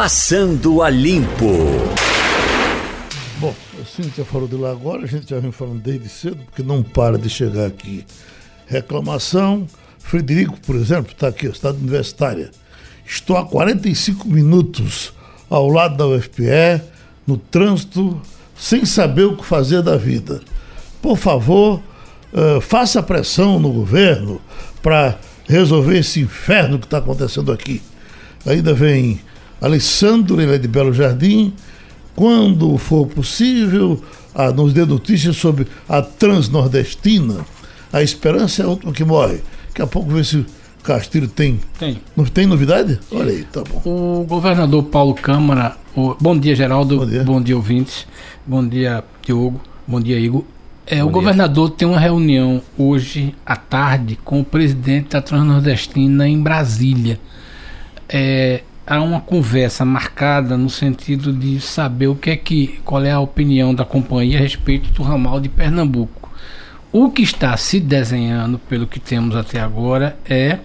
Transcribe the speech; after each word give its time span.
Passando 0.00 0.80
a 0.80 0.88
Limpo. 0.88 1.56
Bom, 3.40 3.52
a 3.82 3.84
Cíntia 3.84 4.24
falou 4.24 4.46
de 4.46 4.54
lá 4.54 4.70
agora, 4.70 5.02
a 5.02 5.06
gente 5.08 5.28
já 5.28 5.40
vem 5.40 5.50
falando 5.50 5.80
desde 5.80 6.08
cedo, 6.08 6.36
porque 6.44 6.62
não 6.62 6.84
para 6.84 7.18
de 7.18 7.28
chegar 7.28 7.66
aqui. 7.66 8.06
Reclamação. 8.68 9.66
Frederico, 9.98 10.56
por 10.60 10.76
exemplo, 10.76 11.10
está 11.10 11.26
aqui, 11.26 11.48
Estado 11.48 11.78
Universitária. 11.78 12.52
Estou 13.04 13.36
há 13.36 13.44
45 13.44 14.28
minutos 14.28 15.12
ao 15.50 15.68
lado 15.68 15.96
da 15.96 16.06
UFPE, 16.06 16.80
no 17.26 17.36
trânsito, 17.36 18.22
sem 18.56 18.84
saber 18.84 19.24
o 19.24 19.36
que 19.36 19.44
fazer 19.44 19.82
da 19.82 19.96
vida. 19.96 20.40
Por 21.02 21.18
favor, 21.18 21.82
uh, 22.32 22.60
faça 22.60 23.02
pressão 23.02 23.58
no 23.58 23.72
governo 23.72 24.40
para 24.80 25.18
resolver 25.48 25.98
esse 25.98 26.20
inferno 26.20 26.78
que 26.78 26.86
está 26.86 26.98
acontecendo 26.98 27.50
aqui. 27.50 27.82
Ainda 28.46 28.72
vem 28.72 29.20
Alessandro, 29.60 30.40
ele 30.40 30.54
é 30.54 30.58
de 30.58 30.68
Belo 30.68 30.92
Jardim. 30.92 31.52
Quando 32.14 32.76
for 32.78 33.06
possível, 33.06 34.02
ah, 34.34 34.50
nos 34.50 34.72
dê 34.72 34.84
notícias 34.84 35.36
sobre 35.36 35.66
a 35.88 36.02
Transnordestina. 36.02 37.46
A 37.92 38.02
esperança 38.02 38.62
é 38.62 38.64
a 38.64 38.68
última 38.68 38.92
que 38.92 39.04
morre. 39.04 39.40
Daqui 39.68 39.82
a 39.82 39.86
pouco 39.86 40.10
ver 40.10 40.24
se 40.24 40.44
Castilho 40.82 41.28
tem. 41.28 41.60
Tem. 41.78 41.98
Não 42.16 42.24
tem 42.24 42.46
novidade? 42.46 42.98
Olha 43.10 43.30
aí, 43.30 43.44
tá 43.44 43.62
bom. 43.62 43.82
O 43.84 44.24
governador 44.24 44.84
Paulo 44.84 45.14
Câmara. 45.14 45.76
O... 45.94 46.16
Bom 46.20 46.38
dia, 46.38 46.54
Geraldo. 46.54 46.98
Bom 46.98 47.06
dia. 47.06 47.24
Bom 47.24 47.42
dia, 47.42 47.56
ouvintes. 47.56 48.06
Bom 48.46 48.66
dia, 48.66 49.04
Diogo. 49.22 49.60
Bom 49.86 50.00
dia, 50.00 50.18
Igor. 50.18 50.44
É, 50.86 51.04
o 51.04 51.10
governador 51.10 51.70
tem 51.70 51.86
uma 51.86 52.00
reunião 52.00 52.62
hoje 52.78 53.34
à 53.44 53.54
tarde 53.54 54.18
com 54.24 54.40
o 54.40 54.44
presidente 54.44 55.10
da 55.10 55.20
Transnordestina 55.20 56.26
em 56.26 56.42
Brasília. 56.42 57.20
É, 58.08 58.62
há 58.88 59.02
uma 59.02 59.20
conversa 59.20 59.84
marcada 59.84 60.56
no 60.56 60.70
sentido 60.70 61.30
de 61.30 61.60
saber 61.60 62.06
o 62.06 62.14
que 62.14 62.30
é 62.30 62.36
que, 62.36 62.80
qual 62.84 63.04
é 63.04 63.10
a 63.10 63.20
opinião 63.20 63.74
da 63.74 63.84
companhia 63.84 64.38
a 64.38 64.40
respeito 64.40 64.90
do 64.92 65.02
ramal 65.02 65.38
de 65.38 65.48
Pernambuco. 65.50 66.32
O 66.90 67.10
que 67.10 67.20
está 67.20 67.54
se 67.58 67.80
desenhando, 67.80 68.58
pelo 68.58 68.86
que 68.86 68.98
temos 68.98 69.36
até 69.36 69.60
agora, 69.60 70.16
é 70.28 70.58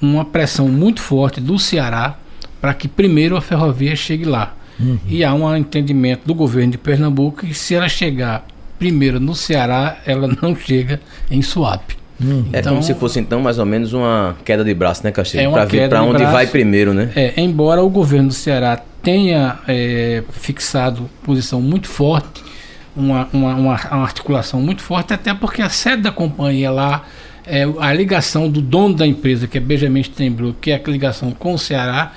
uma 0.00 0.24
pressão 0.24 0.68
muito 0.68 1.02
forte 1.02 1.38
do 1.38 1.58
Ceará 1.58 2.18
para 2.62 2.72
que 2.72 2.88
primeiro 2.88 3.36
a 3.36 3.42
ferrovia 3.42 3.94
chegue 3.94 4.24
lá. 4.24 4.56
Uhum. 4.78 4.98
E 5.06 5.22
há 5.22 5.34
um 5.34 5.54
entendimento 5.54 6.22
do 6.24 6.34
governo 6.34 6.72
de 6.72 6.78
Pernambuco 6.78 7.46
que 7.46 7.52
se 7.52 7.74
ela 7.74 7.90
chegar 7.90 8.46
primeiro 8.78 9.20
no 9.20 9.34
Ceará, 9.34 9.98
ela 10.06 10.26
não 10.40 10.56
chega 10.56 10.98
em 11.30 11.42
Suape. 11.42 11.98
Hum. 12.22 12.44
É 12.52 12.60
então, 12.60 12.72
como 12.72 12.82
se 12.82 12.94
fosse 12.94 13.18
então 13.18 13.40
mais 13.40 13.58
ou 13.58 13.64
menos 13.64 13.92
uma 13.92 14.36
queda 14.44 14.62
de 14.62 14.74
braço, 14.74 15.02
né, 15.02 15.10
Castilho? 15.10 15.48
É 15.48 15.50
para 15.50 15.64
ver 15.64 15.88
para 15.88 16.02
onde 16.02 16.18
braço, 16.18 16.32
vai 16.32 16.46
primeiro, 16.46 16.92
né? 16.92 17.10
É, 17.16 17.40
embora 17.40 17.82
o 17.82 17.88
governo 17.88 18.28
do 18.28 18.34
Ceará 18.34 18.80
tenha 19.02 19.58
é, 19.66 20.22
fixado 20.30 21.08
posição 21.22 21.60
muito 21.60 21.88
forte, 21.88 22.42
uma, 22.94 23.28
uma, 23.32 23.54
uma, 23.54 24.02
articulação 24.02 24.60
muito 24.60 24.82
forte, 24.82 25.14
até 25.14 25.32
porque 25.32 25.62
a 25.62 25.70
sede 25.70 26.02
da 26.02 26.12
companhia 26.12 26.70
lá, 26.70 27.04
é, 27.46 27.66
a 27.78 27.92
ligação 27.92 28.50
do 28.50 28.60
dono 28.60 28.94
da 28.94 29.06
empresa, 29.06 29.46
que 29.46 29.56
é 29.56 29.60
Benjamin 29.60 30.02
Steinbrück, 30.02 30.58
que 30.60 30.70
é 30.70 30.82
a 30.84 30.90
ligação 30.90 31.30
com 31.30 31.54
o 31.54 31.58
Ceará, 31.58 32.12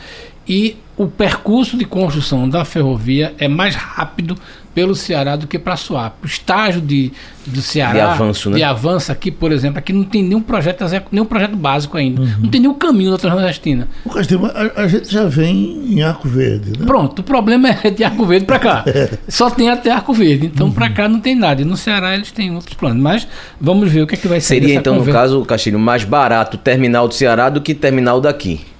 e 0.48 0.76
o 0.96 1.08
percurso 1.08 1.78
de 1.78 1.86
construção 1.86 2.48
da 2.48 2.64
ferrovia 2.64 3.34
é 3.40 3.48
mais 3.48 3.76
rápido 3.76 4.38
pelo 4.74 4.96
Ceará 4.96 5.36
do 5.36 5.46
que 5.48 5.60
para 5.60 5.76
Suape. 5.76 6.18
O 6.24 6.26
estágio 6.26 6.82
de, 6.82 7.12
do 7.46 7.62
Ceará 7.62 7.94
de 7.94 8.00
avanço, 8.00 8.50
né? 8.50 8.58
de 8.58 8.64
avanço 8.64 9.12
aqui, 9.12 9.30
por 9.30 9.52
exemplo, 9.52 9.78
aqui 9.78 9.94
não 9.94 10.04
tem 10.04 10.24
nenhum 10.24 10.42
projeto, 10.42 10.84
nenhum 11.12 11.26
projeto 11.26 11.56
básico 11.56 11.98
ainda. 11.98 12.22
Uhum. 12.22 12.34
Não 12.42 12.50
tem 12.50 12.60
nenhum 12.60 12.74
caminho 12.74 13.12
da 13.12 13.18
Transnordestina. 13.18 13.88
O 14.04 14.10
Castilho, 14.10 14.46
a, 14.46 14.82
a, 14.82 14.88
gente 14.88 15.12
já 15.12 15.26
vem 15.26 15.94
em 15.94 16.02
Arco 16.02 16.28
Verde, 16.28 16.80
né? 16.80 16.86
Pronto, 16.86 17.20
o 17.20 17.24
problema 17.24 17.70
é 17.84 17.90
de 17.92 18.04
Arco 18.04 18.26
Verde 18.26 18.46
para 18.46 18.60
cá. 18.60 18.84
é. 18.88 19.12
Só 19.28 19.50
tem 19.50 19.70
até 19.70 19.92
Arco 19.92 20.14
Verde. 20.14 20.48
Então, 20.48 20.68
uhum. 20.68 20.74
para 20.74 20.90
cá 20.90 21.08
não 21.08 21.20
tem 21.20 21.36
nada. 21.36 21.62
E 21.62 21.66
no 21.66 21.78
Ceará 21.78 22.16
eles 22.16 22.32
têm 22.32 22.54
outros 22.56 22.74
planos. 22.74 23.02
Mas 23.02 23.28
vamos 23.62 23.92
ver 23.92 24.02
o 24.02 24.08
que, 24.08 24.16
é 24.16 24.18
que 24.18 24.28
vai 24.28 24.42
ser. 24.42 24.56
Seria, 24.56 24.76
então, 24.76 24.98
conversa. 24.98 25.20
no 25.20 25.26
caso, 25.26 25.46
Castilho, 25.46 25.80
mais 25.80 26.04
barato 26.04 26.58
o 26.58 26.60
terminal 26.60 27.08
do 27.08 27.14
Ceará 27.14 27.50
do 27.50 27.62
que 27.62 27.76
terminal 27.76 28.20
daqui. 28.20 28.73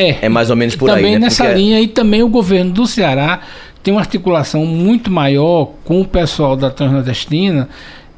É. 0.00 0.18
É 0.22 0.28
mais 0.28 0.50
ou 0.50 0.56
menos 0.56 0.76
por 0.76 0.86
também 0.86 0.96
aí. 0.96 1.02
Também 1.02 1.18
né? 1.20 1.26
nessa 1.26 1.44
Porque... 1.44 1.58
linha, 1.58 1.80
e 1.80 1.88
também 1.88 2.22
o 2.22 2.28
governo 2.28 2.72
do 2.72 2.86
Ceará 2.86 3.40
tem 3.82 3.92
uma 3.92 4.00
articulação 4.00 4.64
muito 4.66 5.10
maior 5.10 5.70
com 5.84 6.00
o 6.00 6.04
pessoal 6.04 6.56
da 6.56 6.70
Transnordestina. 6.70 7.68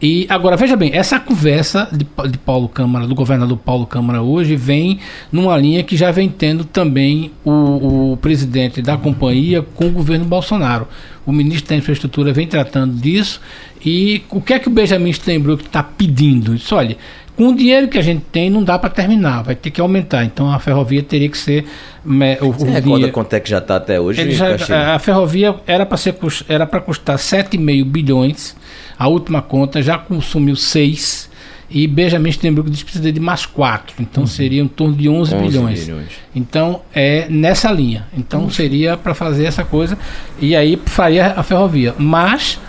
E 0.00 0.26
agora, 0.28 0.56
veja 0.56 0.74
bem, 0.74 0.90
essa 0.92 1.20
conversa 1.20 1.88
de, 1.92 2.04
de 2.28 2.38
Paulo 2.38 2.68
Câmara, 2.68 3.06
do 3.06 3.14
governador 3.14 3.56
Paulo 3.56 3.86
Câmara 3.86 4.20
hoje, 4.20 4.56
vem 4.56 4.98
numa 5.30 5.56
linha 5.56 5.84
que 5.84 5.96
já 5.96 6.10
vem 6.10 6.28
tendo 6.28 6.64
também 6.64 7.30
o, 7.44 8.12
o 8.12 8.16
presidente 8.16 8.82
da 8.82 8.96
companhia 8.96 9.62
com 9.62 9.86
o 9.86 9.92
governo 9.92 10.24
Bolsonaro. 10.24 10.88
O 11.24 11.30
ministro 11.30 11.68
da 11.68 11.76
Infraestrutura 11.76 12.32
vem 12.32 12.48
tratando 12.48 13.00
disso. 13.00 13.40
E 13.86 14.24
o 14.28 14.40
que 14.40 14.54
é 14.54 14.58
que 14.58 14.66
o 14.66 14.72
Benjamin 14.72 15.12
Steinbrück 15.12 15.64
está 15.66 15.84
pedindo? 15.84 16.52
Isso, 16.52 16.74
olha, 16.74 16.96
com 17.42 17.48
o 17.48 17.56
dinheiro 17.56 17.88
que 17.88 17.98
a 17.98 18.02
gente 18.02 18.24
tem, 18.30 18.48
não 18.48 18.62
dá 18.62 18.78
para 18.78 18.88
terminar, 18.88 19.42
vai 19.42 19.56
ter 19.56 19.72
que 19.72 19.80
aumentar. 19.80 20.24
Então 20.24 20.52
a 20.52 20.60
ferrovia 20.60 21.02
teria 21.02 21.28
que 21.28 21.36
ser. 21.36 21.64
O, 22.04 22.06
Você 22.06 22.14
o 22.44 22.66
recorda 22.66 22.80
dinheiro, 22.80 23.12
quanto 23.12 23.34
é 23.34 23.40
que 23.40 23.50
já 23.50 23.58
está 23.58 23.76
até 23.76 24.00
hoje? 24.00 24.30
Já, 24.32 24.94
a 24.94 24.98
ferrovia 25.00 25.56
era 25.66 25.84
para 25.84 25.96
ser 25.96 26.14
era 26.48 26.66
para 26.66 26.80
custar 26.80 27.16
7,5 27.16 27.84
bilhões. 27.84 28.56
A 28.96 29.08
última 29.08 29.42
conta 29.42 29.82
já 29.82 29.98
consumiu 29.98 30.54
6 30.54 31.28
e 31.68 31.88
Benjamin 31.88 32.30
Steinbrück 32.30 32.70
diz 32.70 32.80
que 32.80 32.84
precisa 32.84 33.10
de 33.10 33.18
mais 33.18 33.44
4. 33.44 33.96
Então 33.98 34.22
uhum. 34.22 34.26
seria 34.28 34.62
em 34.62 34.68
torno 34.68 34.94
de 34.94 35.08
11, 35.08 35.34
11 35.34 35.44
bilhões. 35.44 35.84
bilhões. 35.84 36.12
Então 36.32 36.82
é 36.94 37.26
nessa 37.28 37.72
linha. 37.72 38.06
Então 38.16 38.42
uhum. 38.42 38.50
seria 38.50 38.96
para 38.96 39.14
fazer 39.14 39.46
essa 39.46 39.64
coisa 39.64 39.98
e 40.38 40.54
aí 40.54 40.80
faria 40.86 41.32
a 41.36 41.42
ferrovia. 41.42 41.92
Mas 41.98 42.60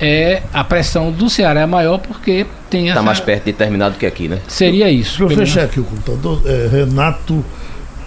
é 0.00 0.42
a 0.52 0.64
pressão 0.64 1.12
do 1.12 1.28
Ceará 1.28 1.60
é 1.60 1.66
maior 1.66 1.98
porque 1.98 2.46
tem 2.70 2.88
Está 2.88 3.02
mais 3.02 3.20
perto 3.20 3.44
de 3.44 3.52
terminar 3.52 3.90
do 3.90 3.98
que 3.98 4.06
aqui, 4.06 4.28
né? 4.28 4.40
Seria 4.48 4.90
isso. 4.90 5.26
Para 5.26 5.36
fechar 5.36 5.64
aqui 5.64 5.78
o 5.78 5.84
computador, 5.84 6.42
é, 6.46 6.68
Renato 6.68 7.44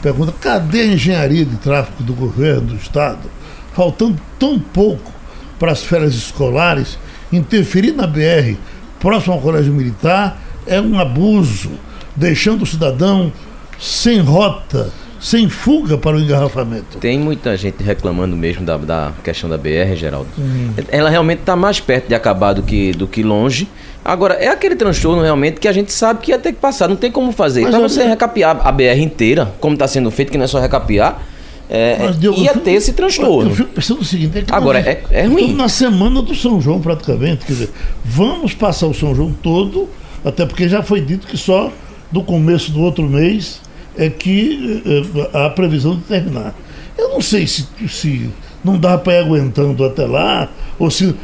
pergunta: 0.02 0.34
cadê 0.40 0.81
a 0.81 0.86
engenharia 0.88 1.46
de 1.46 1.56
tráfego 1.58 2.04
do 2.04 2.14
governo, 2.14 2.62
do 2.62 2.76
Estado? 2.76 3.30
Faltando 3.74 4.20
tão 4.40 4.59
pouco 4.59 5.12
para 5.59 5.72
as 5.72 5.84
férias 5.84 6.16
escolares, 6.16 6.98
interferir 7.31 7.92
na 7.94 8.08
BR 8.08 8.58
próximo 9.00 9.34
ao 9.34 9.42
Colégio 9.42 9.74
Militar 9.74 10.42
é 10.66 10.80
um 10.80 11.00
abuso, 11.00 11.72
deixando 12.16 12.64
o 12.64 12.66
cidadão 12.66 13.31
sem 13.80 14.20
rota 14.20 14.92
sem 15.24 15.48
fuga 15.48 15.98
para 15.98 16.18
o 16.18 16.20
engarrafamento. 16.20 16.98
Tem 16.98 17.18
muita 17.18 17.56
gente 17.56 17.82
reclamando 17.82 18.36
mesmo 18.36 18.66
da, 18.66 18.76
da 18.76 19.14
questão 19.24 19.50
da 19.50 19.58
BR, 19.58 19.96
Geraldo. 19.96 20.28
Hum. 20.38 20.74
Ela 20.90 21.10
realmente 21.10 21.40
está 21.40 21.56
mais 21.56 21.80
perto 21.80 22.10
de 22.10 22.14
acabar 22.14 22.52
do 22.52 22.62
que, 22.62 22.92
do 22.92 23.08
que 23.08 23.24
longe. 23.24 23.70
Agora, 24.04 24.34
é 24.34 24.50
aquele 24.50 24.76
transtorno 24.76 25.24
realmente 25.24 25.62
que 25.62 25.68
a 25.70 25.72
gente 25.72 25.94
sabe 25.94 26.20
que 26.20 26.32
ia 26.32 26.38
ter 26.38 26.52
que 26.52 26.60
passar, 26.60 26.90
não 26.90 26.98
tem 26.98 27.10
como 27.10 27.32
fazer. 27.32 27.66
Para 27.66 27.80
você 27.80 28.04
recapear 28.04 28.68
a 28.68 28.70
BR 28.70 29.00
inteira, 29.00 29.54
como 29.62 29.76
está 29.76 29.88
sendo 29.88 30.12
feito, 30.12 30.30
que 30.30 30.38
não 30.38 30.44
é 30.44 30.48
só 30.48 30.60
recapear, 30.60 31.22
é, 31.70 31.98
Mas, 32.00 32.20
Diogo, 32.20 32.42
ia 32.42 32.54
ter 32.56 32.74
esse 32.74 32.92
transtorno. 32.92 33.50
Eu 33.50 33.56
fico 33.56 33.70
pensando 33.70 34.02
o 34.02 34.04
seguinte: 34.04 34.40
é 34.40 34.42
que 34.42 34.54
Agora, 34.54 34.80
nós, 34.80 34.88
é, 34.88 35.04
é 35.10 35.26
ruim. 35.26 35.54
Na 35.54 35.70
semana 35.70 36.22
do 36.22 36.36
São 36.36 36.60
João, 36.60 36.82
praticamente. 36.82 37.46
Quer 37.46 37.54
dizer, 37.54 37.70
vamos 38.04 38.54
passar 38.54 38.88
o 38.88 38.94
São 38.94 39.16
João 39.16 39.32
todo, 39.32 39.88
até 40.26 40.46
porque 40.46 40.68
já 40.68 40.84
foi 40.84 41.00
dito 41.00 41.26
que 41.26 41.38
só 41.38 41.72
do 42.12 42.22
começo 42.22 42.74
do 42.74 42.82
outro 42.82 43.06
mês 43.06 43.62
é 43.98 44.09
que 44.09 44.81
eh, 44.86 45.46
a 45.46 45.50
previsão 45.50 45.96
de 45.96 46.02
terminar. 46.04 46.56
Eu 46.98 47.09
não 47.09 47.22
sei 47.22 47.48
se, 47.48 47.68
se 47.88 48.30
não 48.64 48.78
dá 48.78 48.98
para 48.98 49.14
ir 49.14 49.26
aguentando 49.26 49.84
até 49.84 50.06
lá, 50.06 50.50
ou 50.78 50.90
se 50.90 51.16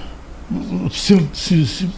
se, 0.89 1.27
se, 1.31 1.65
se, 1.65 1.89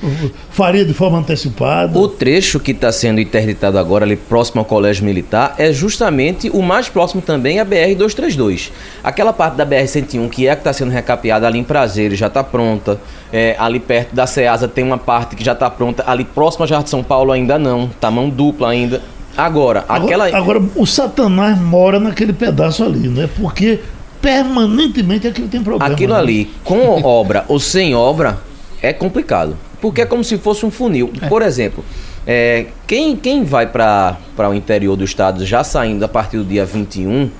faria 0.50 0.84
de 0.84 0.94
forma 0.94 1.20
antecipada. 1.20 1.98
O 1.98 2.08
trecho 2.08 2.60
que 2.60 2.72
está 2.72 2.92
sendo 2.92 3.22
interditado 3.22 3.78
agora, 3.78 4.04
ali 4.04 4.18
próximo 4.18 4.60
ao 4.60 4.66
Colégio 4.66 5.06
Militar, 5.06 5.56
é 5.58 5.72
justamente 5.72 6.50
o 6.50 6.62
mais 6.62 6.90
próximo 6.90 7.22
também 7.22 7.60
à 7.60 7.66
BR-232. 7.66 8.72
Aquela 9.04 9.32
parte 9.32 9.56
da 9.56 9.66
BR-101 9.66 10.30
que 10.30 10.48
é 10.48 10.56
que 10.56 10.62
está 10.62 10.74
sendo 10.74 10.92
recapeada 10.92 11.48
ali 11.48 11.60
em 11.60 11.64
Prazeres, 11.64 12.20
já 12.20 12.28
está 12.28 12.44
pronta. 12.44 13.00
É, 13.32 13.56
ali 13.58 13.80
perto 13.80 14.14
da 14.14 14.28
Ceasa 14.28 14.68
tem 14.68 14.84
uma 14.84 14.98
parte 14.98 15.36
que 15.36 15.44
já 15.44 15.54
está 15.54 15.70
pronta. 15.70 16.04
Ali 16.06 16.26
próximo 16.26 16.66
a 16.66 16.68
Jardim 16.68 16.90
São 16.90 17.04
Paulo 17.04 17.32
ainda 17.32 17.58
não. 17.58 17.88
Tá 17.88 18.12
mão 18.12 18.30
dupla 18.30 18.70
ainda. 18.70 19.02
Agora, 19.42 19.86
aquela. 19.90 20.28
Agora, 20.38 20.62
o 20.76 20.86
Satanás 20.86 21.60
mora 21.60 22.00
naquele 22.00 22.32
pedaço 22.32 22.84
ali, 22.84 23.08
né? 23.08 23.28
Porque 23.36 23.80
permanentemente 24.22 25.28
aquilo 25.28 25.48
tem 25.48 25.64
problema. 25.64 25.92
Aquilo 25.92 26.14
né? 26.14 26.20
ali, 26.20 26.52
com 26.64 27.02
obra 27.04 27.44
ou 27.48 27.60
sem 27.60 27.96
obra, 27.96 28.38
é 28.82 28.94
complicado. 28.94 29.58
Porque 29.82 30.02
é 30.02 30.06
como 30.06 30.24
se 30.24 30.38
fosse 30.38 30.64
um 30.64 30.70
funil. 30.70 31.12
É. 31.20 31.28
Por 31.28 31.42
exemplo, 31.42 31.84
é, 32.28 32.68
quem, 32.86 33.16
quem 33.16 33.44
vai 33.44 33.66
para 33.66 34.16
o 34.48 34.54
interior 34.54 34.96
do 34.96 35.04
estado 35.04 35.44
já 35.44 35.64
saindo 35.64 36.06
a 36.06 36.08
partir 36.08 36.38
do 36.38 36.46
dia 36.46 36.64
21, 36.64 37.32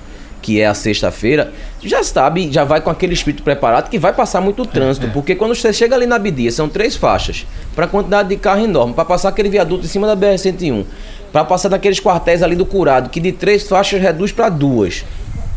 que 0.42 0.60
é 0.60 0.66
a 0.66 0.74
sexta-feira, 0.74 1.52
já 1.82 2.02
sabe, 2.02 2.52
já 2.52 2.64
vai 2.64 2.80
com 2.80 2.90
aquele 2.90 3.14
espírito 3.14 3.42
preparado 3.42 3.88
que 3.88 3.98
vai 3.98 4.12
passar 4.12 4.40
muito 4.40 4.66
trânsito. 4.66 5.06
É, 5.06 5.08
é. 5.08 5.12
Porque 5.12 5.34
quando 5.34 5.54
você 5.54 5.72
chega 5.72 5.94
ali 5.94 6.04
na 6.04 6.16
Abidia, 6.16 6.50
são 6.50 6.68
três 6.68 6.96
faixas, 6.96 7.46
para 7.74 7.86
quantidade 7.86 8.28
de 8.28 8.36
carro 8.36 8.64
enorme, 8.64 8.92
para 8.92 9.04
passar 9.04 9.28
aquele 9.28 9.48
viaduto 9.48 9.84
em 9.86 9.88
cima 9.88 10.06
da 10.06 10.16
BR-101 10.16 10.84
para 11.32 11.44
passar 11.44 11.70
naqueles 11.70 11.98
quartéis 11.98 12.42
ali 12.42 12.54
do 12.54 12.66
curado, 12.66 13.08
que 13.08 13.18
de 13.18 13.32
três 13.32 13.66
faixas 13.66 14.00
reduz 14.00 14.30
para 14.30 14.50
duas. 14.50 15.04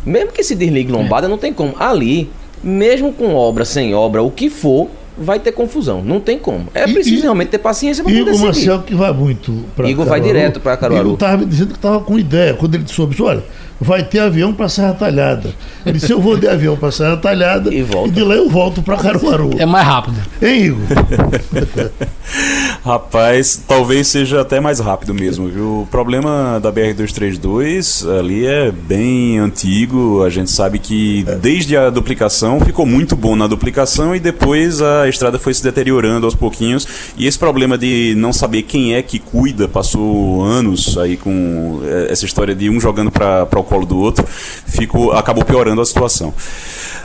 Mesmo 0.04 0.32
que 0.32 0.42
se 0.42 0.54
desligue 0.54 0.90
lombada, 0.90 1.26
é. 1.26 1.28
não 1.28 1.36
tem 1.36 1.52
como. 1.52 1.74
Ali, 1.78 2.30
mesmo 2.64 3.12
com 3.12 3.34
obra, 3.34 3.64
sem 3.64 3.94
obra, 3.94 4.22
o 4.22 4.30
que 4.30 4.48
for, 4.48 4.88
vai 5.18 5.38
ter 5.38 5.52
confusão. 5.52 6.02
Não 6.02 6.18
tem 6.20 6.38
como. 6.38 6.68
É 6.72 6.84
preciso 6.84 7.16
e, 7.16 7.22
realmente 7.22 7.48
ter 7.48 7.58
paciência 7.58 8.02
para 8.02 8.12
poder 8.12 8.30
Igor 8.30 8.40
Marcel 8.40 8.82
que 8.82 8.94
vai 8.94 9.12
muito 9.12 9.64
para 9.74 9.88
Igor 9.88 10.06
vai 10.06 10.20
direto 10.20 10.60
para 10.60 10.76
Caruaru. 10.76 11.04
Igor 11.04 11.14
estava 11.14 11.36
me 11.38 11.46
dizendo 11.46 11.68
que 11.68 11.78
estava 11.78 12.00
com 12.00 12.18
ideia. 12.18 12.54
Quando 12.54 12.74
ele 12.74 12.84
soube, 12.86 13.20
olha, 13.20 13.42
vai 13.80 14.02
ter 14.02 14.20
avião 14.20 14.52
para 14.52 14.68
Serra 14.68 14.94
Talhada. 14.94 15.54
Ele 15.84 15.98
disse, 15.98 16.12
eu 16.12 16.20
vou 16.20 16.36
de 16.36 16.48
avião 16.48 16.76
para 16.76 16.90
Serra 16.90 17.16
Talhada 17.16 17.72
e, 17.72 17.80
e, 17.80 18.10
de 18.10 18.22
lá 18.22 18.34
eu 18.34 18.48
volto 18.48 18.82
para 18.82 18.96
Caruaru. 18.96 19.50
É 19.58 19.66
mais 19.66 19.86
rápido. 19.86 20.16
Hein, 20.42 20.66
Igor? 20.66 20.86
Rapaz, 22.84 23.62
talvez 23.66 24.08
seja 24.08 24.40
até 24.40 24.60
mais 24.60 24.78
rápido 24.78 25.12
mesmo, 25.12 25.48
viu? 25.48 25.80
O 25.82 25.88
problema 25.90 26.60
da 26.60 26.72
BR-232 26.72 28.08
ali 28.18 28.46
é 28.46 28.70
bem 28.70 29.38
antigo. 29.38 30.22
A 30.22 30.30
gente 30.30 30.50
sabe 30.50 30.78
que 30.78 31.24
desde 31.40 31.76
a 31.76 31.90
duplicação 31.90 32.60
ficou 32.60 32.86
muito 32.86 33.16
bom 33.16 33.36
na 33.36 33.46
duplicação 33.46 34.14
e 34.14 34.20
depois 34.20 34.80
a 34.80 35.08
estrada 35.08 35.38
foi 35.38 35.52
se 35.52 35.62
deteriorando 35.62 36.26
aos 36.26 36.34
pouquinhos. 36.34 36.86
E 37.16 37.26
esse 37.26 37.38
problema 37.38 37.76
de 37.76 38.14
não 38.16 38.32
saber 38.32 38.62
quem 38.62 38.94
é 38.94 39.02
que 39.02 39.18
cuida 39.18 39.68
passou 39.68 40.42
anos 40.42 40.96
aí 40.98 41.16
com 41.16 41.80
eh, 41.84 42.08
essa 42.10 42.24
história 42.24 42.54
de 42.54 42.70
um 42.70 42.80
jogando 42.80 43.10
para 43.10 43.58
o 43.58 43.64
colo 43.66 43.84
do 43.84 43.98
outro, 43.98 44.24
ficou, 44.26 45.12
acabou 45.12 45.44
piorando 45.44 45.80
a 45.80 45.84
situação. 45.84 46.32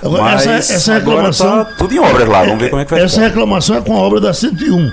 Agora, 0.01 0.23
Mas 0.23 0.47
essa, 0.47 0.73
essa 0.73 0.93
reclamação. 0.95 1.65
Tá 1.65 1.71
tudo 1.77 1.93
em 1.93 1.99
obras 1.99 2.27
lá, 2.27 2.43
vamos 2.43 2.59
ver 2.59 2.69
como 2.69 2.81
é 2.81 2.85
que 2.85 2.91
vai 2.91 3.01
Essa 3.01 3.15
ficar. 3.15 3.27
reclamação 3.27 3.75
é 3.75 3.81
com 3.81 3.95
a 3.95 3.99
obra 3.99 4.19
da 4.19 4.33
101, 4.33 4.91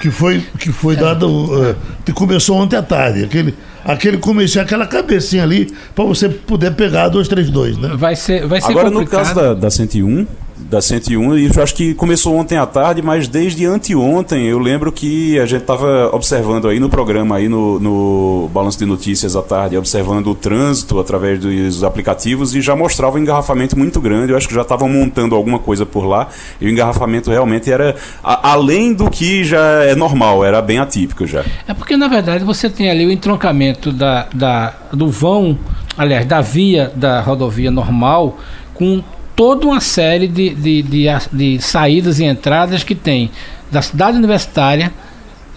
que 0.00 0.10
foi, 0.10 0.44
que 0.58 0.72
foi 0.72 0.94
é. 0.94 0.98
dada. 0.98 1.26
Uh, 1.26 1.76
que 2.04 2.12
começou 2.12 2.56
ontem 2.56 2.76
à 2.76 2.82
tarde. 2.82 3.24
Aquele, 3.24 3.54
aquele 3.84 4.18
começo, 4.18 4.60
aquela 4.60 4.86
cabecinha 4.86 5.42
ali, 5.42 5.72
para 5.94 6.04
você 6.04 6.28
poder 6.28 6.72
pegar 6.74 7.04
a 7.04 7.08
232, 7.08 7.78
né? 7.78 7.96
Vai 7.96 8.16
ser, 8.16 8.46
vai 8.46 8.60
ser 8.60 8.70
Agora, 8.70 8.90
complicado. 8.90 9.20
no 9.20 9.26
caso 9.26 9.34
da, 9.34 9.54
da 9.54 9.70
101, 9.70 10.26
da 10.68 10.80
101 10.80 11.38
e 11.38 11.50
eu 11.54 11.62
acho 11.62 11.74
que 11.74 11.94
começou 11.94 12.36
ontem 12.36 12.56
à 12.56 12.66
tarde, 12.66 13.02
mas 13.02 13.26
desde 13.26 13.64
anteontem 13.66 14.46
eu 14.46 14.58
lembro 14.58 14.92
que 14.92 15.38
a 15.38 15.46
gente 15.46 15.62
estava 15.62 16.10
observando 16.12 16.68
aí 16.68 16.78
no 16.78 16.88
programa, 16.88 17.36
aí 17.36 17.48
no, 17.48 17.80
no 17.80 18.50
Balanço 18.52 18.78
de 18.78 18.86
Notícias 18.86 19.34
à 19.34 19.42
tarde, 19.42 19.76
observando 19.76 20.28
o 20.28 20.34
trânsito 20.34 20.98
através 20.98 21.38
dos 21.38 21.82
aplicativos 21.82 22.54
e 22.54 22.60
já 22.60 22.76
mostrava 22.76 23.16
um 23.16 23.20
engarrafamento 23.20 23.78
muito 23.78 24.00
grande. 24.00 24.32
Eu 24.32 24.36
acho 24.36 24.48
que 24.48 24.54
já 24.54 24.62
estavam 24.62 24.88
montando 24.88 25.34
alguma 25.34 25.58
coisa 25.58 25.86
por 25.86 26.04
lá 26.04 26.28
e 26.60 26.66
o 26.66 26.68
engarrafamento 26.68 27.30
realmente 27.30 27.70
era 27.70 27.96
a, 28.22 28.52
além 28.52 28.92
do 28.92 29.10
que 29.10 29.44
já 29.44 29.84
é 29.84 29.94
normal, 29.94 30.44
era 30.44 30.60
bem 30.60 30.78
atípico 30.78 31.26
já. 31.26 31.44
É 31.66 31.74
porque 31.74 31.96
na 31.96 32.08
verdade 32.08 32.44
você 32.44 32.68
tem 32.68 32.90
ali 32.90 33.06
o 33.06 33.10
entroncamento 33.10 33.92
da, 33.92 34.26
da, 34.34 34.74
do 34.92 35.08
vão, 35.08 35.58
aliás, 35.96 36.26
da 36.26 36.40
via 36.40 36.90
da 36.94 37.20
rodovia 37.20 37.70
normal 37.70 38.38
com 38.74 39.02
toda 39.40 39.66
uma 39.66 39.80
série 39.80 40.28
de, 40.28 40.50
de, 40.50 40.82
de, 40.82 41.06
de 41.32 41.62
saídas 41.62 42.20
e 42.20 42.24
entradas 42.24 42.84
que 42.84 42.94
tem 42.94 43.30
da 43.72 43.80
cidade 43.80 44.18
universitária, 44.18 44.92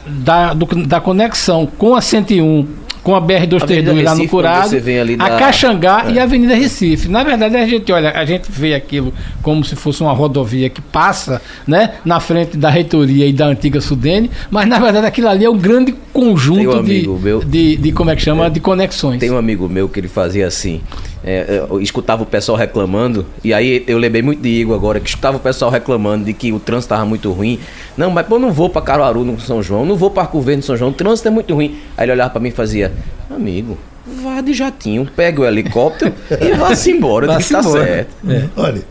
da, 0.07 0.53
do, 0.53 0.65
da 0.85 1.01
conexão 1.01 1.65
com 1.65 1.93
a 1.93 1.99
101 1.99 2.65
com 3.03 3.13
a 3.13 3.21
BR-232 3.21 4.01
lá 4.01 4.15
no 4.15 4.29
Curado, 4.29 4.77
a 5.19 5.29
Caxangá 5.31 6.05
é. 6.07 6.13
e 6.13 6.19
a 6.19 6.23
Avenida 6.23 6.55
Recife. 6.55 7.09
Na 7.09 7.21
verdade, 7.25 7.57
a 7.57 7.67
gente 7.67 7.91
olha, 7.91 8.11
a 8.11 8.23
gente 8.23 8.49
vê 8.49 8.73
aquilo 8.73 9.13
como 9.41 9.65
se 9.65 9.75
fosse 9.75 10.01
uma 10.01 10.13
rodovia 10.13 10.69
que 10.69 10.79
passa 10.79 11.41
né, 11.67 11.95
na 12.05 12.21
frente 12.21 12.55
da 12.55 12.69
reitoria 12.69 13.27
e 13.27 13.33
da 13.33 13.47
antiga 13.47 13.81
Sudene, 13.81 14.31
mas 14.49 14.65
na 14.65 14.79
verdade 14.79 15.05
aquilo 15.05 15.27
ali 15.27 15.43
é 15.43 15.49
um 15.49 15.57
grande 15.57 15.93
conjunto 16.13 16.77
um 16.77 16.83
de, 16.83 17.05
meu, 17.05 17.43
de, 17.43 17.75
de, 17.75 17.91
como 17.91 18.09
é 18.09 18.15
que 18.15 18.21
chama, 18.21 18.45
é, 18.45 18.49
de 18.49 18.61
conexões. 18.61 19.19
Tem 19.19 19.29
um 19.29 19.37
amigo 19.37 19.67
meu 19.67 19.89
que 19.89 19.99
ele 19.99 20.07
fazia 20.07 20.47
assim. 20.47 20.79
É, 21.25 21.65
eu 21.69 21.79
escutava 21.79 22.23
o 22.23 22.25
pessoal 22.25 22.57
reclamando, 22.57 23.25
e 23.43 23.53
aí 23.53 23.83
eu 23.87 23.97
lembrei 23.97 24.21
muito 24.21 24.41
de 24.41 24.49
Igor 24.49 24.75
agora, 24.75 24.99
que 24.99 25.07
escutava 25.07 25.37
o 25.37 25.39
pessoal 25.39 25.71
reclamando 25.71 26.25
de 26.25 26.33
que 26.33 26.51
o 26.51 26.59
trânsito 26.59 26.93
estava 26.93 27.05
muito 27.05 27.31
ruim. 27.31 27.59
Não, 27.95 28.11
mas 28.11 28.27
pô, 28.27 28.35
eu 28.35 28.39
não 28.39 28.51
vou 28.51 28.69
para 28.69 28.81
Caruaru 28.81 29.23
no 29.23 29.39
São 29.39 29.63
João, 29.63 29.85
não 29.85 29.95
vou 29.95 30.11
para 30.11 30.23
Arco 30.23 30.41
Verde 30.41 30.57
no 30.57 30.63
São 30.63 30.75
João, 30.75 30.91
o 30.91 30.93
trânsito 30.93 31.29
é 31.29 31.31
muito 31.31 31.53
ruim. 31.53 31.77
Aí 31.95 32.05
ele 32.05 32.11
olhava 32.11 32.31
para 32.31 32.41
mim 32.41 32.49
e 32.49 32.51
fazia, 32.51 32.91
amigo, 33.29 33.77
vá 34.21 34.41
de 34.41 34.53
jatinho, 34.53 35.07
pega 35.15 35.41
o 35.41 35.45
helicóptero 35.45 36.13
e 36.41 36.53
vá-se 36.53 36.91
embora, 36.91 37.27
vá 37.27 37.37
que 37.37 37.49
tá 37.49 37.59
embora. 37.59 37.85
certo. 37.85 38.15
É. 38.29 38.49
Olha, 38.57 38.81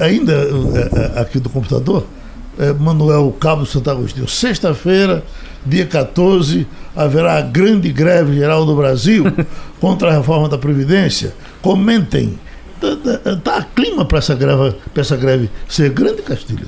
ainda 0.00 0.32
é, 0.32 1.18
é, 1.18 1.20
aqui 1.20 1.40
do 1.40 1.50
computador, 1.50 2.06
é, 2.58 2.72
Manuel 2.72 3.34
Cabo 3.40 3.66
Santo 3.66 3.90
Agostinho, 3.90 4.28
sexta-feira, 4.28 5.24
dia 5.66 5.86
14, 5.86 6.66
haverá 6.94 7.38
a 7.38 7.40
grande 7.40 7.90
greve 7.90 8.34
geral 8.34 8.64
do 8.64 8.76
Brasil 8.76 9.24
contra 9.80 10.10
a 10.10 10.12
reforma 10.12 10.48
da 10.48 10.58
Previdência. 10.58 11.34
Comentem. 11.62 12.38
Está 12.82 13.18
tá, 13.18 13.36
tá 13.36 13.66
clima 13.74 14.04
para 14.04 14.18
essa 14.18 14.34
greve, 14.34 14.76
essa 14.94 15.16
greve 15.16 15.50
ser 15.68 15.90
grande, 15.90 16.22
Castilho? 16.22 16.66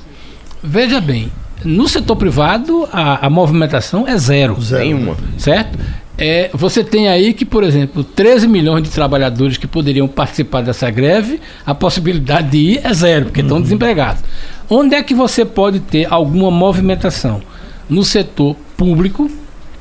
Veja 0.61 1.01
bem, 1.01 1.31
no 1.65 1.87
setor 1.87 2.15
privado 2.15 2.87
a, 2.91 3.25
a 3.25 3.29
movimentação 3.29 4.07
é 4.07 4.17
zero. 4.17 4.61
Zero. 4.61 4.83
Nenhuma. 4.83 5.17
Certo? 5.37 5.77
É, 6.17 6.51
você 6.53 6.83
tem 6.83 7.07
aí 7.07 7.33
que, 7.33 7.43
por 7.43 7.63
exemplo, 7.63 8.03
13 8.03 8.47
milhões 8.47 8.83
de 8.83 8.91
trabalhadores 8.91 9.57
que 9.57 9.65
poderiam 9.65 10.07
participar 10.07 10.61
dessa 10.61 10.89
greve, 10.91 11.41
a 11.65 11.73
possibilidade 11.73 12.51
de 12.51 12.57
ir 12.57 12.81
é 12.83 12.93
zero, 12.93 13.25
porque 13.25 13.41
uhum. 13.41 13.47
estão 13.47 13.61
desempregados. 13.61 14.23
Onde 14.69 14.95
é 14.95 15.01
que 15.01 15.15
você 15.15 15.43
pode 15.43 15.79
ter 15.79 16.11
alguma 16.11 16.51
movimentação? 16.51 17.41
No 17.89 18.03
setor 18.03 18.55
público, 18.77 19.29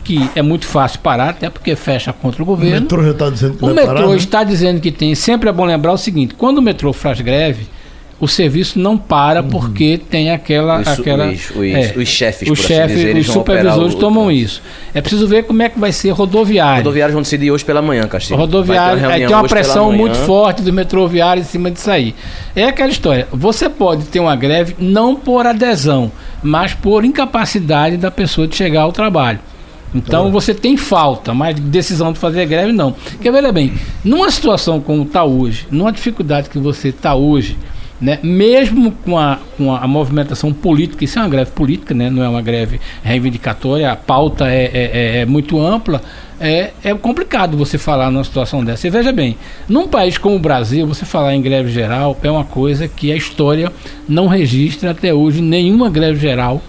que 0.03 0.29
é 0.35 0.43
muito 0.43 0.67
fácil 0.67 1.01
parar, 1.01 1.31
até 1.31 1.49
porque 1.49 1.75
fecha 1.77 2.13
contra 2.13 2.43
o 2.43 2.47
governo. 2.47 2.79
O 2.79 2.81
metrô 2.83 3.03
já 3.05 3.11
está 3.11 3.31
dizendo 3.31 3.57
que 3.57 3.65
O 3.65 3.69
metrô 3.69 3.87
parar, 3.87 4.09
né? 4.09 4.17
está 4.17 4.45
dizendo 4.45 4.81
que 4.81 4.91
tem. 4.91 5.15
Sempre 5.15 5.49
é 5.49 5.53
bom 5.53 5.65
lembrar 5.65 5.93
o 5.93 5.99
seguinte: 5.99 6.35
quando 6.35 6.59
o 6.59 6.63
metrô 6.63 6.93
faz 6.93 7.21
greve, 7.21 7.67
o 8.23 8.29
serviço 8.29 8.79
não 8.79 8.97
para 8.97 9.43
uhum. 9.43 9.49
porque 9.49 9.99
tem 9.99 10.31
aquela. 10.31 10.81
Os, 10.81 10.87
aquela 10.87 11.27
os, 11.27 11.51
os, 11.51 11.57
é, 11.57 11.93
os 11.97 12.09
chefes, 12.09 12.49
os, 12.49 12.61
chefes, 12.61 12.97
dizer, 12.97 13.17
os 13.17 13.27
supervisores 13.27 13.97
tomam 13.97 14.31
isso. 14.31 14.63
É 14.95 15.01
preciso 15.01 15.27
ver 15.27 15.43
como 15.43 15.61
é 15.61 15.69
que 15.69 15.77
vai 15.77 15.91
ser 15.91 16.11
rodoviário. 16.11 16.85
Rodoviários 16.85 17.15
vão 17.15 17.23
decidir 17.23 17.51
hoje 17.51 17.65
pela 17.65 17.83
manhã, 17.83 18.07
Castilho. 18.07 18.39
Rodoviário, 18.39 19.05
é, 19.05 19.27
tem 19.27 19.27
uma 19.27 19.49
pressão 19.49 19.91
muito 19.91 20.17
forte 20.19 20.63
do 20.63 20.73
metroviário 20.73 21.41
em 21.41 21.45
cima 21.45 21.69
disso 21.69 21.91
aí. 21.91 22.15
É 22.55 22.67
aquela 22.67 22.93
história. 22.93 23.27
Você 23.33 23.69
pode 23.69 24.05
ter 24.05 24.21
uma 24.21 24.37
greve 24.37 24.77
não 24.79 25.17
por 25.17 25.45
adesão, 25.45 26.13
mas 26.41 26.75
por 26.75 27.05
incapacidade 27.05 27.97
da 27.97 28.13
pessoa 28.13 28.47
de 28.47 28.55
chegar 28.55 28.83
ao 28.83 28.93
trabalho. 28.93 29.41
Então 29.95 30.31
você 30.31 30.55
tem 30.55 30.77
falta, 30.77 31.35
mas 31.35 31.59
decisão 31.59 32.13
de 32.13 32.19
fazer 32.19 32.47
greve 32.47 32.73
não. 32.73 32.93
Porque 32.93 33.31
veja 33.31 33.53
bem, 33.53 33.73
numa 34.05 34.31
situação 34.31 34.81
como 34.81 35.03
está 35.03 35.25
hoje, 35.25 35.67
numa 35.71 35.93
dificuldade 35.93 36.49
que 36.49 36.59
você 36.59 36.89
está 36.89 37.15
hoje, 37.15 37.59
né, 38.01 38.19
mesmo 38.21 38.91
com 39.05 39.17
a, 39.17 39.39
com 39.57 39.73
a, 39.73 39.87
movimentação 39.87 40.53
política, 40.53 41.05
isso 41.05 41.21
é 41.21 41.23
uma 41.23 41.29
greve 41.29 41.53
política, 41.53 41.95
né, 41.95 42.11
não 42.11 42.25
é 42.25 42.29
uma 42.29 42.43
greve 42.43 42.81
reivindicatória, 43.01 43.93
a 43.93 43.95
pauta 43.95 44.51
é, 44.51 44.65
é, 44.65 44.71
é, 44.73 45.17
é 45.21 45.27
muito 45.27 45.61
ampla, 45.61 46.03
é, 46.41 46.73
é 46.83 46.93
complicado 46.95 47.57
você 47.57 47.79
falar 47.79 48.11
numa 48.11 48.25
situação 48.25 48.65
dessa. 48.65 48.89
E 48.89 48.91
veja 48.91 49.13
bem, 49.13 49.37
num 49.69 49.87
país 49.87 50.19
como 50.19 50.35
o 50.35 50.41
Brasil, 50.41 50.85
você 50.85 51.05
falar 51.05 51.37
em 51.37 51.41
greve 51.41 51.71
geral 51.71 52.19
é 52.25 52.31
uma 52.31 52.45
coisa 52.45 52.89
que 52.89 53.13
a 53.13 53.17
história 53.17 53.73
não 54.09 54.27
registra 54.27 54.91
até 54.91 55.15
hoje 55.15 55.41
nenhuma 55.41 55.89
greve 55.89 56.19
geral 56.19 56.61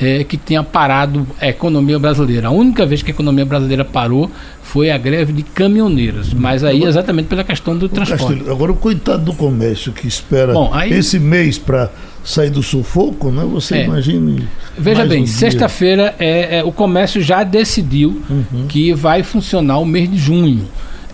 é, 0.00 0.24
que 0.24 0.36
tenha 0.36 0.62
parado 0.62 1.26
a 1.40 1.48
economia 1.48 1.98
brasileira. 1.98 2.48
A 2.48 2.50
única 2.50 2.86
vez 2.86 3.02
que 3.02 3.10
a 3.10 3.14
economia 3.14 3.44
brasileira 3.44 3.84
parou 3.84 4.30
foi 4.62 4.90
a 4.90 4.96
greve 4.96 5.32
de 5.32 5.42
caminhoneiros, 5.42 6.32
mas 6.32 6.64
aí 6.64 6.84
exatamente 6.84 7.26
pela 7.26 7.44
questão 7.44 7.76
do 7.76 7.88
transporte. 7.88 8.24
Castilho, 8.24 8.50
agora 8.50 8.72
o 8.72 8.76
coitado 8.76 9.24
do 9.24 9.34
comércio 9.34 9.92
que 9.92 10.06
espera 10.06 10.52
Bom, 10.52 10.70
aí, 10.72 10.92
esse 10.92 11.18
mês 11.18 11.58
para 11.58 11.90
sair 12.24 12.50
do 12.50 12.62
sufoco, 12.62 13.30
né? 13.30 13.44
Você 13.52 13.78
é, 13.78 13.84
imagine. 13.84 14.48
Veja 14.78 15.04
bem, 15.04 15.24
um 15.24 15.26
sexta-feira 15.26 16.14
é, 16.18 16.58
é, 16.58 16.64
o 16.64 16.72
comércio 16.72 17.20
já 17.20 17.42
decidiu 17.42 18.22
uhum. 18.30 18.66
que 18.68 18.92
vai 18.92 19.22
funcionar 19.22 19.78
o 19.78 19.84
mês 19.84 20.10
de 20.10 20.16
junho. 20.16 20.66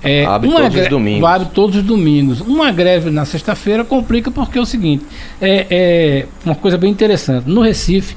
É, 0.02 0.24
abre 0.24 0.48
todos 0.48 0.68
greve, 0.68 0.80
os 0.82 0.88
domingos. 0.88 1.28
Abre 1.28 1.48
todos 1.52 1.76
os 1.76 1.82
domingos. 1.82 2.40
Uma 2.40 2.70
greve 2.70 3.10
na 3.10 3.24
sexta-feira 3.24 3.84
complica 3.84 4.30
porque 4.30 4.58
é 4.58 4.60
o 4.60 4.66
seguinte: 4.66 5.04
é, 5.40 5.66
é 5.70 6.26
uma 6.44 6.54
coisa 6.54 6.76
bem 6.76 6.90
interessante. 6.90 7.48
No 7.48 7.60
Recife, 7.60 8.14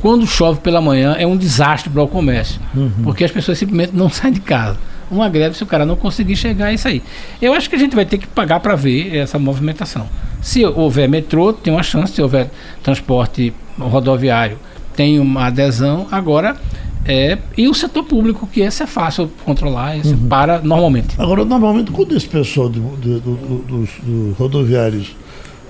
quando 0.00 0.26
chove 0.26 0.60
pela 0.60 0.80
manhã 0.80 1.14
é 1.18 1.26
um 1.26 1.36
desastre 1.36 1.90
para 1.90 2.02
o 2.02 2.08
comércio, 2.08 2.60
uhum. 2.74 2.90
porque 3.02 3.24
as 3.24 3.30
pessoas 3.30 3.58
simplesmente 3.58 3.94
não 3.94 4.08
saem 4.10 4.32
de 4.32 4.40
casa. 4.40 4.78
Uma 5.10 5.28
greve 5.28 5.56
se 5.56 5.62
o 5.62 5.66
cara 5.66 5.84
não 5.84 5.96
conseguir 5.96 6.36
chegar 6.36 6.70
é 6.70 6.74
isso 6.74 6.86
aí. 6.86 7.02
Eu 7.42 7.52
acho 7.52 7.68
que 7.68 7.74
a 7.74 7.78
gente 7.78 7.96
vai 7.96 8.04
ter 8.04 8.16
que 8.16 8.28
pagar 8.28 8.60
para 8.60 8.76
ver 8.76 9.16
essa 9.16 9.38
movimentação. 9.40 10.08
Se 10.40 10.64
houver 10.64 11.08
metrô, 11.08 11.52
tem 11.52 11.72
uma 11.72 11.82
chance, 11.82 12.12
se 12.12 12.22
houver 12.22 12.48
transporte 12.80 13.52
rodoviário, 13.76 14.56
tem 14.94 15.18
uma 15.18 15.46
adesão. 15.46 16.06
Agora, 16.12 16.56
é, 17.04 17.38
e 17.56 17.68
o 17.68 17.74
setor 17.74 18.04
público, 18.04 18.46
que 18.46 18.60
esse 18.60 18.82
é 18.82 18.86
fácil 18.86 19.30
controlar, 19.44 19.96
esse 19.96 20.14
uhum. 20.14 20.28
para 20.28 20.60
normalmente. 20.60 21.14
Agora, 21.18 21.44
normalmente, 21.44 21.90
quando 21.90 22.16
esse 22.16 22.28
pessoal 22.28 22.68
do, 22.68 22.80
do, 22.80 23.20
do, 23.20 23.36
dos, 23.62 23.90
dos 24.02 24.36
rodoviários 24.36 25.16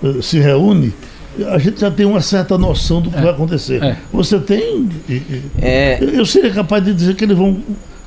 uh, 0.02 0.22
se 0.22 0.38
reúne, 0.38 0.92
a 1.52 1.58
gente 1.58 1.80
já 1.80 1.90
tem 1.90 2.06
uma 2.06 2.20
certa 2.20 2.58
noção 2.58 3.00
do 3.00 3.10
que 3.10 3.18
é. 3.18 3.22
vai 3.22 3.30
acontecer. 3.30 3.82
É. 3.82 3.96
Você 4.12 4.38
tem. 4.38 4.88
É. 5.60 5.98
Eu 6.00 6.26
seria 6.26 6.50
capaz 6.50 6.84
de 6.84 6.92
dizer 6.92 7.14
que 7.14 7.24
eles 7.24 7.36
vão 7.36 7.58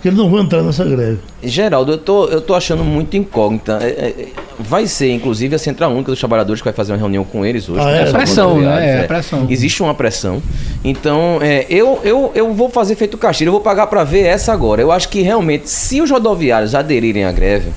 que 0.03 0.10
eles 0.10 0.20
não 0.20 0.30
vão 0.30 0.42
entrar 0.42 0.62
nessa 0.62 0.84
greve. 0.84 1.20
Geraldo, 1.42 1.94
eu 1.94 1.98
tô, 1.98 2.25
eu 2.25 2.42
tô 2.42 2.53
achando 2.53 2.84
muito 2.84 3.15
incógnita. 3.15 3.80
É, 3.82 3.88
é, 3.88 4.27
vai 4.60 4.86
ser, 4.86 5.13
inclusive, 5.13 5.56
a 5.56 5.58
Central 5.58 5.92
Única 5.94 6.12
dos 6.12 6.20
Trabalhadores 6.20 6.62
que 6.62 6.65
vai 6.65 6.74
fazer 6.74 6.92
uma 6.92 6.98
reunião 6.98 7.24
com 7.24 7.46
eles 7.46 7.70
hoje. 7.70 7.80
Ah, 7.80 7.86
né? 7.86 8.10
é, 8.10 8.12
pressão, 8.12 8.60
né? 8.60 8.86
É, 8.86 9.00
é, 9.00 9.03
pressão. 9.03 9.48
Existe 9.50 9.82
uma 9.82 9.94
pressão. 9.94 10.44
Então, 10.84 11.39
é, 11.42 11.65
eu, 11.70 12.01
eu, 12.03 12.34
eu 12.36 12.53
vou 12.53 12.70
fazer 12.70 12.96
feito 12.96 13.18
Castilho, 13.18 13.48
eu 13.48 13.53
vou 13.53 13.62
pagar 13.62 13.88
para 13.88 14.03
ver 14.03 14.25
essa 14.25 14.51
agora. 14.51 14.82
Eu 14.82 14.92
acho 14.92 15.08
que 15.08 15.22
realmente, 15.22 15.70
se 15.70 16.01
os 16.01 16.12
rodoviários 16.12 16.75
aderirem 16.75 17.24
à 17.24 17.32
greve, 17.32 17.70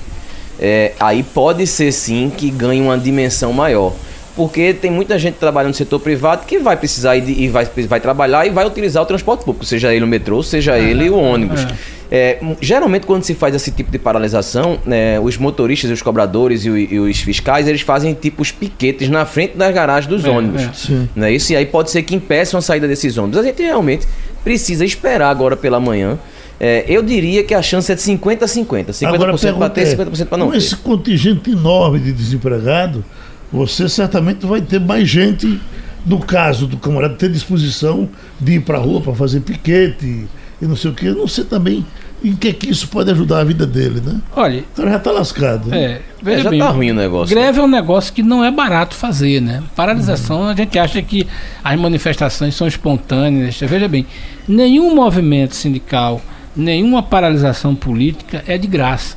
é, 0.59 0.91
aí 0.99 1.23
pode 1.23 1.65
ser 1.65 1.93
sim 1.93 2.29
que 2.35 2.49
ganhe 2.49 2.81
uma 2.81 2.97
dimensão 2.97 3.53
maior 3.53 3.93
porque 4.37 4.71
tem 4.71 4.91
muita 4.91 5.17
gente 5.17 5.35
trabalhando 5.35 5.71
no 5.71 5.73
setor 5.73 5.99
privado 5.99 6.45
que 6.45 6.59
vai 6.59 6.77
precisar 6.77 7.17
ir 7.17 7.27
e 7.27 7.49
vai, 7.49 7.65
vai 7.65 7.99
trabalhar 7.99 8.45
e 8.45 8.51
vai 8.51 8.67
utilizar 8.67 9.01
o 9.01 9.05
transporte 9.05 9.43
público, 9.43 9.65
seja 9.65 9.91
ele 9.91 10.05
o 10.05 10.07
metrô, 10.07 10.43
seja 10.43 10.77
ele 10.77 11.09
o 11.09 11.17
ônibus. 11.17 11.63
É. 11.63 11.97
É, 12.09 12.39
geralmente, 12.61 13.05
quando 13.05 13.23
se 13.23 13.33
faz 13.33 13.53
esse 13.55 13.71
tipo 13.71 13.91
de 13.91 13.97
paralisação, 13.97 14.79
né, 14.85 15.19
os 15.19 15.37
motoristas, 15.37 15.89
os 15.89 16.01
cobradores 16.03 16.63
e, 16.63 16.69
o, 16.69 16.77
e, 16.77 16.99
os 16.99 17.19
fiscais, 17.19 17.67
eles 17.67 17.81
fazem 17.81 18.13
tipos 18.13 18.51
piquetes 18.51 19.09
na 19.09 19.25
frente 19.25 19.57
das 19.57 19.73
garagens 19.73 20.07
dos 20.07 20.23
é, 20.23 20.29
ônibus. 20.29 20.89
É. 20.89 21.19
Né, 21.19 21.31
isso 21.31 21.51
e 21.51 21.55
aí 21.55 21.65
pode 21.65 21.89
ser 21.89 22.03
que 22.03 22.15
impeçam 22.15 22.59
a 22.59 22.61
saída 22.61 22.87
desses 22.87 23.17
ônibus. 23.17 23.39
A 23.39 23.43
gente 23.43 23.61
realmente 23.61 24.07
precisa 24.43 24.85
esperar 24.85 25.31
agora 25.31 25.57
pela 25.57 25.79
manhã. 25.79 26.17
É, 26.59 26.85
eu 26.87 27.01
diria 27.01 27.43
que 27.43 27.53
a 27.53 27.61
chance 27.61 27.91
é 27.91 27.95
de 27.95 28.01
50 28.01 28.45
a 28.45 28.47
50. 28.47 28.91
50% 28.91 29.57
para 29.57 29.69
ter, 29.69 29.97
50% 29.97 30.25
para 30.27 30.37
não 30.37 30.47
com 30.49 30.55
esse 30.55 30.75
contingente 30.77 31.51
enorme 31.51 31.99
de 31.99 32.11
desempregado, 32.11 33.03
você 33.51 33.87
certamente 33.87 34.45
vai 34.45 34.61
ter 34.61 34.79
mais 34.79 35.09
gente, 35.09 35.59
no 36.05 36.19
caso 36.19 36.67
do 36.67 36.77
camarada, 36.77 37.15
ter 37.15 37.29
disposição 37.29 38.09
de 38.39 38.53
ir 38.53 38.61
para 38.61 38.77
a 38.77 38.81
rua 38.81 39.01
para 39.01 39.13
fazer 39.13 39.41
piquete 39.41 40.27
e 40.61 40.65
não 40.65 40.75
sei 40.75 40.91
o 40.91 40.93
que. 40.93 41.05
Eu 41.05 41.15
não 41.15 41.27
sei 41.27 41.43
também 41.43 41.85
em 42.23 42.35
que, 42.35 42.51
que 42.51 42.69
isso 42.69 42.87
pode 42.87 43.11
ajudar 43.11 43.39
a 43.39 43.43
vida 43.43 43.65
dele, 43.65 44.01
né? 44.03 44.19
Olha. 44.35 44.61
O 44.61 44.75
cara 44.75 44.89
já 44.89 44.97
está 44.97 45.11
lascado. 45.11 45.69
Né? 45.69 46.01
É, 46.25 46.31
é, 46.31 46.37
já 46.39 46.49
bem, 46.49 46.59
tá 46.59 46.69
ruim 46.69 46.91
o 46.91 46.93
negócio. 46.93 47.35
Greve 47.35 47.57
né? 47.57 47.63
é 47.63 47.65
um 47.65 47.69
negócio 47.69 48.13
que 48.13 48.23
não 48.23 48.43
é 48.43 48.49
barato 48.49 48.95
fazer, 48.95 49.41
né? 49.41 49.63
Paralisação, 49.75 50.41
uhum. 50.41 50.49
a 50.49 50.55
gente 50.55 50.77
acha 50.79 51.01
que 51.01 51.27
as 51.63 51.79
manifestações 51.79 52.55
são 52.55 52.67
espontâneas. 52.67 53.59
Veja 53.59 53.87
bem, 53.87 54.05
nenhum 54.47 54.95
movimento 54.95 55.55
sindical, 55.55 56.21
nenhuma 56.55 57.03
paralisação 57.03 57.75
política 57.75 58.43
é 58.47 58.57
de 58.57 58.67
graça. 58.67 59.15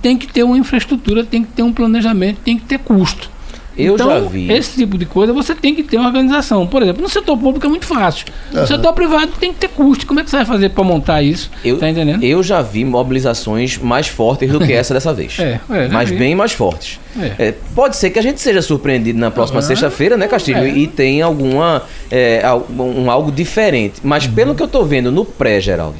Tem 0.00 0.16
que 0.16 0.28
ter 0.28 0.44
uma 0.44 0.56
infraestrutura, 0.56 1.24
tem 1.24 1.42
que 1.42 1.50
ter 1.52 1.62
um 1.62 1.72
planejamento, 1.72 2.38
tem 2.44 2.56
que 2.56 2.64
ter 2.64 2.78
custo. 2.78 3.28
Eu 3.76 3.94
então, 3.94 4.08
já 4.08 4.20
vi. 4.20 4.50
Esse 4.50 4.76
tipo 4.76 4.96
de 4.96 5.04
coisa 5.04 5.32
você 5.32 5.54
tem 5.54 5.74
que 5.74 5.82
ter 5.82 5.98
uma 5.98 6.06
organização. 6.06 6.66
Por 6.66 6.82
exemplo, 6.82 7.02
no 7.02 7.08
setor 7.08 7.36
público 7.36 7.66
é 7.66 7.68
muito 7.68 7.86
fácil. 7.86 8.26
No 8.52 8.60
uhum. 8.60 8.66
setor 8.66 8.92
privado 8.92 9.32
tem 9.38 9.52
que 9.52 9.60
ter 9.60 9.68
custo. 9.68 10.06
Como 10.06 10.20
é 10.20 10.24
que 10.24 10.30
você 10.30 10.36
vai 10.36 10.46
fazer 10.46 10.70
para 10.70 10.82
montar 10.82 11.22
isso? 11.22 11.50
Eu, 11.64 11.78
tá 11.78 11.88
entendendo? 11.88 12.24
Eu 12.24 12.42
já 12.42 12.62
vi 12.62 12.84
mobilizações 12.84 13.78
mais 13.78 14.08
fortes 14.08 14.50
do 14.50 14.60
que 14.60 14.72
essa 14.72 14.94
dessa 14.94 15.12
vez. 15.12 15.36
É, 15.46 15.60
é 15.70 15.88
mas 15.88 16.10
vi. 16.10 16.16
bem 16.16 16.34
mais 16.34 16.52
fortes. 16.52 16.98
É. 17.20 17.48
É, 17.48 17.54
pode 17.74 17.96
ser 17.96 18.10
que 18.10 18.18
a 18.18 18.22
gente 18.22 18.40
seja 18.40 18.60
surpreendido 18.60 19.18
na 19.18 19.30
próxima 19.30 19.60
uhum. 19.60 19.66
sexta-feira, 19.66 20.16
né, 20.16 20.26
Castilho? 20.26 20.58
É. 20.58 20.68
E 20.68 20.86
tenha 20.86 21.24
alguma 21.24 21.82
é, 22.10 22.42
um, 22.78 23.10
algo 23.10 23.30
diferente. 23.30 24.00
Mas 24.02 24.26
uhum. 24.26 24.32
pelo 24.32 24.54
que 24.54 24.62
eu 24.62 24.66
estou 24.66 24.84
vendo 24.84 25.12
no 25.12 25.24
pré, 25.24 25.60
Geraldo, 25.60 25.96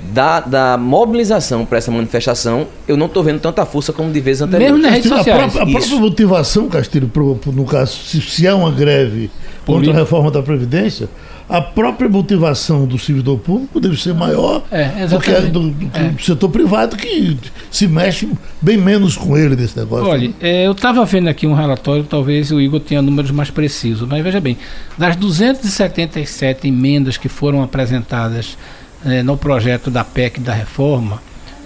da, 0.00 0.40
da 0.40 0.76
mobilização 0.78 1.66
para 1.66 1.78
essa 1.78 1.90
manifestação, 1.90 2.66
eu 2.86 2.96
não 2.96 3.06
estou 3.06 3.22
vendo 3.22 3.40
tanta 3.40 3.66
força 3.66 3.92
como 3.92 4.12
de 4.12 4.20
vezes 4.20 4.42
anteriores. 4.42 4.72
Mesmo 4.72 4.82
nas 4.82 4.94
redes 4.94 5.08
sociais. 5.08 5.28
A, 5.28 5.48
própria, 5.48 5.62
a 5.62 5.78
própria 5.78 5.98
motivação, 5.98 6.68
Castilho, 6.68 7.08
pro, 7.08 7.36
pro, 7.36 7.52
no 7.52 7.64
caso, 7.64 7.96
se, 8.04 8.20
se 8.20 8.46
há 8.46 8.54
uma 8.54 8.70
greve 8.70 9.30
contra 9.66 9.92
a 9.92 9.94
reforma 9.94 10.30
da 10.30 10.42
Previdência, 10.42 11.08
a 11.48 11.62
própria 11.62 12.08
motivação 12.08 12.84
do 12.86 12.98
servidor 12.98 13.38
público 13.38 13.80
deve 13.80 13.96
ser 13.96 14.12
maior 14.12 14.62
é, 14.70 15.06
do 15.06 15.18
que, 15.18 15.32
do, 15.32 15.70
do, 15.70 15.90
é. 15.98 16.10
do, 16.10 16.22
setor 16.22 16.50
privado, 16.50 16.94
que 16.94 17.38
se 17.70 17.88
mexe 17.88 18.28
bem 18.60 18.76
menos 18.76 19.16
com 19.16 19.36
ele 19.36 19.56
nesse 19.56 19.78
negócio. 19.78 20.06
Olha, 20.06 20.30
é, 20.40 20.66
eu 20.66 20.72
estava 20.72 21.04
vendo 21.06 21.28
aqui 21.28 21.46
um 21.46 21.54
relatório, 21.54 22.04
talvez 22.04 22.50
o 22.50 22.60
Igor 22.60 22.80
tenha 22.80 23.00
números 23.00 23.30
mais 23.30 23.50
precisos, 23.50 24.06
mas 24.06 24.22
veja 24.22 24.40
bem, 24.40 24.58
das 24.98 25.16
277 25.16 26.68
emendas 26.68 27.16
que 27.16 27.30
foram 27.30 27.62
apresentadas 27.62 28.58
é, 29.04 29.22
no 29.22 29.36
projeto 29.36 29.90
da 29.90 30.04
PEC 30.04 30.40
da 30.40 30.52
reforma, 30.52 31.22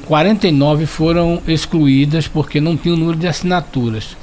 49 0.07 0.87
foram 0.87 1.43
excluídas 1.47 2.29
porque 2.29 2.61
não 2.61 2.77
tinham 2.77 2.97
número 2.97 3.17
de 3.17 3.27
assinaturas. 3.27 4.17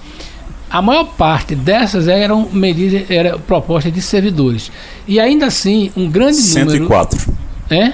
A 0.69 0.81
maior 0.81 1.05
parte 1.05 1.55
dessas 1.55 2.07
eram 2.07 2.47
medidas, 2.51 3.09
era 3.09 3.39
proposta 3.39 3.89
de 3.89 4.01
servidores. 4.01 4.71
E 5.07 5.19
ainda 5.19 5.47
assim, 5.47 5.91
um 5.97 6.09
grande 6.09 6.37
104. 6.37 7.17
número. 7.17 7.39
É? 7.69 7.93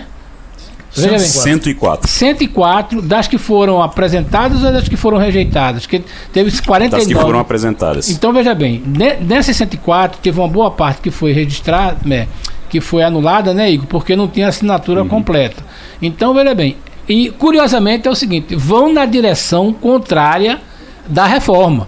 Veja 0.96 1.20
104. 1.20 2.10
104 2.10 3.02
das 3.02 3.28
que 3.28 3.38
foram 3.38 3.84
apresentadas 3.84 4.64
ou 4.64 4.72
das 4.72 4.88
que 4.88 4.96
foram 4.96 5.18
rejeitadas? 5.18 5.86
Que 5.86 6.02
teve 6.32 6.50
49. 6.62 6.90
Das 6.90 7.08
que 7.08 7.14
foram 7.14 7.40
apresentadas. 7.40 8.10
Então 8.10 8.32
veja 8.32 8.56
bem, 8.56 8.82
nessas 9.22 9.58
104 9.58 10.20
teve 10.22 10.40
uma 10.40 10.48
boa 10.48 10.72
parte 10.72 11.02
que 11.02 11.12
foi 11.12 11.34
registrada, 11.34 11.98
né, 12.06 12.28
que 12.76 12.82
foi 12.82 13.04
anulada, 13.04 13.54
né, 13.54 13.72
Igor? 13.72 13.88
Porque 13.88 14.16
não 14.16 14.28
tinha 14.28 14.50
assinatura 14.50 15.02
uhum. 15.02 15.08
completa. 15.08 15.64
Então, 16.02 16.34
veja 16.34 16.54
bem. 16.54 16.76
E 17.08 17.30
curiosamente 17.30 18.08
é 18.08 18.12
o 18.12 18.16
seguinte: 18.16 18.54
vão 18.56 18.92
na 18.92 19.06
direção 19.06 19.72
contrária 19.72 20.60
da 21.08 21.26
reforma. 21.26 21.88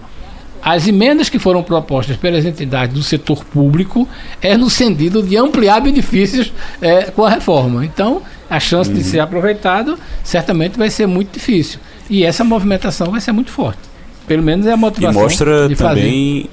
As 0.61 0.87
emendas 0.87 1.29
que 1.29 1.39
foram 1.39 1.61
propostas 1.61 2.17
pelas 2.17 2.45
entidades 2.45 2.93
do 2.93 3.03
setor 3.03 3.43
público 3.45 4.07
é 4.41 4.57
no 4.57 4.69
sentido 4.69 5.21
de 5.21 5.37
ampliar 5.37 5.81
benefícios 5.81 6.51
é, 6.81 7.03
com 7.03 7.23
a 7.23 7.29
reforma. 7.29 7.85
Então, 7.85 8.21
a 8.49 8.59
chance 8.59 8.89
uhum. 8.89 8.95
de 8.95 9.03
ser 9.03 9.19
aproveitado 9.19 9.99
certamente 10.23 10.77
vai 10.77 10.89
ser 10.89 11.05
muito 11.05 11.33
difícil. 11.33 11.79
E 12.09 12.23
essa 12.23 12.43
movimentação 12.43 13.11
vai 13.11 13.19
ser 13.19 13.33
muito 13.33 13.51
forte. 13.51 13.79
Pelo 14.25 14.43
menos 14.43 14.65
é 14.65 14.71
a 14.71 14.77
motivação. 14.77 15.21
E 15.21 15.23
mostra 15.23 15.61
também 15.63 15.75
fazer. 15.75 16.49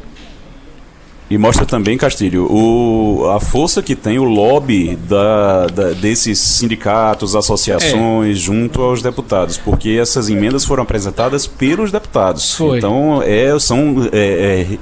E 1.31 1.38
mostra 1.38 1.64
também, 1.64 1.97
Castilho, 1.97 2.47
o, 2.52 3.31
a 3.31 3.40
força 3.40 3.83
que 3.83 3.97
tem 3.97 4.19
o 4.19 4.25
lobby 4.25 4.95
da, 5.09 5.66
da 5.69 5.90
desses 5.93 6.38
sindicatos, 6.38 7.35
associações, 7.35 8.37
é. 8.37 8.40
junto 8.40 8.83
aos 8.83 9.00
deputados, 9.00 9.57
porque 9.57 9.90
essas 9.90 10.28
emendas 10.28 10.66
foram 10.66 10.83
apresentadas 10.83 11.47
pelos 11.47 11.90
deputados. 11.90 12.54
Foi. 12.54 12.76
Então, 12.76 13.23
é, 13.23 13.59
são 13.59 14.07
é, 14.12 14.66
é, 14.71 14.78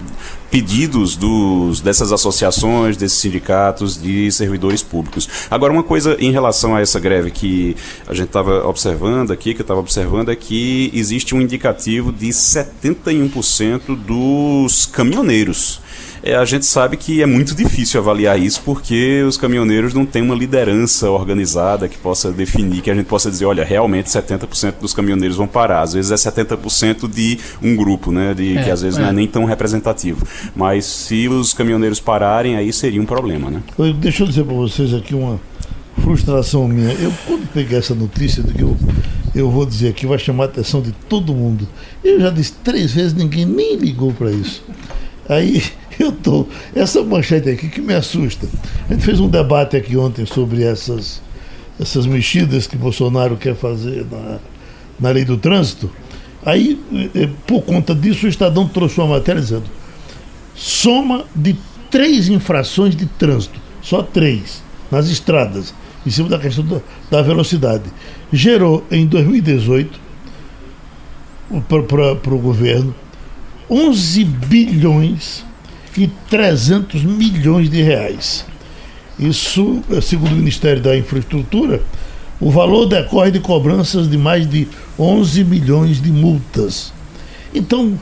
pedidos 0.51 1.15
dos, 1.15 1.81
dessas 1.81 2.11
associações, 2.11 2.97
desses 2.97 3.19
sindicatos 3.19 4.01
de 4.01 4.31
servidores 4.33 4.83
públicos. 4.83 5.29
Agora, 5.49 5.73
uma 5.73 5.85
coisa 5.85 6.17
em 6.19 6.33
relação 6.33 6.75
a 6.75 6.81
essa 6.81 6.99
greve 6.99 7.31
que 7.31 7.77
a 8.09 8.13
gente 8.15 8.27
estava 8.27 8.67
observando 8.67 9.31
aqui, 9.31 9.55
que 9.55 9.61
eu 9.61 9.65
estava 9.65 9.79
observando, 9.79 10.31
é 10.31 10.37
que 10.37 10.91
existe 10.93 11.37
um 11.37 11.41
indicativo 11.41 12.13
de 12.13 12.29
71% 12.29 13.97
dos 13.97 14.87
caminhoneiros 14.87 15.81
é, 16.23 16.37
a 16.37 16.45
gente 16.45 16.65
sabe 16.65 16.97
que 16.97 17.21
é 17.21 17.27
muito 17.27 17.55
difícil 17.55 18.01
avaliar 18.01 18.39
isso 18.39 18.63
porque 18.65 19.23
os 19.27 19.37
caminhoneiros 19.37 19.93
não 19.93 20.07
têm 20.07 20.23
uma 20.23 20.35
liderança 20.35 21.11
organizada 21.11 21.89
que 21.89 21.99
possa 21.99 22.31
definir, 22.31 22.81
que 22.81 22.91
a 22.91 22.95
gente 22.95 23.07
possa 23.07 23.29
dizer, 23.31 23.45
olha, 23.45 23.65
realmente 23.65 24.07
70% 24.07 24.75
dos 24.81 24.95
caminhoneiros 24.95 25.37
vão 25.37 25.49
parar. 25.49 25.83
Às 25.83 25.95
vezes 25.95 26.13
é 26.13 26.15
70% 26.15 27.11
de 27.11 27.39
um 27.61 27.75
grupo, 27.75 28.13
né? 28.13 28.35
De, 28.35 28.57
é, 28.57 28.63
que 28.63 28.71
às 28.71 28.83
vezes 28.83 28.99
é. 28.99 29.03
não 29.03 29.09
é 29.09 29.13
nem 29.13 29.27
tão 29.27 29.45
representativo. 29.45 30.25
Mas 30.55 30.85
se 30.85 31.29
os 31.29 31.53
caminhoneiros 31.53 31.99
pararem, 31.99 32.57
aí 32.57 32.73
seria 32.73 33.03
um 33.03 33.07
problema, 33.07 33.51
né? 33.51 33.63
Deixa 34.01 34.23
eu 34.23 34.29
dizer 34.29 34.45
para 34.45 34.55
vocês 34.55 34.95
aqui 34.95 35.15
uma 35.15 35.41
frustração 36.03 36.69
minha. 36.69 36.93
Eu, 36.93 37.13
quando 37.27 37.49
peguei 37.53 37.79
essa 37.79 37.95
notícia 37.95 38.43
do 38.43 38.53
que 38.53 38.63
eu, 38.63 38.77
eu 39.35 39.51
vou 39.51 39.67
dizer 39.67 39.89
aqui, 39.89 40.07
vai 40.07 40.19
chamar 40.19 40.45
a 40.45 40.47
atenção 40.47 40.81
de 40.81 40.93
todo 40.93 41.35
mundo. 41.35 41.67
Eu 42.05 42.21
já 42.21 42.31
disse 42.31 42.53
três 42.63 42.93
vezes, 42.93 43.13
ninguém 43.13 43.45
nem 43.45 43.77
ligou 43.77 44.13
para 44.13 44.31
isso. 44.31 44.63
Aí 45.29 45.63
eu 46.03 46.13
tô. 46.13 46.47
Essa 46.75 47.03
manchete 47.03 47.49
aqui 47.49 47.69
que 47.69 47.81
me 47.81 47.95
assusta. 47.95 48.49
A 48.89 48.93
gente 48.93 49.05
fez 49.05 49.21
um 49.21 49.29
debate 49.29 49.77
aqui 49.77 49.97
ontem 49.97 50.27
sobre 50.27 50.63
essas, 50.63 51.23
essas 51.81 52.07
mexidas 52.07 52.67
que 52.67 52.77
Bolsonaro 52.77 53.37
quer 53.37 53.55
fazer 53.55 54.07
na, 54.11 54.39
na 54.99 55.11
lei 55.11 55.25
do 55.25 55.37
trânsito. 55.37 55.91
Aí, 56.45 56.81
eh, 57.15 57.29
por 57.47 57.63
conta 57.63 57.95
disso, 57.95 58.27
o 58.27 58.29
Estadão 58.29 58.67
trouxe 58.67 59.01
uma 59.01 59.17
matéria 59.17 59.41
dizendo: 59.41 59.65
soma 60.55 61.25
de 61.35 61.57
três 61.91 62.29
infrações 62.29 62.97
de 62.97 63.07
trânsito, 63.07 63.61
só 63.81 64.03
três, 64.03 64.63
nas 64.91 65.09
estradas, 65.09 65.73
em 66.07 66.11
cima 66.11 66.29
da 66.29 66.39
questão 66.39 66.65
da, 66.65 66.81
da 67.11 67.23
velocidade, 67.23 67.85
gerou 68.33 68.85
em 68.91 69.07
2018 69.07 70.01
para 71.69 72.35
o 72.35 72.39
governo 72.39 72.95
11 73.71 74.25
bilhões 74.25 75.45
e 75.97 76.09
300 76.29 77.05
milhões 77.05 77.69
de 77.71 77.83
reais. 77.83 78.45
Isso, 79.19 79.83
segundo 80.03 80.33
o 80.33 80.37
Ministério 80.37 80.83
da 80.83 80.97
Infraestrutura, 80.97 81.83
o 82.41 82.51
valor 82.51 82.87
decorre 82.87 83.31
de 83.31 83.41
cobranças 83.41 84.09
de 84.09 84.19
mais 84.19 84.49
de 84.49 84.67
11 84.99 85.45
milhões 85.45 86.01
de 86.03 86.11
multas. 86.11 86.93
Então, 87.55 87.99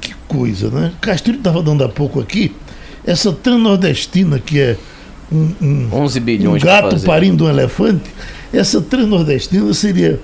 que 0.00 0.14
coisa, 0.28 0.70
né? 0.70 0.92
Castilho 1.00 1.38
estava 1.38 1.62
dando 1.62 1.82
há 1.82 1.88
pouco 1.88 2.20
aqui, 2.20 2.52
essa 3.04 3.32
transnordestina 3.32 4.38
que 4.38 4.60
é 4.60 4.76
um, 5.32 5.52
um, 5.60 5.88
11 5.92 6.20
bilhões 6.20 6.62
um 6.62 6.64
gato 6.64 7.00
parindo 7.00 7.46
um 7.46 7.48
elefante, 7.48 8.04
essa 8.56 8.80
Transnordestina 8.80 9.72
seria. 9.74 10.20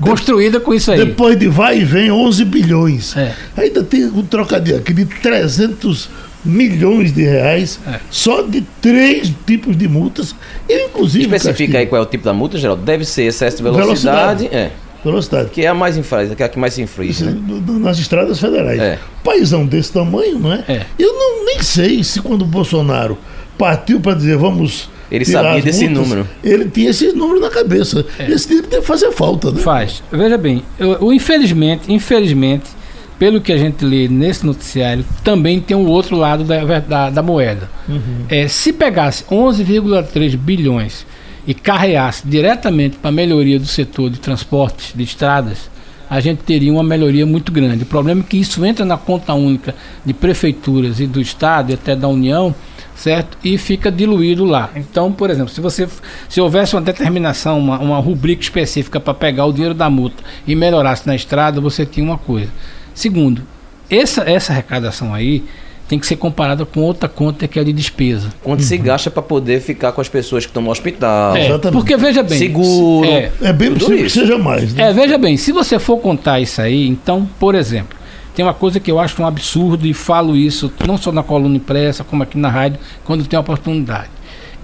Construída 0.00 0.60
com 0.60 0.72
isso 0.72 0.90
aí. 0.90 1.04
Depois 1.04 1.38
de 1.38 1.48
vai 1.48 1.80
e 1.80 1.84
vem 1.84 2.10
11 2.10 2.44
bilhões. 2.44 3.16
É. 3.16 3.34
Ainda 3.56 3.82
tem 3.82 4.04
um 4.06 4.22
trocadilho 4.22 4.78
aqui 4.78 4.92
de 4.92 5.04
300 5.04 6.08
milhões 6.44 7.12
de 7.12 7.22
reais 7.22 7.78
é. 7.86 8.00
só 8.10 8.42
de 8.42 8.62
três 8.80 9.32
tipos 9.46 9.76
de 9.76 9.88
multas. 9.88 10.34
Eu, 10.68 10.86
inclusive. 10.86 11.24
Especifica 11.24 11.78
aí 11.78 11.86
qual 11.86 12.00
é 12.00 12.04
o 12.04 12.08
tipo 12.08 12.24
da 12.24 12.32
multa, 12.32 12.58
Geraldo? 12.58 12.82
Deve 12.82 13.04
ser 13.04 13.24
excesso 13.24 13.58
de 13.58 13.62
velocidade. 13.62 14.44
velocidade. 14.44 14.48
É. 14.54 14.70
Velocidade. 15.04 15.50
Que 15.50 15.64
é 15.64 15.68
a 15.68 15.74
mais 15.74 15.96
infeliz, 15.96 16.34
que 16.34 16.42
é 16.42 16.46
a 16.46 16.48
que 16.48 16.58
mais 16.58 16.74
se 16.74 16.82
infringe. 16.82 17.24
Né? 17.24 17.34
Nas 17.80 17.98
estradas 17.98 18.38
federais. 18.38 18.80
É. 18.80 18.98
Paizão 19.24 19.66
desse 19.66 19.92
tamanho, 19.92 20.38
não 20.38 20.52
é? 20.52 20.64
é. 20.68 20.86
Eu 20.98 21.12
não, 21.12 21.44
nem 21.46 21.62
sei 21.62 22.04
se 22.04 22.20
quando 22.20 22.42
o 22.42 22.46
Bolsonaro 22.46 23.16
partiu 23.56 24.00
para 24.00 24.14
dizer 24.14 24.36
vamos. 24.36 24.88
Ele 25.10 25.24
sabia 25.24 25.60
desse 25.60 25.88
multas, 25.88 26.08
número. 26.08 26.28
Ele 26.42 26.70
tinha 26.70 26.90
esse 26.90 27.12
número 27.12 27.40
na 27.40 27.50
cabeça. 27.50 28.04
É. 28.18 28.30
Esse 28.30 28.48
tipo 28.48 28.68
deve 28.68 28.86
fazer 28.86 29.10
falta, 29.12 29.50
né? 29.50 29.60
Faz. 29.60 30.02
Veja 30.12 30.38
bem, 30.38 30.62
eu, 30.78 31.12
infelizmente, 31.12 31.92
infelizmente, 31.92 32.70
pelo 33.18 33.40
que 33.40 33.52
a 33.52 33.58
gente 33.58 33.84
lê 33.84 34.08
nesse 34.08 34.46
noticiário, 34.46 35.04
também 35.22 35.60
tem 35.60 35.76
um 35.76 35.86
outro 35.86 36.16
lado 36.16 36.44
da, 36.44 36.80
da, 36.80 37.10
da 37.10 37.22
moeda. 37.22 37.68
Uhum. 37.88 38.24
É, 38.28 38.48
se 38.48 38.72
pegasse 38.72 39.24
11,3 39.24 40.36
bilhões 40.36 41.04
e 41.46 41.52
carreasse 41.52 42.26
diretamente 42.26 42.96
para 42.96 43.10
a 43.10 43.12
melhoria 43.12 43.58
do 43.58 43.66
setor 43.66 44.10
de 44.10 44.20
transportes 44.20 44.92
de 44.94 45.02
estradas, 45.02 45.70
a 46.08 46.18
gente 46.18 46.38
teria 46.38 46.72
uma 46.72 46.82
melhoria 46.82 47.26
muito 47.26 47.52
grande. 47.52 47.82
O 47.84 47.86
problema 47.86 48.20
é 48.20 48.24
que 48.24 48.36
isso 48.36 48.64
entra 48.64 48.84
na 48.84 48.96
conta 48.96 49.34
única 49.34 49.74
de 50.04 50.12
prefeituras 50.12 50.98
e 50.98 51.06
do 51.06 51.20
Estado 51.20 51.70
e 51.70 51.74
até 51.74 51.94
da 51.94 52.08
União 52.08 52.54
certo? 53.00 53.38
E 53.42 53.56
fica 53.56 53.90
diluído 53.90 54.44
lá. 54.44 54.70
Então, 54.76 55.10
por 55.10 55.30
exemplo, 55.30 55.48
se 55.48 55.60
você 55.60 55.88
se 56.28 56.38
houvesse 56.40 56.74
uma 56.76 56.82
determinação, 56.82 57.58
uma, 57.58 57.78
uma 57.78 57.98
rubrica 57.98 58.42
específica 58.42 59.00
para 59.00 59.14
pegar 59.14 59.46
o 59.46 59.52
dinheiro 59.52 59.74
da 59.74 59.88
multa 59.88 60.22
e 60.46 60.54
melhorasse 60.54 61.06
na 61.06 61.16
estrada, 61.16 61.60
você 61.62 61.86
tinha 61.86 62.04
uma 62.04 62.18
coisa. 62.18 62.50
Segundo, 62.94 63.42
essa, 63.88 64.28
essa 64.30 64.52
arrecadação 64.52 65.14
aí 65.14 65.42
tem 65.88 65.98
que 65.98 66.06
ser 66.06 66.16
comparada 66.16 66.66
com 66.66 66.82
outra 66.82 67.08
conta 67.08 67.48
que 67.48 67.58
é 67.58 67.64
de 67.64 67.72
despesa. 67.72 68.28
Quanto 68.42 68.60
uhum. 68.60 68.66
se 68.66 68.76
gasta 68.76 69.10
para 69.10 69.22
poder 69.22 69.62
ficar 69.62 69.92
com 69.92 70.00
as 70.02 70.08
pessoas 70.08 70.44
que 70.44 70.50
estão 70.50 70.62
no 70.62 70.70
hospital. 70.70 71.34
É, 71.34 71.58
porque 71.58 71.96
veja 71.96 72.22
bem. 72.22 72.38
Seguro. 72.38 73.08
É, 73.08 73.32
é 73.40 73.52
bem 73.52 73.72
possível 73.72 73.96
isso. 73.96 74.20
que 74.20 74.26
seja 74.26 74.38
mais. 74.38 74.74
Né? 74.74 74.90
É, 74.90 74.92
veja 74.92 75.16
bem, 75.16 75.38
se 75.38 75.52
você 75.52 75.78
for 75.78 75.96
contar 75.96 76.38
isso 76.38 76.60
aí, 76.60 76.86
então, 76.86 77.28
por 77.40 77.54
exemplo, 77.54 77.98
tem 78.34 78.44
uma 78.44 78.54
coisa 78.54 78.78
que 78.78 78.90
eu 78.90 78.98
acho 78.98 79.20
um 79.20 79.26
absurdo 79.26 79.86
e 79.86 79.92
falo 79.92 80.36
isso 80.36 80.72
não 80.86 80.96
só 80.96 81.10
na 81.10 81.22
coluna 81.22 81.56
impressa, 81.56 82.04
como 82.04 82.22
aqui 82.22 82.38
na 82.38 82.48
rádio, 82.48 82.78
quando 83.04 83.26
tem 83.26 83.38
oportunidade. 83.38 84.10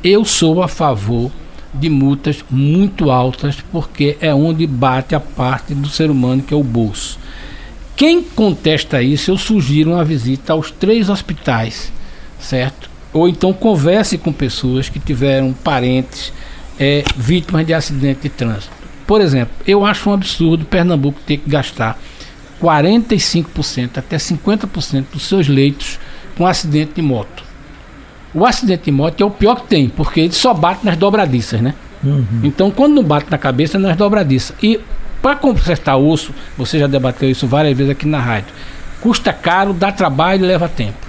Eu 0.02 0.24
sou 0.24 0.62
a 0.62 0.68
favor 0.68 1.30
de 1.74 1.88
multas 1.88 2.44
muito 2.50 3.10
altas, 3.10 3.56
porque 3.72 4.16
é 4.20 4.32
onde 4.34 4.66
bate 4.66 5.14
a 5.14 5.20
parte 5.20 5.74
do 5.74 5.88
ser 5.88 6.10
humano 6.10 6.42
que 6.42 6.54
é 6.54 6.56
o 6.56 6.62
bolso. 6.62 7.18
Quem 7.94 8.22
contesta 8.22 9.02
isso, 9.02 9.30
eu 9.30 9.38
sugiro 9.38 9.92
uma 9.92 10.04
visita 10.04 10.52
aos 10.52 10.70
três 10.70 11.08
hospitais, 11.08 11.92
certo? 12.38 12.90
Ou 13.12 13.28
então 13.28 13.52
converse 13.52 14.18
com 14.18 14.32
pessoas 14.32 14.88
que 14.88 14.98
tiveram 14.98 15.52
parentes 15.52 16.32
é, 16.78 17.02
vítimas 17.16 17.66
de 17.66 17.72
acidente 17.72 18.20
de 18.22 18.28
trânsito. 18.28 18.72
Por 19.06 19.20
exemplo, 19.20 19.54
eu 19.66 19.84
acho 19.84 20.10
um 20.10 20.12
absurdo 20.12 20.64
Pernambuco 20.64 21.18
ter 21.26 21.38
que 21.38 21.48
gastar 21.48 21.98
45% 22.62 23.98
até 23.98 24.16
50% 24.16 25.06
dos 25.12 25.26
seus 25.26 25.48
leitos 25.48 25.98
com 26.36 26.46
acidente 26.46 26.94
de 26.94 27.02
moto. 27.02 27.44
O 28.34 28.44
acidente 28.44 28.84
de 28.84 28.90
moto 28.90 29.20
é 29.20 29.24
o 29.24 29.30
pior 29.30 29.56
que 29.56 29.66
tem, 29.66 29.88
porque 29.88 30.20
ele 30.20 30.32
só 30.32 30.52
bate 30.52 30.84
nas 30.84 30.96
dobradiças, 30.96 31.60
né? 31.60 31.74
Uhum. 32.04 32.40
Então, 32.42 32.70
quando 32.70 32.94
não 32.94 33.02
bate 33.02 33.30
na 33.30 33.38
cabeça, 33.38 33.78
é 33.78 33.80
nas 33.80 33.96
dobradiças. 33.96 34.54
E 34.62 34.78
para 35.22 35.36
consertar 35.36 35.96
osso, 35.96 36.32
você 36.56 36.78
já 36.78 36.86
debateu 36.86 37.30
isso 37.30 37.46
várias 37.46 37.76
vezes 37.76 37.90
aqui 37.90 38.06
na 38.06 38.20
rádio, 38.20 38.52
custa 39.00 39.32
caro, 39.32 39.72
dá 39.72 39.90
trabalho 39.90 40.44
e 40.44 40.46
leva 40.46 40.68
tempo. 40.68 41.06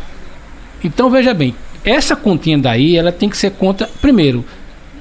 Então, 0.83 1.09
veja 1.09 1.33
bem, 1.33 1.53
essa 1.83 2.15
continha 2.15 2.57
daí, 2.57 2.97
ela 2.97 3.11
tem 3.11 3.29
que 3.29 3.37
ser 3.37 3.51
conta, 3.51 3.89
primeiro, 4.01 4.45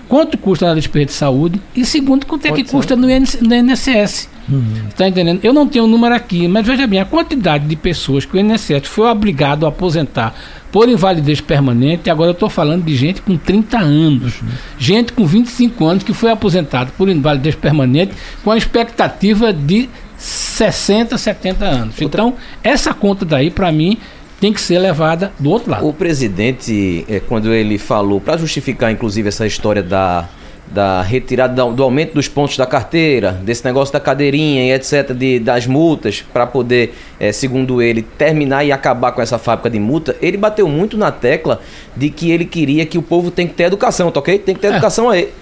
quanto 0.09 0.37
custa 0.37 0.67
na 0.67 0.75
despesa 0.75 1.07
de 1.07 1.13
saúde 1.13 1.61
e 1.75 1.85
segundo, 1.85 2.27
quanto 2.27 2.47
é 2.47 2.53
que 2.53 2.65
custa 2.65 2.97
no, 2.97 3.07
no 3.07 3.55
INSS. 3.55 4.29
Uhum. 4.49 4.89
entendendo? 5.07 5.41
Eu 5.43 5.53
não 5.53 5.67
tenho 5.67 5.85
o 5.85 5.89
um 5.89 5.91
número 5.91 6.15
aqui, 6.15 6.47
mas 6.47 6.67
veja 6.67 6.87
bem, 6.87 7.01
a 7.01 7.05
quantidade 7.05 7.67
de 7.67 7.77
pessoas 7.77 8.25
que 8.25 8.37
o 8.37 8.41
INSS 8.41 8.87
foi 8.87 9.09
obrigado 9.09 9.67
a 9.67 9.69
aposentar 9.69 10.35
por 10.71 10.89
invalidez 10.89 11.41
permanente, 11.41 12.11
agora 12.11 12.31
eu 12.31 12.35
estou 12.35 12.51
falando 12.51 12.85
de 12.85 12.95
gente 12.95 13.23
com 13.23 13.37
30 13.37 13.79
anos, 13.79 14.41
uhum. 14.41 14.49
gente 14.79 15.13
com 15.13 15.25
25 15.25 15.85
anos 15.85 16.03
que 16.05 16.13
foi 16.13 16.31
aposentado 16.31 16.93
por 16.97 17.09
invalidez 17.09 17.55
permanente 17.55 18.13
com 18.45 18.51
a 18.51 18.57
expectativa 18.57 19.53
de 19.53 19.89
60, 20.19 21.17
70 21.17 21.65
anos. 21.65 22.01
Então, 22.01 22.35
essa 22.63 22.93
conta 22.95 23.25
daí, 23.25 23.51
para 23.51 23.71
mim, 23.71 23.99
tem 24.41 24.53
que 24.53 24.61
ser 24.61 24.79
levada 24.79 25.33
do 25.39 25.51
outro 25.51 25.71
lado. 25.71 25.87
O 25.87 25.93
presidente, 25.93 27.05
é, 27.09 27.21
quando 27.21 27.53
ele 27.53 27.79
falou, 27.79 28.21
para 28.21 28.37
justificar 28.37 28.91
inclusive 28.93 29.29
essa 29.29 29.47
história 29.47 29.83
da 29.83 30.29
da 30.69 31.01
retirada 31.01 31.65
do 31.71 31.83
aumento 31.83 32.15
dos 32.15 32.29
pontos 32.29 32.57
da 32.57 32.67
carteira, 32.67 33.33
desse 33.33 33.65
negócio 33.65 33.93
da 33.93 34.01
cadeirinha 34.01 34.65
e 34.65 34.73
etc, 34.73 35.13
de, 35.13 35.39
das 35.39 35.67
multas, 35.67 36.25
para 36.33 36.47
poder, 36.47 36.95
é, 37.21 37.33
segundo 37.33 37.81
ele, 37.81 38.03
terminar 38.03 38.65
e 38.65 38.73
acabar 38.73 39.13
com 39.13 39.23
essa 39.23 39.39
fábrica 39.39 39.71
de 39.71 39.79
multa, 39.79 40.17
ele 40.21 40.37
bateu 40.37 40.69
muito 40.69 40.97
na 40.97 41.11
tecla 41.13 41.61
de 41.97 42.11
que 42.11 42.31
ele 42.31 42.45
queria 42.45 42.85
que 42.85 42.99
o 42.99 43.03
povo 43.03 43.31
tem 43.31 43.47
que 43.47 43.55
ter 43.55 43.65
educação, 43.65 44.11
tá 44.11 44.21
ok? 44.21 44.39
Tem 44.39 44.55
que 44.55 44.61
ter 44.61 44.69
é. 44.69 44.71
educação 44.71 45.09
aí. 45.09 45.33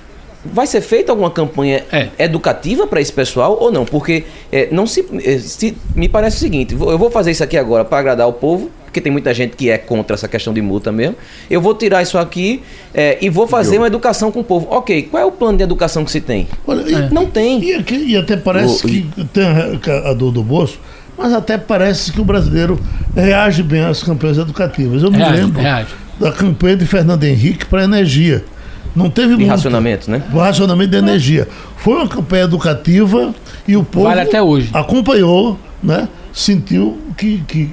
Vai 0.45 0.67
ser 0.67 0.83
feita 0.83 1.11
alguma 1.11 1.31
campanha 1.31 1.83
é. 1.91 2.09
educativa 2.19 2.87
para 2.87 3.01
esse 3.01 3.13
pessoal 3.13 3.57
ou 3.59 3.73
não? 3.73 3.87
Porque 3.87 4.25
é, 4.53 4.69
não 4.71 4.87
se, 4.87 5.07
é, 5.25 5.39
se, 5.39 5.75
Me 5.97 6.07
parece 6.07 6.37
o 6.37 6.41
seguinte: 6.41 6.75
eu 6.75 6.99
vou 6.99 7.11
fazer 7.11 7.31
isso 7.31 7.43
aqui 7.43 7.57
agora 7.57 7.83
para 7.83 7.99
agradar 7.99 8.29
o 8.29 8.33
povo, 8.35 8.71
porque 8.95 9.01
tem 9.01 9.11
muita 9.11 9.35
gente 9.35 9.57
que 9.57 9.69
é 9.69 9.77
contra 9.77 10.15
essa 10.15 10.29
questão 10.29 10.55
de 10.55 10.63
multa 10.63 10.93
mesmo. 10.93 11.17
Eu 11.51 11.61
vou 11.61 11.75
tirar 11.75 12.01
isso 12.01 12.17
aqui 12.17 12.63
é, 12.95 13.19
e 13.21 13.29
vou 13.29 13.45
fazer 13.49 13.79
uma 13.79 13.89
educação 13.89 14.31
com 14.31 14.39
o 14.39 14.45
povo. 14.45 14.69
Ok, 14.71 15.09
qual 15.11 15.21
é 15.21 15.27
o 15.27 15.33
plano 15.33 15.59
de 15.59 15.65
educação 15.65 16.05
que 16.05 16.13
se 16.13 16.21
tem? 16.21 16.47
Olha, 16.65 16.83
e, 16.89 17.13
não 17.13 17.27
tem. 17.27 17.61
E, 17.61 17.75
aqui, 17.75 17.97
e 17.97 18.17
até 18.17 18.37
parece 18.37 18.87
o, 18.87 18.89
que 18.89 19.05
tem 19.33 19.45
a, 19.45 20.11
a 20.11 20.15
dor 20.15 20.31
do 20.31 20.45
bolso, 20.45 20.79
mas 21.19 21.33
até 21.33 21.59
parece 21.59 22.13
que 22.13 22.21
o 22.21 22.25
brasileiro 22.25 22.79
reage 23.17 23.65
bem 23.65 23.85
às 23.85 24.01
campanhas 24.01 24.39
educativas. 24.39 25.03
Eu 25.03 25.11
me 25.11 25.19
reage, 25.19 25.41
lembro 25.41 25.61
reage. 25.61 25.91
da 26.21 26.31
campanha 26.31 26.77
de 26.77 26.87
Fernando 26.87 27.25
Henrique 27.25 27.67
para 27.67 27.83
energia. 27.83 28.45
Não 28.95 29.11
teve 29.11 29.37
de 29.37 29.45
racionamento, 29.45 30.09
né? 30.09 30.23
O 30.33 30.39
racionamento 30.39 30.93
de 30.93 30.99
energia. 30.99 31.49
Foi 31.79 31.95
uma 31.95 32.07
campanha 32.07 32.45
educativa 32.45 33.35
e 33.67 33.77
o 33.77 33.83
povo 33.83 34.07
vale 34.07 34.21
até 34.21 34.41
hoje. 34.41 34.71
acompanhou, 34.73 35.59
né? 35.83 36.09
Sentiu 36.33 36.97
que, 37.17 37.43
que 37.49 37.71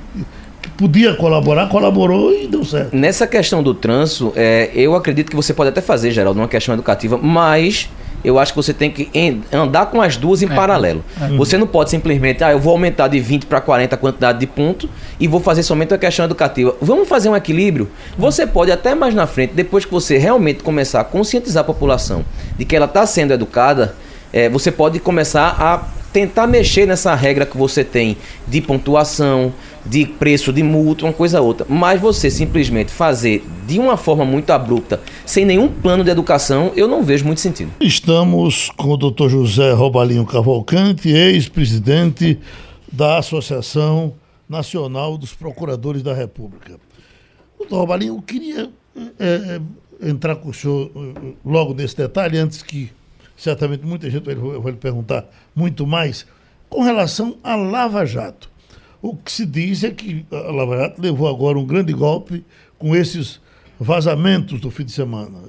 podia 0.82 1.14
colaborar, 1.14 1.70
colaborou 1.70 2.34
e 2.34 2.48
deu 2.48 2.66
certo. 2.66 2.96
Nessa 2.96 3.28
questão 3.28 3.62
do 3.62 3.72
trânsito, 3.72 4.34
é, 4.36 4.72
eu 4.74 4.96
acredito 4.96 5.30
que 5.30 5.36
você 5.36 5.54
pode 5.54 5.70
até 5.70 5.80
fazer, 5.80 6.10
Geraldo, 6.10 6.40
uma 6.40 6.48
questão 6.48 6.74
educativa, 6.74 7.20
mas 7.22 7.88
eu 8.24 8.40
acho 8.40 8.52
que 8.52 8.56
você 8.58 8.74
tem 8.74 8.90
que 8.90 9.08
andar 9.54 9.86
com 9.88 10.02
as 10.02 10.18
duas 10.18 10.42
em 10.42 10.48
é, 10.48 10.56
paralelo. 10.56 11.04
É. 11.22 11.28
Você 11.38 11.56
não 11.56 11.68
pode 11.68 11.92
simplesmente, 11.92 12.44
ah, 12.44 12.52
eu 12.52 12.60
vou 12.60 12.72
aumentar 12.72 13.08
de 13.08 13.20
20 13.20 13.46
para 13.46 13.62
40 13.62 13.94
a 13.94 13.98
quantidade 13.98 14.40
de 14.40 14.48
pontos 14.48 14.90
e 15.20 15.28
vou 15.28 15.40
fazer 15.40 15.62
somente 15.62 15.94
a 15.94 16.00
questão 16.00 16.26
educativa. 16.26 16.76
Vamos 16.82 17.08
fazer 17.08 17.30
um 17.30 17.36
equilíbrio? 17.36 17.88
Você 18.18 18.48
pode 18.48 18.72
até 18.72 18.96
mais 18.96 19.14
na 19.14 19.28
frente, 19.28 19.54
depois 19.54 19.86
que 19.86 19.92
você 19.92 20.18
realmente 20.18 20.64
começar 20.64 21.02
a 21.02 21.04
conscientizar 21.04 21.62
a 21.62 21.64
população 21.64 22.26
de 22.58 22.66
que 22.66 22.76
ela 22.76 22.88
está 22.88 23.06
sendo 23.06 23.34
educada, 23.34 23.96
é, 24.34 24.50
você 24.50 24.72
pode 24.72 25.00
começar 25.00 25.56
a 25.60 26.02
tentar 26.12 26.48
mexer 26.48 26.86
nessa 26.86 27.16
regra 27.16 27.46
que 27.46 27.58
você 27.58 27.84
tem 27.84 28.18
de 28.48 28.62
pontuação, 28.62 29.54
de 29.86 30.06
preço 30.06 30.54
de 30.54 30.64
multa, 30.64 31.06
uma 31.06 31.14
coisa 31.14 31.42
ou 31.42 31.48
outra. 31.48 31.66
Mas 31.70 32.00
você 32.00 32.30
simplesmente 32.30 32.92
fazer 32.92 33.44
de 33.68 33.80
uma 33.80 33.98
forma 33.98 34.26
muito 34.26 34.50
abrupta, 34.52 35.00
sem 35.26 35.46
nenhum 35.46 35.68
plano 35.68 36.04
de 36.04 36.10
educação, 36.10 36.72
eu 36.76 36.88
não 36.88 37.04
vejo 37.04 37.26
muito 37.26 37.42
sentido. 37.42 37.72
Estamos 37.80 38.70
com 38.72 38.90
o 38.90 38.98
Dr. 38.98 39.30
José 39.30 39.72
Robalinho 39.74 40.26
Cavalcante, 40.26 41.10
ex-presidente 41.10 42.40
da 42.92 43.18
Associação 43.18 44.14
Nacional 44.48 45.18
dos 45.18 45.34
Procuradores 45.34 46.04
da 46.04 46.14
República. 46.14 46.80
Doutor 47.58 47.78
Robalinho, 47.78 48.16
eu 48.16 48.22
queria 48.22 48.70
é, 49.20 49.62
entrar 50.02 50.36
com 50.36 50.50
o 50.50 50.54
senhor 50.54 50.92
é, 50.96 51.34
logo 51.46 51.74
nesse 51.74 51.96
detalhe, 51.96 52.38
antes 52.38 52.62
que 52.62 52.92
certamente 53.38 53.86
muita 53.86 54.10
gente 54.10 54.24
vai, 54.24 54.36
vai 54.36 54.72
lhe 54.72 54.78
perguntar 54.78 55.26
muito 55.56 55.88
mais, 55.88 56.26
com 56.70 56.84
relação 56.84 57.38
à 57.44 57.56
Lava 57.56 58.06
Jato. 58.06 58.51
O 59.02 59.16
que 59.16 59.32
se 59.32 59.46
diz 59.46 59.84
é 59.84 59.92
que 59.92 60.26
a 60.32 60.52
Lava 60.52 60.78
Jato 60.78 61.02
levou 61.02 61.28
agora 61.28 61.58
um 61.58 61.66
grande 61.66 61.92
golpe 61.92 62.46
com 62.78 62.96
esses 62.96 63.42
vazamentos 63.80 64.60
do 64.60 64.70
fim 64.70 64.86
de 64.86 64.92
semana, 64.92 65.40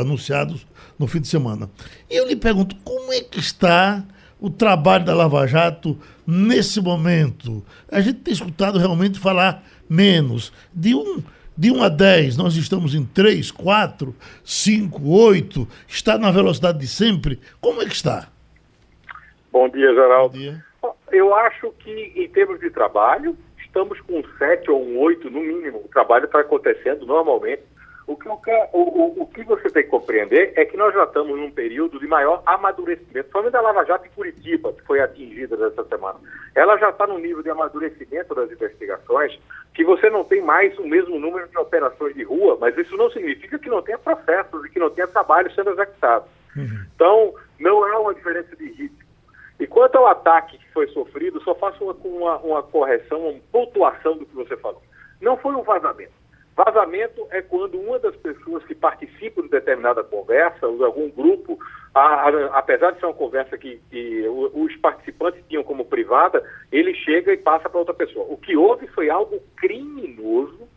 anunciados 0.00 0.66
no 0.98 1.06
fim 1.06 1.20
de 1.20 1.28
semana. 1.28 1.70
E 2.08 2.16
eu 2.16 2.26
lhe 2.26 2.34
pergunto, 2.34 2.74
como 2.82 3.12
é 3.12 3.20
que 3.20 3.38
está 3.38 4.02
o 4.40 4.48
trabalho 4.48 5.04
da 5.04 5.14
Lava 5.14 5.46
Jato 5.46 5.98
nesse 6.26 6.80
momento? 6.80 7.62
A 7.92 8.00
gente 8.00 8.20
tem 8.20 8.32
escutado 8.32 8.78
realmente 8.78 9.18
falar 9.18 9.62
menos 9.88 10.50
de 10.74 10.94
um 10.94 11.22
De 11.56 11.70
1 11.70 11.82
a 11.84 11.88
10, 11.88 12.36
nós 12.36 12.56
estamos 12.56 12.96
em 12.96 13.04
3, 13.04 13.52
4, 13.52 14.12
5, 14.44 15.08
8. 15.08 15.68
Está 15.86 16.18
na 16.18 16.32
velocidade 16.32 16.80
de 16.80 16.88
sempre? 16.88 17.38
Como 17.60 17.80
é 17.80 17.86
que 17.86 17.94
está? 17.94 18.28
Bom 19.52 19.68
dia, 19.68 19.94
Geraldo. 19.94 20.32
Bom 20.32 20.38
dia. 20.40 20.64
Eu 21.14 21.34
acho 21.34 21.70
que, 21.78 22.12
em 22.16 22.28
termos 22.28 22.58
de 22.58 22.70
trabalho, 22.70 23.36
estamos 23.64 24.00
com 24.00 24.22
7 24.36 24.70
ou 24.70 24.84
um 24.84 24.98
8 24.98 25.30
no 25.30 25.40
mínimo. 25.40 25.78
O 25.78 25.88
trabalho 25.88 26.24
está 26.24 26.40
acontecendo 26.40 27.06
normalmente. 27.06 27.62
O 28.06 28.16
que, 28.16 28.28
o, 28.28 28.36
o, 28.72 29.22
o 29.22 29.26
que 29.28 29.42
você 29.44 29.70
tem 29.70 29.84
que 29.84 29.88
compreender 29.88 30.52
é 30.56 30.64
que 30.64 30.76
nós 30.76 30.92
já 30.92 31.04
estamos 31.04 31.38
num 31.38 31.50
período 31.50 31.98
de 31.98 32.06
maior 32.06 32.42
amadurecimento, 32.44 33.12
principalmente 33.12 33.52
da 33.52 33.62
Lava 33.62 33.84
Jato 33.84 34.06
em 34.06 34.10
Curitiba, 34.10 34.72
que 34.74 34.82
foi 34.82 35.00
atingida 35.00 35.56
nessa 35.56 35.84
semana. 35.84 36.18
Ela 36.54 36.76
já 36.76 36.90
está 36.90 37.06
num 37.06 37.18
nível 37.18 37.42
de 37.42 37.48
amadurecimento 37.48 38.34
das 38.34 38.50
investigações 38.50 39.38
que 39.72 39.84
você 39.84 40.10
não 40.10 40.22
tem 40.22 40.42
mais 40.42 40.76
o 40.78 40.86
mesmo 40.86 41.18
número 41.18 41.48
de 41.48 41.56
operações 41.56 42.14
de 42.14 42.24
rua, 42.24 42.58
mas 42.60 42.76
isso 42.76 42.94
não 42.96 43.10
significa 43.10 43.58
que 43.58 43.70
não 43.70 43.80
tenha 43.80 43.98
processos 43.98 44.64
e 44.66 44.68
que 44.68 44.78
não 44.78 44.90
tenha 44.90 45.08
trabalho 45.08 45.50
sendo 45.54 45.70
executado. 45.70 46.26
Uhum. 46.54 46.84
Então, 46.94 47.34
não 47.58 47.84
há 47.84 47.98
uma 48.00 48.14
diferença 48.14 48.54
de 48.54 48.66
ritmo. 48.66 49.03
E 49.60 49.66
quanto 49.66 49.96
ao 49.96 50.06
ataque 50.06 50.58
que 50.58 50.72
foi 50.72 50.88
sofrido, 50.88 51.40
só 51.42 51.54
faço 51.54 51.84
uma, 51.84 51.94
uma, 51.94 52.38
uma 52.38 52.62
correção, 52.62 53.28
uma 53.28 53.40
pontuação 53.52 54.16
do 54.16 54.26
que 54.26 54.34
você 54.34 54.56
falou. 54.56 54.82
Não 55.20 55.36
foi 55.36 55.54
um 55.54 55.62
vazamento 55.62 56.12
Vazamento 56.56 57.26
é 57.30 57.42
quando 57.42 57.80
uma 57.80 57.98
das 57.98 58.14
pessoas 58.16 58.64
que 58.64 58.76
participam 58.76 59.42
de 59.42 59.48
determinada 59.48 60.04
conversa, 60.04 60.68
ou 60.68 60.76
de 60.76 60.84
algum 60.84 61.10
grupo, 61.10 61.58
a, 61.92 62.28
a, 62.28 62.58
apesar 62.58 62.92
de 62.92 63.00
ser 63.00 63.06
uma 63.06 63.14
conversa 63.14 63.58
que, 63.58 63.80
que, 63.90 64.24
os 64.28 64.76
participantes 64.76 65.42
tinham 65.48 65.64
como 65.64 65.84
privada, 65.84 66.44
ele 66.70 66.94
chega 66.94 67.32
e 67.32 67.36
passa 67.36 67.68
para 67.68 67.80
outra 67.80 67.94
pessoa. 67.94 68.26
O 68.28 68.36
que 68.36 68.56
houve 68.56 68.86
foi 68.88 69.10
algo 69.10 69.40
criminoso, 69.56 70.68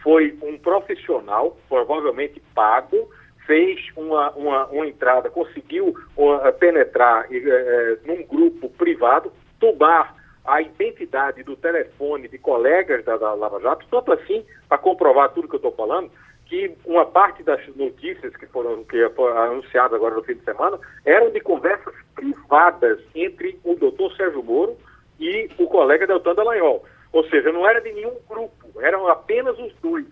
foi 0.00 0.38
um 0.42 0.56
profissional, 0.58 1.56
provavelmente 1.68 2.40
pago, 2.54 3.10
fez 3.46 3.80
uma, 3.96 4.30
uma, 4.32 4.66
uma 4.66 4.86
entrada, 4.86 5.30
conseguiu 5.30 5.94
uh, 6.16 6.52
penetrar 6.58 7.26
uh, 7.26 8.06
num 8.06 8.22
grupo 8.24 8.68
privado, 8.70 9.32
tubar 9.58 10.14
a 10.44 10.60
identidade 10.60 11.42
do 11.42 11.56
telefone 11.56 12.28
de 12.28 12.38
colegas 12.38 13.04
da, 13.04 13.16
da 13.16 13.34
Lava 13.34 13.60
Jato, 13.60 13.86
tanto 13.90 14.12
assim, 14.12 14.44
para 14.68 14.78
comprovar 14.78 15.32
tudo 15.32 15.48
que 15.48 15.54
eu 15.54 15.58
estou 15.58 15.72
falando, 15.72 16.10
que 16.46 16.72
uma 16.84 17.04
parte 17.04 17.42
das 17.42 17.60
notícias 17.74 18.34
que 18.36 18.46
foram, 18.46 18.84
que 18.84 19.02
anunciadas 19.02 19.94
agora 19.94 20.14
no 20.14 20.22
fim 20.22 20.34
de 20.34 20.44
semana 20.44 20.78
eram 21.04 21.30
de 21.30 21.40
conversas 21.40 21.94
privadas 22.14 23.00
entre 23.14 23.58
o 23.64 23.74
doutor 23.74 24.14
Sérgio 24.16 24.42
Moro 24.42 24.76
e 25.18 25.50
o 25.58 25.66
colega 25.66 26.06
Deltan 26.06 26.34
Dallagnol. 26.34 26.84
Ou 27.12 27.24
seja, 27.28 27.50
não 27.50 27.68
era 27.68 27.80
de 27.80 27.92
nenhum 27.92 28.14
grupo, 28.28 28.80
eram 28.80 29.08
apenas 29.08 29.58
os 29.58 29.72
dois. 29.82 30.06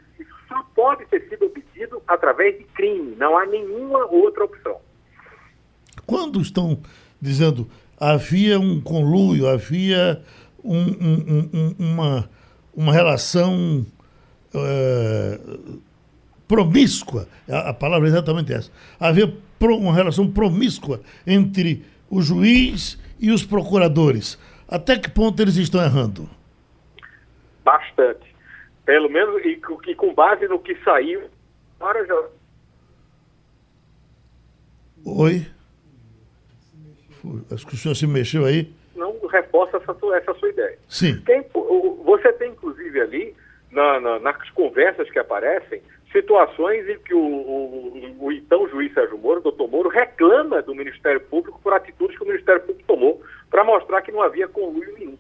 Só 0.48 0.62
pode 0.74 1.06
ter 1.06 1.28
sido 1.28 1.46
obtido 1.46 2.02
através 2.06 2.58
de 2.58 2.64
crime, 2.64 3.16
não 3.16 3.36
há 3.36 3.46
nenhuma 3.46 4.06
outra 4.06 4.44
opção. 4.44 4.78
Quando 6.06 6.40
estão 6.40 6.80
dizendo 7.20 7.68
havia 7.98 8.58
um 8.58 8.80
conluio, 8.80 9.48
havia 9.48 10.22
um, 10.62 10.78
um, 10.78 11.50
um, 11.52 11.74
uma, 11.78 12.30
uma 12.74 12.92
relação 12.92 13.86
é, 14.54 15.40
promíscua, 16.46 17.28
a, 17.48 17.70
a, 17.70 17.74
palavra 17.74 18.08
é 18.08 18.10
exatamente 18.10 18.52
essa. 18.52 18.70
Havia 18.98 19.34
pro, 19.58 19.76
uma 19.76 19.94
relação 19.94 20.30
promíscua 20.30 21.00
entre 21.26 21.84
o 22.10 22.20
juiz 22.20 23.00
e 23.18 23.30
os 23.30 23.44
procuradores. 23.44 24.38
Até 24.68 24.98
que 24.98 25.10
ponto 25.10 25.40
eles 25.40 25.56
estão 25.56 25.82
errando? 25.82 26.28
Bastante. 27.64 28.33
Pelo 28.84 29.08
menos, 29.08 29.42
e, 29.44 29.60
e 29.86 29.94
com 29.94 30.14
base 30.14 30.46
no 30.46 30.58
que 30.58 30.74
saiu. 30.82 31.22
Já... 31.80 32.28
Oi? 35.06 35.46
Acho 37.50 37.66
que 37.66 37.74
o 37.74 37.78
senhor 37.78 37.94
se 37.94 38.06
mexeu 38.06 38.44
aí. 38.44 38.72
Não 38.94 39.26
reforça 39.26 39.78
essa, 39.78 39.96
essa 40.16 40.34
sua 40.34 40.48
ideia. 40.48 40.78
Sim. 40.88 41.20
Tem, 41.22 41.44
você 42.04 42.32
tem, 42.34 42.50
inclusive, 42.50 43.00
ali, 43.00 43.34
na, 43.70 44.00
na, 44.00 44.18
nas 44.18 44.50
conversas 44.50 45.10
que 45.10 45.18
aparecem, 45.18 45.82
situações 46.12 46.88
em 46.88 46.98
que 47.00 47.12
o, 47.12 47.18
o, 47.18 48.16
o, 48.20 48.32
então 48.32 48.68
juiz 48.68 48.94
Sérgio 48.94 49.18
Moro, 49.18 49.40
doutor 49.40 49.68
Moro, 49.68 49.88
reclama 49.88 50.62
do 50.62 50.74
Ministério 50.74 51.20
Público 51.20 51.60
por 51.60 51.72
atitudes 51.72 52.16
que 52.16 52.22
o 52.22 52.26
Ministério 52.26 52.60
Público 52.62 52.86
tomou 52.86 53.20
para 53.50 53.64
mostrar 53.64 54.00
que 54.02 54.12
não 54.12 54.22
havia 54.22 54.46
conluio 54.46 54.94
nenhum. 54.96 55.18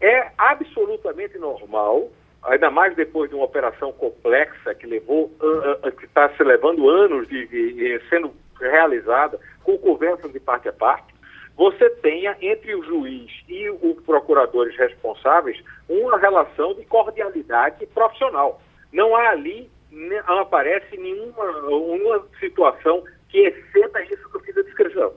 É 0.00 0.30
absolutamente 0.38 1.36
normal, 1.36 2.10
ainda 2.44 2.70
mais 2.70 2.94
depois 2.94 3.30
de 3.30 3.36
uma 3.36 3.44
operação 3.44 3.92
complexa 3.92 4.74
que 4.74 4.86
levou, 4.86 5.32
uh, 5.40 5.88
uh, 5.88 5.92
que 5.92 6.04
está 6.04 6.28
se 6.36 6.42
levando 6.42 6.88
anos 6.88 7.26
de, 7.28 7.46
de, 7.46 8.00
sendo 8.08 8.32
realizada, 8.60 9.38
com 9.62 9.76
conversas 9.78 10.32
de 10.32 10.40
parte 10.40 10.68
a 10.68 10.72
parte, 10.72 11.14
você 11.56 11.88
tenha 11.88 12.36
entre 12.40 12.74
o 12.74 12.82
juiz 12.82 13.30
e 13.48 13.70
os 13.70 14.02
procuradores 14.04 14.76
responsáveis 14.76 15.62
uma 15.88 16.18
relação 16.18 16.74
de 16.74 16.84
cordialidade 16.84 17.86
profissional. 17.86 18.60
Não 18.92 19.14
há 19.14 19.30
ali, 19.30 19.70
não 19.90 20.38
aparece 20.38 20.96
nenhuma 20.96 21.44
uma 21.68 22.24
situação 22.40 23.04
que 23.28 23.38
exceda 23.38 24.02
isso 24.02 24.28
que 24.30 24.36
eu 24.36 24.40
fiz 24.40 24.56
a 24.56 24.62
descrição. 24.62 25.12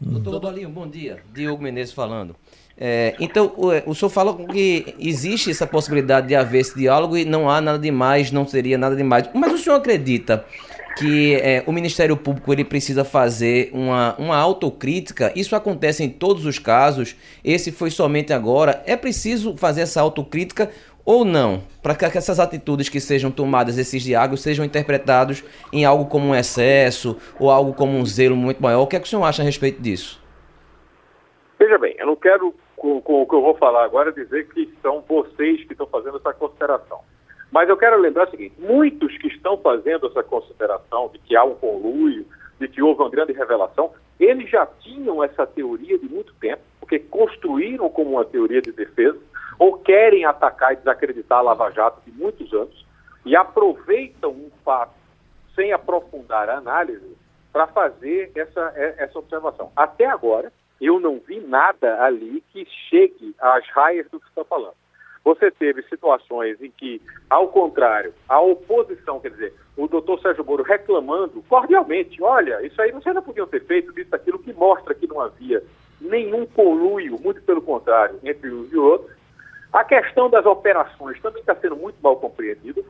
Doutor 0.00 0.40
Dolinho, 0.40 0.68
bom 0.68 0.88
dia. 0.88 1.22
Diogo 1.32 1.62
Menezes 1.62 1.94
falando. 1.94 2.36
É, 2.76 3.14
então, 3.20 3.52
o, 3.56 3.90
o 3.90 3.94
senhor 3.94 4.10
fala 4.10 4.34
que 4.46 4.94
existe 4.98 5.50
essa 5.50 5.66
possibilidade 5.66 6.28
de 6.28 6.34
haver 6.34 6.60
esse 6.60 6.76
diálogo 6.76 7.16
e 7.16 7.24
não 7.24 7.48
há 7.48 7.60
nada 7.60 7.78
demais, 7.78 8.32
não 8.32 8.46
seria 8.46 8.76
nada 8.76 8.96
demais. 8.96 9.28
Mas 9.32 9.52
o 9.52 9.58
senhor 9.58 9.76
acredita 9.76 10.44
que 10.96 11.34
é, 11.36 11.62
o 11.66 11.72
Ministério 11.72 12.16
Público 12.16 12.52
ele 12.52 12.64
precisa 12.64 13.04
fazer 13.04 13.70
uma, 13.72 14.14
uma 14.16 14.36
autocrítica. 14.36 15.32
Isso 15.34 15.56
acontece 15.56 16.04
em 16.04 16.08
todos 16.08 16.46
os 16.46 16.58
casos. 16.58 17.16
Esse 17.44 17.72
foi 17.72 17.90
somente 17.90 18.32
agora. 18.32 18.82
É 18.86 18.96
preciso 18.96 19.56
fazer 19.56 19.82
essa 19.82 20.00
autocrítica 20.00 20.70
ou 21.04 21.24
não, 21.24 21.62
para 21.82 21.94
que 21.94 22.04
essas 22.04 22.40
atitudes 22.40 22.88
que 22.88 22.98
sejam 22.98 23.30
tomadas, 23.30 23.76
esses 23.76 24.02
diálogos, 24.02 24.40
sejam 24.40 24.64
interpretados 24.64 25.44
em 25.70 25.84
algo 25.84 26.06
como 26.06 26.28
um 26.28 26.34
excesso 26.34 27.18
ou 27.38 27.50
algo 27.50 27.74
como 27.74 27.98
um 27.98 28.06
zelo 28.06 28.34
muito 28.34 28.62
maior. 28.62 28.82
O 28.82 28.86
que 28.86 28.96
é 28.96 29.00
que 29.00 29.06
o 29.06 29.08
senhor 29.08 29.24
acha 29.24 29.42
a 29.42 29.44
respeito 29.44 29.82
disso? 29.82 30.22
Veja 31.58 31.78
bem, 31.78 31.94
eu 31.98 32.06
não 32.06 32.16
quero, 32.16 32.54
com, 32.84 33.00
com 33.00 33.22
o 33.22 33.26
que 33.26 33.34
eu 33.34 33.40
vou 33.40 33.54
falar 33.54 33.82
agora, 33.82 34.12
dizer 34.12 34.46
que 34.48 34.70
são 34.82 35.00
vocês 35.08 35.64
que 35.64 35.72
estão 35.72 35.86
fazendo 35.86 36.18
essa 36.18 36.34
consideração. 36.34 37.00
Mas 37.50 37.66
eu 37.66 37.78
quero 37.78 37.98
lembrar 37.98 38.28
o 38.28 38.30
seguinte: 38.30 38.54
muitos 38.58 39.16
que 39.16 39.28
estão 39.28 39.56
fazendo 39.56 40.06
essa 40.06 40.22
consideração 40.22 41.08
de 41.08 41.18
que 41.20 41.34
há 41.34 41.42
um 41.42 41.54
conluio, 41.54 42.26
de 42.60 42.68
que 42.68 42.82
houve 42.82 43.00
uma 43.00 43.08
grande 43.08 43.32
revelação, 43.32 43.92
eles 44.20 44.50
já 44.50 44.66
tinham 44.66 45.24
essa 45.24 45.46
teoria 45.46 45.98
de 45.98 46.06
muito 46.06 46.34
tempo, 46.34 46.60
porque 46.78 46.98
construíram 46.98 47.88
como 47.88 48.10
uma 48.10 48.24
teoria 48.26 48.60
de 48.60 48.70
defesa, 48.70 49.18
ou 49.58 49.78
querem 49.78 50.26
atacar 50.26 50.74
e 50.74 50.76
desacreditar 50.76 51.38
a 51.38 51.42
Lava 51.42 51.70
Jato 51.70 52.02
de 52.04 52.12
muitos 52.12 52.52
anos, 52.52 52.84
e 53.24 53.34
aproveitam 53.34 54.30
um 54.30 54.50
fato 54.62 54.92
sem 55.54 55.72
aprofundar 55.72 56.50
a 56.50 56.58
análise 56.58 57.16
para 57.50 57.66
fazer 57.66 58.30
essa, 58.34 58.74
essa 58.98 59.18
observação. 59.18 59.72
Até 59.74 60.04
agora, 60.04 60.52
eu 60.80 61.00
não 61.00 61.20
vi 61.26 61.40
nada 61.40 62.02
ali 62.02 62.42
que 62.52 62.66
chegue 62.88 63.34
às 63.40 63.66
raias 63.70 64.08
do 64.10 64.20
que 64.20 64.28
está 64.28 64.44
falando. 64.44 64.74
Você 65.24 65.50
teve 65.50 65.82
situações 65.84 66.60
em 66.60 66.70
que, 66.70 67.00
ao 67.30 67.48
contrário, 67.48 68.12
a 68.28 68.40
oposição, 68.40 69.18
quer 69.20 69.30
dizer, 69.30 69.54
o 69.74 69.88
doutor 69.88 70.20
Sérgio 70.20 70.44
Moro 70.44 70.62
reclamando 70.62 71.42
cordialmente, 71.48 72.22
olha, 72.22 72.64
isso 72.64 72.80
aí 72.80 72.92
vocês 72.92 73.14
não 73.14 73.22
podiam 73.22 73.46
ter 73.46 73.64
feito, 73.64 73.98
isso, 73.98 74.14
aquilo, 74.14 74.38
que 74.38 74.52
mostra 74.52 74.94
que 74.94 75.06
não 75.06 75.20
havia 75.20 75.62
nenhum 75.98 76.44
conluio, 76.44 77.18
muito 77.18 77.40
pelo 77.42 77.62
contrário, 77.62 78.20
entre 78.22 78.50
uns 78.50 78.70
e 78.70 78.76
outros. 78.76 79.16
A 79.72 79.82
questão 79.82 80.28
das 80.28 80.44
operações 80.44 81.20
também 81.22 81.40
está 81.40 81.54
sendo 81.56 81.76
muito 81.76 81.96
mal 82.02 82.16
compreendida. 82.16 82.82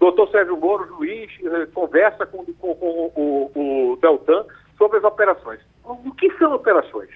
Doutor 0.00 0.30
Sérgio 0.30 0.56
Moro, 0.56 0.86
juiz, 0.86 1.30
eh, 1.44 1.66
conversa 1.72 2.24
com, 2.26 2.44
com, 2.44 2.74
com 2.74 3.12
o, 3.14 3.92
o 3.92 3.96
Deltan 3.96 4.44
sobre 4.76 4.98
as 4.98 5.04
operações. 5.04 5.60
O 5.84 6.14
que 6.14 6.30
são 6.38 6.54
operações? 6.54 7.10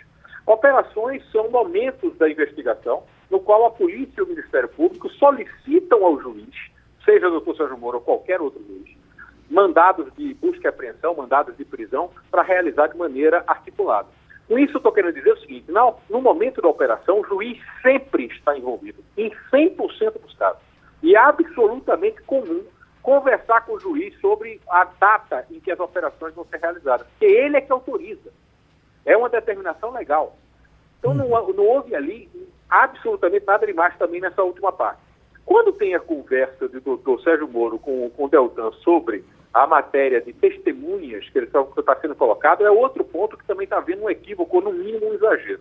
Operações 0.47 1.23
são 1.31 1.51
momentos 1.51 2.17
da 2.17 2.29
investigação 2.29 3.03
no 3.31 3.41
qual 3.41 3.67
a 3.67 3.71
polícia 3.71 4.21
e 4.21 4.23
o 4.23 4.27
Ministério 4.27 4.69
Público 4.69 5.09
solicitam 5.11 6.05
ao 6.05 6.21
juiz, 6.21 6.55
seja 7.05 7.29
o 7.29 7.33
doutor 7.33 7.57
Sérgio 7.57 7.79
Moro 7.79 7.99
ou 7.99 8.03
qualquer 8.03 8.41
outro 8.41 8.63
juiz, 8.67 8.97
mandados 9.51 10.11
de 10.17 10.35
busca 10.35 10.67
e 10.67 10.69
apreensão, 10.69 11.15
mandados 11.15 11.57
de 11.57 11.65
prisão, 11.65 12.11
para 12.31 12.43
realizar 12.43 12.89
de 12.89 12.97
maneira 12.97 13.45
articulada. 13.47 14.09
Com 14.47 14.59
isso, 14.59 14.79
estou 14.79 14.93
querendo 14.93 15.15
dizer 15.15 15.33
o 15.33 15.41
seguinte: 15.41 15.71
no, 15.71 15.95
no 16.09 16.23
momento 16.23 16.63
da 16.63 16.69
operação, 16.69 17.21
o 17.21 17.25
juiz 17.27 17.59
sempre 17.83 18.27
está 18.27 18.57
envolvido, 18.57 19.05
em 19.17 19.31
100% 19.53 20.21
dos 20.21 20.35
casos. 20.37 20.63
E 21.03 21.15
é 21.15 21.19
absolutamente 21.19 22.23
comum 22.23 22.65
conversar 23.03 23.65
com 23.65 23.75
o 23.75 23.81
juiz 23.81 24.19
sobre 24.21 24.61
a 24.69 24.85
data 24.85 25.47
em 25.51 25.61
que 25.61 25.71
as 25.71 25.81
operações 25.81 26.35
vão 26.35 26.45
ser 26.45 26.59
realizadas, 26.59 27.07
porque 27.07 27.25
ele 27.25 27.57
é 27.57 27.61
que 27.61 27.73
autoriza. 27.73 28.31
É 29.05 29.17
uma 29.17 29.29
determinação 29.29 29.91
legal. 29.91 30.37
Então, 30.99 31.15
não, 31.15 31.29
não 31.29 31.65
houve 31.65 31.95
ali 31.95 32.29
absolutamente 32.69 33.47
nada 33.47 33.67
demais 33.67 33.97
também 33.97 34.21
nessa 34.21 34.43
última 34.43 34.73
parte. 34.73 35.01
Quando 35.45 35.73
tem 35.73 35.95
a 35.95 36.01
conversa 36.01 36.69
do 36.69 36.81
doutor 36.81 37.23
Sérgio 37.23 37.49
Moro 37.49 37.79
com, 37.79 38.11
com 38.11 38.25
o 38.25 38.29
Deltan 38.29 38.71
sobre 38.85 39.25
a 39.55 39.67
matéria 39.67 40.21
de 40.21 40.33
testemunhas 40.33 41.27
que 41.31 41.39
está 41.39 41.97
sendo 42.01 42.15
colocado, 42.15 42.67
é 42.67 42.71
outro 42.71 43.03
ponto 43.03 43.37
que 43.37 43.47
também 43.47 43.65
está 43.65 43.79
havendo 43.79 44.03
um 44.03 44.11
equívoco, 44.11 44.57
ou 44.57 44.63
no 44.63 44.73
mínimo 44.73 45.07
um 45.09 45.15
exagero. 45.15 45.61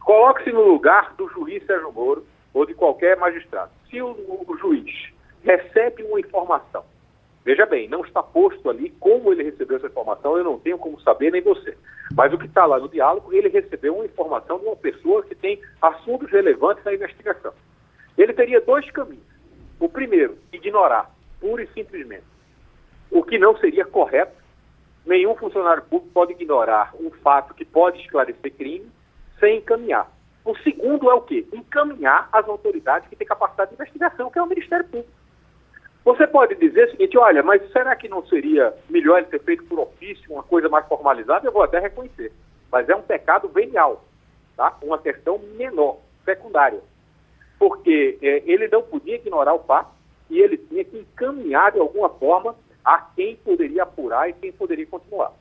Coloque-se 0.00 0.52
no 0.52 0.62
lugar 0.62 1.14
do 1.16 1.28
juiz 1.28 1.66
Sérgio 1.66 1.92
Moro 1.92 2.24
ou 2.54 2.64
de 2.64 2.74
qualquer 2.74 3.16
magistrado. 3.16 3.72
Se 3.90 4.00
o, 4.00 4.10
o 4.10 4.56
juiz 4.58 5.10
recebe 5.42 6.02
uma 6.04 6.20
informação, 6.20 6.84
veja 7.44 7.64
bem, 7.66 7.88
não 7.88 8.04
está 8.04 8.22
posto 8.22 8.68
ali 8.68 8.90
como 9.00 9.32
ele 9.32 9.44
recebeu 9.44 9.76
essa 9.76 9.86
informação, 9.86 10.36
eu 10.36 10.44
não 10.44 10.58
tenho 10.58 10.78
como 10.78 11.00
saber, 11.00 11.32
nem 11.32 11.40
você. 11.40 11.76
Mas 12.14 12.32
o 12.32 12.38
que 12.38 12.46
está 12.46 12.66
lá 12.66 12.78
no 12.78 12.88
diálogo, 12.88 13.32
ele 13.32 13.48
recebeu 13.48 13.94
uma 13.94 14.04
informação 14.04 14.58
de 14.58 14.66
uma 14.66 14.76
pessoa 14.76 15.22
que 15.22 15.34
tem 15.34 15.60
assuntos 15.80 16.30
relevantes 16.30 16.84
na 16.84 16.94
investigação. 16.94 17.52
Ele 18.16 18.32
teria 18.32 18.60
dois 18.60 18.90
caminhos. 18.90 19.22
O 19.78 19.88
primeiro, 19.88 20.36
ignorar, 20.52 21.10
pura 21.40 21.62
e 21.62 21.68
simplesmente. 21.68 22.24
O 23.10 23.22
que 23.22 23.38
não 23.38 23.56
seria 23.58 23.84
correto. 23.84 24.36
Nenhum 25.06 25.34
funcionário 25.36 25.82
público 25.84 26.12
pode 26.12 26.32
ignorar 26.32 26.94
um 27.00 27.10
fato 27.10 27.54
que 27.54 27.64
pode 27.64 28.00
esclarecer 28.00 28.52
crime 28.52 28.90
sem 29.40 29.58
encaminhar. 29.58 30.10
O 30.44 30.56
segundo 30.58 31.10
é 31.10 31.14
o 31.14 31.22
quê? 31.22 31.46
Encaminhar 31.52 32.28
as 32.32 32.46
autoridades 32.48 33.08
que 33.08 33.16
têm 33.16 33.26
capacidade 33.26 33.70
de 33.70 33.74
investigação, 33.74 34.30
que 34.30 34.38
é 34.38 34.42
o 34.42 34.46
Ministério 34.46 34.84
Público. 34.86 35.17
Você 36.08 36.26
pode 36.26 36.54
dizer 36.54 36.88
o 36.88 36.90
seguinte, 36.92 37.18
olha, 37.18 37.42
mas 37.42 37.70
será 37.72 37.94
que 37.94 38.08
não 38.08 38.26
seria 38.26 38.74
melhor 38.88 39.18
ele 39.18 39.26
ter 39.26 39.42
feito 39.42 39.64
por 39.64 39.78
ofício, 39.78 40.32
uma 40.32 40.42
coisa 40.42 40.68
mais 40.68 40.86
formalizada? 40.86 41.46
Eu 41.46 41.52
vou 41.52 41.62
até 41.62 41.78
reconhecer. 41.78 42.32
Mas 42.70 42.88
é 42.88 42.94
um 42.94 43.02
pecado 43.02 43.48
venial, 43.48 44.04
tá? 44.56 44.76
Uma 44.82 44.98
questão 44.98 45.38
menor, 45.56 45.98
secundária 46.24 46.80
porque 47.58 48.18
é, 48.22 48.42
ele 48.46 48.68
não 48.68 48.82
podia 48.82 49.16
ignorar 49.16 49.54
o 49.54 49.64
fato 49.64 49.90
e 50.30 50.38
ele 50.38 50.56
tinha 50.56 50.84
que 50.84 50.98
encaminhar 50.98 51.72
de 51.72 51.80
alguma 51.80 52.08
forma 52.08 52.54
a 52.84 52.98
quem 52.98 53.36
poderia 53.36 53.82
apurar 53.82 54.30
e 54.30 54.34
quem 54.34 54.52
poderia 54.52 54.86
continuar. 54.86 55.32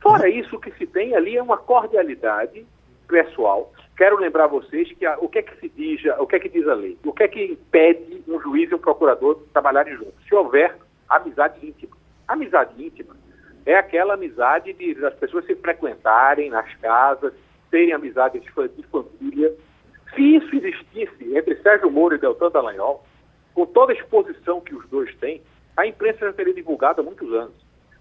Fora 0.00 0.28
isso, 0.28 0.56
o 0.56 0.60
que 0.60 0.70
se 0.72 0.86
tem 0.86 1.14
ali 1.14 1.36
é 1.36 1.42
uma 1.42 1.56
cordialidade 1.56 2.66
pessoal. 3.08 3.72
Quero 3.96 4.16
lembrar 4.16 4.46
vocês 4.46 4.92
que 4.92 5.04
a, 5.04 5.18
o 5.18 5.28
que 5.28 5.40
é 5.40 5.42
que 5.42 5.58
se 5.58 5.68
diz, 5.70 6.00
o 6.18 6.26
que 6.26 6.36
é 6.36 6.38
que 6.38 6.48
diz 6.48 6.68
a 6.68 6.74
lei? 6.74 6.96
O 7.04 7.12
que 7.12 7.24
é 7.24 7.28
que 7.28 7.44
impede 7.44 8.22
um 8.28 8.40
juiz 8.40 8.70
e 8.70 8.74
um 8.74 8.78
procurador 8.78 9.42
trabalharem 9.52 9.96
juntos? 9.96 10.14
Se 10.28 10.34
houver 10.34 10.76
amizade 11.08 11.66
íntima. 11.66 11.96
Amizade 12.28 12.80
íntima 12.84 13.16
é 13.66 13.74
aquela 13.76 14.14
amizade 14.14 14.72
de 14.72 15.04
as 15.04 15.14
pessoas 15.14 15.44
se 15.46 15.54
frequentarem 15.56 16.48
nas 16.50 16.72
casas, 16.76 17.34
terem 17.70 17.92
amizade 17.92 18.40
de 18.40 18.50
família, 18.50 19.54
se 20.14 20.36
isso 20.36 20.56
existisse 20.56 21.36
entre 21.36 21.54
Sérgio 21.56 21.90
Moro 21.90 22.14
e 22.14 22.18
Deltan 22.18 22.50
Dallagnol, 22.50 23.04
com 23.54 23.66
toda 23.66 23.92
a 23.92 23.94
exposição 23.94 24.60
que 24.60 24.74
os 24.74 24.88
dois 24.88 25.14
têm, 25.16 25.42
a 25.76 25.86
imprensa 25.86 26.20
já 26.20 26.32
teria 26.32 26.54
divulgado 26.54 27.00
há 27.00 27.04
muitos 27.04 27.30
anos. 27.32 27.54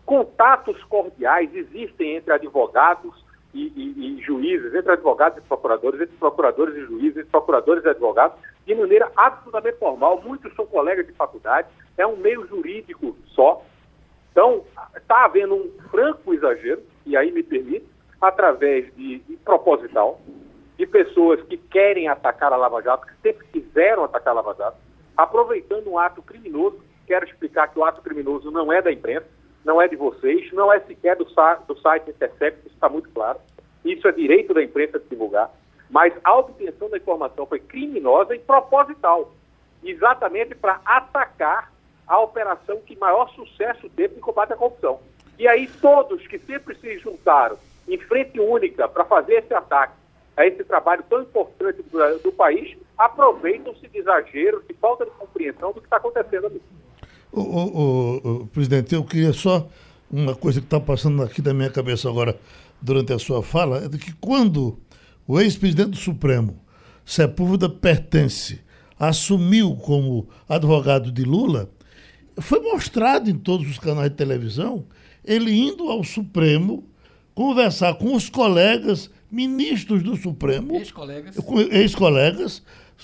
Contatos 0.05 0.81
cordiais 0.85 1.53
existem 1.53 2.15
entre 2.15 2.31
advogados 2.31 3.13
e, 3.53 3.71
e, 3.75 4.19
e, 4.19 4.21
juízes, 4.21 4.73
entre 4.73 4.91
advogados 4.91 5.37
e 5.37 5.41
procuradores, 5.41 6.01
entre 6.01 6.15
procuradores 6.17 6.75
e 6.75 6.85
juízes, 6.85 7.17
entre 7.17 7.31
procuradores 7.31 7.83
e 7.83 7.89
advogados, 7.89 8.37
de 8.65 8.75
maneira 8.75 9.11
absolutamente 9.15 9.77
formal. 9.77 10.21
Muitos 10.21 10.53
são 10.55 10.65
colegas 10.65 11.07
de 11.07 11.13
faculdade, 11.13 11.67
é 11.97 12.05
um 12.05 12.17
meio 12.17 12.45
jurídico 12.47 13.17
só. 13.27 13.63
Então, 14.31 14.63
está 14.95 15.25
havendo 15.25 15.55
um 15.55 15.71
franco 15.89 16.33
exagero, 16.33 16.81
e 17.05 17.17
aí 17.17 17.31
me 17.31 17.41
permite, 17.41 17.87
através 18.21 18.93
de, 18.95 19.19
de 19.19 19.37
proposital, 19.37 20.19
de 20.77 20.85
pessoas 20.85 21.41
que 21.43 21.57
querem 21.57 22.07
atacar 22.07 22.53
a 22.53 22.57
Lava 22.57 22.81
Jato, 22.81 23.07
que 23.07 23.13
sempre 23.23 23.47
quiseram 23.47 24.03
atacar 24.03 24.31
a 24.33 24.41
Lava 24.41 24.53
Jato, 24.53 24.77
aproveitando 25.15 25.89
um 25.89 25.97
ato 25.97 26.21
criminoso. 26.21 26.79
Quero 27.07 27.25
explicar 27.25 27.69
que 27.69 27.79
o 27.79 27.85
ato 27.85 28.01
criminoso 28.01 28.51
não 28.51 28.71
é 28.71 28.81
da 28.81 28.91
imprensa, 28.91 29.25
não 29.67 29.81
é 29.81 29.87
de 29.89 29.97
vocês, 29.97 30.49
não 30.53 30.71
é 30.71 30.79
sequer 30.79 31.17
do, 31.17 31.25
do 31.25 31.79
site 31.81 32.09
Intercept, 32.09 32.65
isso 32.65 32.73
está 32.73 32.87
muito 32.87 33.09
claro. 33.09 33.37
Isso 33.83 34.07
é 34.07 34.11
direito 34.13 34.53
da 34.53 34.63
imprensa 34.63 34.97
de 34.97 35.09
divulgar. 35.09 35.51
Mas 35.89 36.13
a 36.23 36.37
obtenção 36.37 36.89
da 36.89 36.97
informação 36.97 37.45
foi 37.45 37.59
criminosa 37.59 38.33
e 38.33 38.39
proposital, 38.39 39.33
exatamente 39.83 40.55
para 40.55 40.79
atacar 40.85 41.71
a 42.07 42.17
operação 42.21 42.79
que 42.85 42.97
maior 42.97 43.29
sucesso 43.31 43.89
teve 43.89 44.15
no 44.15 44.21
combate 44.21 44.53
à 44.53 44.55
corrupção. 44.55 45.01
E 45.37 45.45
aí 45.45 45.67
todos 45.81 46.25
que 46.27 46.39
sempre 46.39 46.73
se 46.75 46.97
juntaram 46.99 47.57
em 47.87 47.97
frente 47.97 48.39
única 48.39 48.87
para 48.87 49.03
fazer 49.03 49.35
esse 49.35 49.53
ataque 49.53 49.93
a 50.37 50.45
esse 50.45 50.63
trabalho 50.63 51.03
tão 51.09 51.23
importante 51.23 51.83
do, 51.83 52.19
do 52.19 52.31
país, 52.31 52.77
aproveitam-se 52.97 53.85
de 53.87 53.97
exageros, 53.97 54.65
de 54.65 54.73
falta 54.75 55.03
de 55.03 55.11
compreensão 55.11 55.73
do 55.73 55.81
que 55.81 55.87
está 55.87 55.97
acontecendo 55.97 56.47
ali. 56.47 56.61
O, 57.31 58.47
presidente, 58.51 58.95
eu 58.95 59.03
queria 59.03 59.33
só 59.33 59.69
uma 60.09 60.33
coisa 60.35 60.59
que 60.59 60.65
está 60.67 60.79
passando 60.79 61.21
aqui 61.21 61.41
da 61.41 61.53
minha 61.53 61.69
cabeça 61.69 62.09
agora 62.09 62.39
durante 62.81 63.11
a 63.11 63.19
sua 63.19 63.43
fala, 63.43 63.83
é 63.83 63.89
de 63.89 63.97
que 63.97 64.13
quando 64.13 64.79
o 65.27 65.39
ex-presidente 65.39 65.89
do 65.91 65.97
Supremo, 65.97 66.61
Sepúlveda 67.05 67.69
Pertence, 67.69 68.61
assumiu 68.99 69.75
como 69.75 70.27
advogado 70.47 71.11
de 71.11 71.23
Lula, 71.23 71.69
foi 72.39 72.59
mostrado 72.61 73.29
em 73.29 73.37
todos 73.37 73.67
os 73.69 73.79
canais 73.79 74.09
de 74.09 74.15
televisão 74.15 74.85
ele 75.27 75.51
indo 75.51 75.89
ao 75.89 76.03
Supremo 76.03 76.87
conversar 77.35 77.95
com 77.95 78.15
os 78.15 78.29
colegas 78.29 79.11
ministros 79.29 80.01
do 80.01 80.15
Supremo, 80.15 80.77
ex-colegas, 80.77 81.35
ex-colegas 81.71 82.63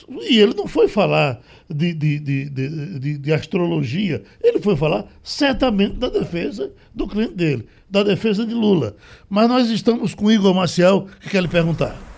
e 0.09 0.39
ele 0.39 0.53
não 0.53 0.67
foi 0.67 0.87
falar 0.87 1.39
de, 1.69 1.93
de, 1.93 2.19
de, 2.19 2.49
de, 2.49 3.17
de 3.17 3.33
astrologia, 3.33 4.23
ele 4.43 4.59
foi 4.59 4.75
falar 4.75 5.05
certamente 5.21 5.95
da 5.95 6.09
defesa 6.09 6.71
do 6.93 7.07
cliente 7.07 7.35
dele, 7.35 7.67
da 7.89 8.03
defesa 8.03 8.45
de 8.45 8.53
Lula. 8.53 8.95
Mas 9.29 9.47
nós 9.47 9.69
estamos 9.69 10.13
com 10.13 10.31
Igor 10.31 10.53
Maciel, 10.53 11.07
que 11.21 11.29
quer 11.29 11.41
lhe 11.41 11.47
perguntar. 11.47 12.12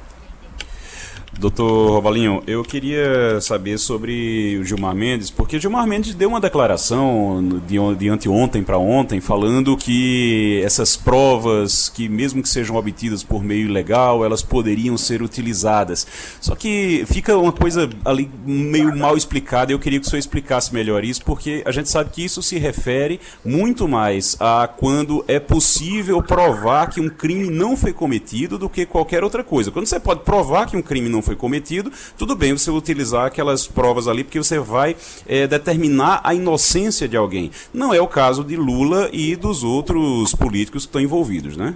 Doutor 1.37 1.91
Robalinho, 1.91 2.41
eu 2.47 2.63
queria 2.63 3.41
saber 3.41 3.77
sobre 3.77 4.57
o 4.57 4.63
Gilmar 4.63 4.95
Mendes, 4.95 5.29
porque 5.29 5.59
Gilmar 5.59 5.85
Mendes 5.85 6.15
deu 6.15 6.29
uma 6.29 6.39
declaração 6.39 7.61
de, 7.67 7.75
de 7.97 8.07
anteontem 8.07 8.63
para 8.63 8.77
ontem, 8.77 9.19
falando 9.19 9.75
que 9.75 10.61
essas 10.63 10.95
provas, 10.95 11.89
que 11.89 12.07
mesmo 12.07 12.41
que 12.41 12.47
sejam 12.47 12.77
obtidas 12.77 13.21
por 13.21 13.43
meio 13.43 13.65
ilegal, 13.65 14.23
elas 14.23 14.41
poderiam 14.41 14.97
ser 14.97 15.21
utilizadas. 15.21 16.07
Só 16.39 16.55
que 16.55 17.03
fica 17.05 17.37
uma 17.37 17.51
coisa 17.51 17.89
ali 18.05 18.31
meio 18.45 18.95
mal 18.95 19.17
explicada, 19.17 19.73
eu 19.73 19.79
queria 19.79 19.99
que 19.99 20.07
o 20.07 20.09
senhor 20.09 20.19
explicasse 20.19 20.73
melhor 20.73 21.03
isso, 21.03 21.21
porque 21.25 21.61
a 21.65 21.71
gente 21.71 21.89
sabe 21.89 22.11
que 22.11 22.23
isso 22.23 22.41
se 22.41 22.57
refere 22.57 23.19
muito 23.43 23.89
mais 23.89 24.37
a 24.39 24.69
quando 24.69 25.25
é 25.27 25.37
possível 25.37 26.23
provar 26.23 26.89
que 26.89 27.01
um 27.01 27.09
crime 27.09 27.49
não 27.49 27.75
foi 27.75 27.91
cometido 27.91 28.57
do 28.57 28.69
que 28.69 28.85
qualquer 28.85 29.21
outra 29.21 29.43
coisa. 29.43 29.69
Quando 29.69 29.85
você 29.85 29.99
pode 29.99 30.21
provar 30.21 30.65
que 30.65 30.77
um 30.77 30.81
crime 30.81 31.09
não 31.09 31.24
foi 31.25 31.35
cometido, 31.35 31.91
tudo 32.17 32.35
bem 32.35 32.55
você 32.55 32.71
utilizar 32.71 33.25
aquelas 33.25 33.67
provas 33.67 34.07
ali, 34.07 34.23
porque 34.23 34.37
você 34.37 34.59
vai 34.59 34.95
é, 35.27 35.47
determinar 35.47 36.21
a 36.23 36.33
inocência 36.33 37.07
de 37.07 37.17
alguém. 37.17 37.51
Não 37.73 37.93
é 37.93 37.99
o 37.99 38.07
caso 38.07 38.43
de 38.43 38.55
Lula 38.55 39.09
e 39.11 39.35
dos 39.35 39.63
outros 39.63 40.33
políticos 40.35 40.83
que 40.83 40.89
estão 40.89 41.01
envolvidos, 41.01 41.57
né? 41.57 41.75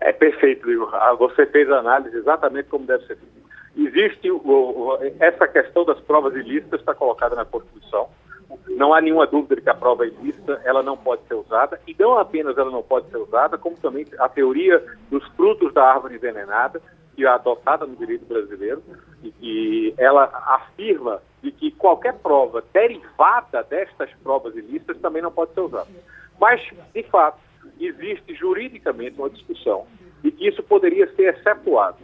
É 0.00 0.12
perfeito, 0.12 0.70
Igor. 0.70 0.94
Ah, 0.94 1.14
você 1.14 1.46
fez 1.46 1.70
a 1.70 1.78
análise 1.78 2.16
exatamente 2.16 2.68
como 2.68 2.84
deve 2.84 3.06
ser. 3.06 3.18
Existe 3.76 4.30
o, 4.30 4.98
essa 5.18 5.48
questão 5.48 5.84
das 5.84 5.98
provas 6.00 6.34
ilícitas 6.34 6.80
está 6.80 6.94
colocada 6.94 7.34
na 7.34 7.44
Constituição. 7.44 8.08
Não 8.68 8.94
há 8.94 9.00
nenhuma 9.00 9.26
dúvida 9.26 9.56
de 9.56 9.62
que 9.62 9.70
a 9.70 9.74
prova 9.74 10.04
é 10.04 10.08
ilícita, 10.08 10.60
ela 10.64 10.82
não 10.82 10.96
pode 10.96 11.22
ser 11.26 11.34
usada, 11.34 11.80
e 11.86 11.96
não 11.98 12.18
apenas 12.18 12.56
ela 12.56 12.70
não 12.70 12.82
pode 12.82 13.08
ser 13.10 13.16
usada, 13.16 13.58
como 13.58 13.76
também 13.76 14.06
a 14.18 14.28
teoria 14.28 14.84
dos 15.10 15.26
frutos 15.28 15.72
da 15.72 15.84
árvore 15.84 16.16
envenenada, 16.16 16.80
que 17.14 17.24
é 17.24 17.28
adotada 17.28 17.86
no 17.86 17.96
direito 17.96 18.26
brasileiro, 18.26 18.82
e 19.22 19.30
que 19.30 19.94
ela 19.96 20.24
afirma 20.46 21.22
de 21.42 21.50
que 21.50 21.70
qualquer 21.70 22.14
prova 22.14 22.64
derivada 22.72 23.62
destas 23.62 24.10
provas 24.22 24.54
ilícitas 24.56 24.98
também 24.98 25.22
não 25.22 25.30
pode 25.30 25.52
ser 25.52 25.60
usada. 25.60 25.88
Mas, 26.40 26.60
de 26.92 27.02
fato, 27.04 27.38
existe 27.80 28.34
juridicamente 28.34 29.18
uma 29.18 29.30
discussão 29.30 29.86
de 30.22 30.30
que 30.30 30.48
isso 30.48 30.62
poderia 30.62 31.06
ser 31.14 31.34
excetuado, 31.34 31.98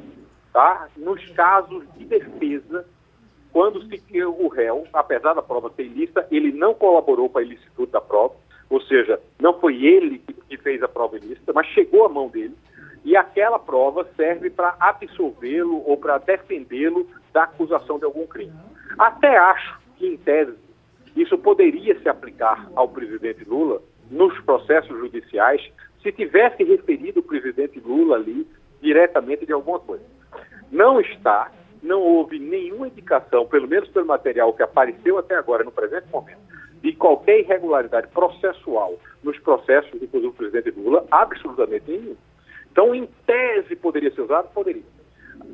tá? 0.53 0.89
nos 0.97 1.27
casos 1.31 1.85
de 1.97 2.05
defesa, 2.05 2.87
quando 3.53 3.83
se 3.83 4.25
o 4.25 4.49
réu, 4.49 4.87
apesar 4.93 5.35
da 5.35 5.43
prova 5.43 5.71
ser 5.71 5.85
ilícita, 5.85 6.27
ele 6.31 6.53
não 6.53 6.75
colaborou 6.75 7.29
para 7.29 7.41
a 7.41 7.45
ilicitude 7.45 7.91
da 7.91 8.01
prova, 8.01 8.35
ou 8.69 8.81
seja, 8.83 9.19
não 9.41 9.59
foi 9.59 9.85
ele 9.85 10.23
que 10.49 10.57
fez 10.59 10.83
a 10.83 10.89
prova 10.89 11.17
ilícita, 11.17 11.53
mas 11.53 11.67
chegou 11.69 12.05
à 12.05 12.09
mão 12.09 12.29
dele, 12.29 12.55
e 13.05 13.17
aquela 13.17 13.59
prova 13.59 14.07
serve 14.17 14.51
para 14.51 14.77
absolvê-lo 14.79 15.83
ou 15.87 15.97
para 15.97 16.19
defendê-lo 16.19 17.07
da 17.33 17.45
acusação 17.45 17.99
de 17.99 18.05
algum 18.05 18.27
crime. 18.27 18.53
Até 18.99 19.37
acho 19.37 19.79
que, 19.97 20.07
em 20.07 20.17
tese, 20.17 20.57
isso 21.17 21.37
poderia 21.39 21.99
se 22.01 22.09
aplicar 22.09 22.69
ao 22.75 22.89
presidente 22.89 23.45
Lula 23.45 23.81
nos 24.11 24.39
processos 24.41 24.99
judiciais 24.99 25.63
se 26.03 26.13
tivesse 26.13 26.65
referido 26.65 27.21
o 27.21 27.23
presidente 27.23 27.79
Lula 27.81 28.17
ali 28.17 28.47
diretamente 28.81 29.47
de 29.47 29.53
alguma 29.53 29.79
coisa. 29.79 30.05
Não 30.71 31.01
está, 31.01 31.51
não 31.83 32.01
houve 32.01 32.39
nenhuma 32.39 32.89
indicação, 32.89 33.47
pelo 33.47 33.69
menos 33.69 33.89
pelo 33.91 34.07
material 34.07 34.53
que 34.53 34.63
apareceu 34.63 35.19
até 35.19 35.35
agora, 35.35 35.65
no 35.65 35.73
presente 35.73 36.07
momento, 36.11 36.41
de 36.83 36.93
qualquer 36.95 37.41
irregularidade 37.41 38.09
processual 38.09 38.99
nos 39.23 39.39
processos, 39.41 40.03
inclusive 40.03 40.33
do 40.33 40.33
presidente 40.33 40.71
Lula, 40.71 41.05
absolutamente 41.11 41.91
nenhum. 41.91 42.17
Então, 42.71 42.95
em 42.95 43.07
tese, 43.27 43.77
poderia 43.77 44.13
ser 44.15 44.23
usado? 44.23 44.49
Poderia. 44.53 44.83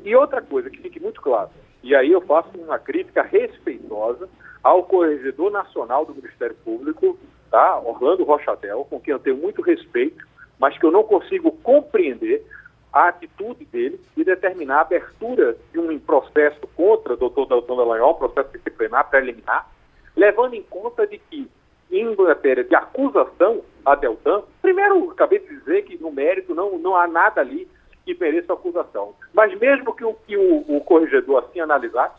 E 0.03 0.15
outra 0.15 0.41
coisa 0.41 0.69
que 0.69 0.81
fique 0.81 0.99
muito 0.99 1.21
claro, 1.21 1.49
e 1.83 1.95
aí 1.95 2.11
eu 2.11 2.21
faço 2.21 2.49
uma 2.57 2.77
crítica 2.77 3.21
respeitosa 3.21 4.29
ao 4.63 4.83
corregedor 4.83 5.51
nacional 5.51 6.05
do 6.05 6.15
Ministério 6.15 6.55
Público, 6.63 7.17
tá? 7.49 7.79
Orlando 7.79 8.23
Rochadel, 8.23 8.85
com 8.89 8.99
quem 8.99 9.13
eu 9.13 9.19
tenho 9.19 9.37
muito 9.37 9.61
respeito, 9.61 10.25
mas 10.59 10.77
que 10.77 10.85
eu 10.85 10.91
não 10.91 11.03
consigo 11.03 11.51
compreender 11.51 12.45
a 12.91 13.09
atitude 13.09 13.65
dele 13.65 13.99
de 14.15 14.23
determinar 14.23 14.77
a 14.77 14.81
abertura 14.81 15.55
de 15.71 15.79
um 15.79 15.99
processo 15.99 16.61
contra 16.75 17.13
o 17.13 17.17
doutor 17.17 17.45
Dalton 17.45 17.77
Dallagnol, 17.77 18.15
processo 18.15 18.51
disciplinar 18.51 19.09
preliminar, 19.09 19.69
levando 20.15 20.55
em 20.55 20.63
conta 20.63 21.05
de 21.05 21.17
que, 21.17 21.49
em 21.91 22.15
matéria 22.15 22.63
de 22.63 22.75
acusação 22.75 23.63
a 23.85 23.95
Deltan, 23.95 24.43
primeiro, 24.61 25.11
acabei 25.11 25.39
de 25.39 25.47
dizer 25.47 25.83
que 25.83 25.97
no 25.97 26.11
mérito 26.11 26.53
não, 26.53 26.77
não 26.77 26.95
há 26.95 27.07
nada 27.07 27.41
ali 27.41 27.67
que 28.05 28.17
mereça 28.19 28.53
acusação. 28.53 29.15
Mas 29.33 29.57
mesmo 29.59 29.93
que 29.93 30.03
o, 30.03 30.13
que 30.13 30.37
o, 30.37 30.65
o 30.67 30.81
corregedor 30.81 31.43
assim 31.43 31.59
analisasse, 31.59 32.15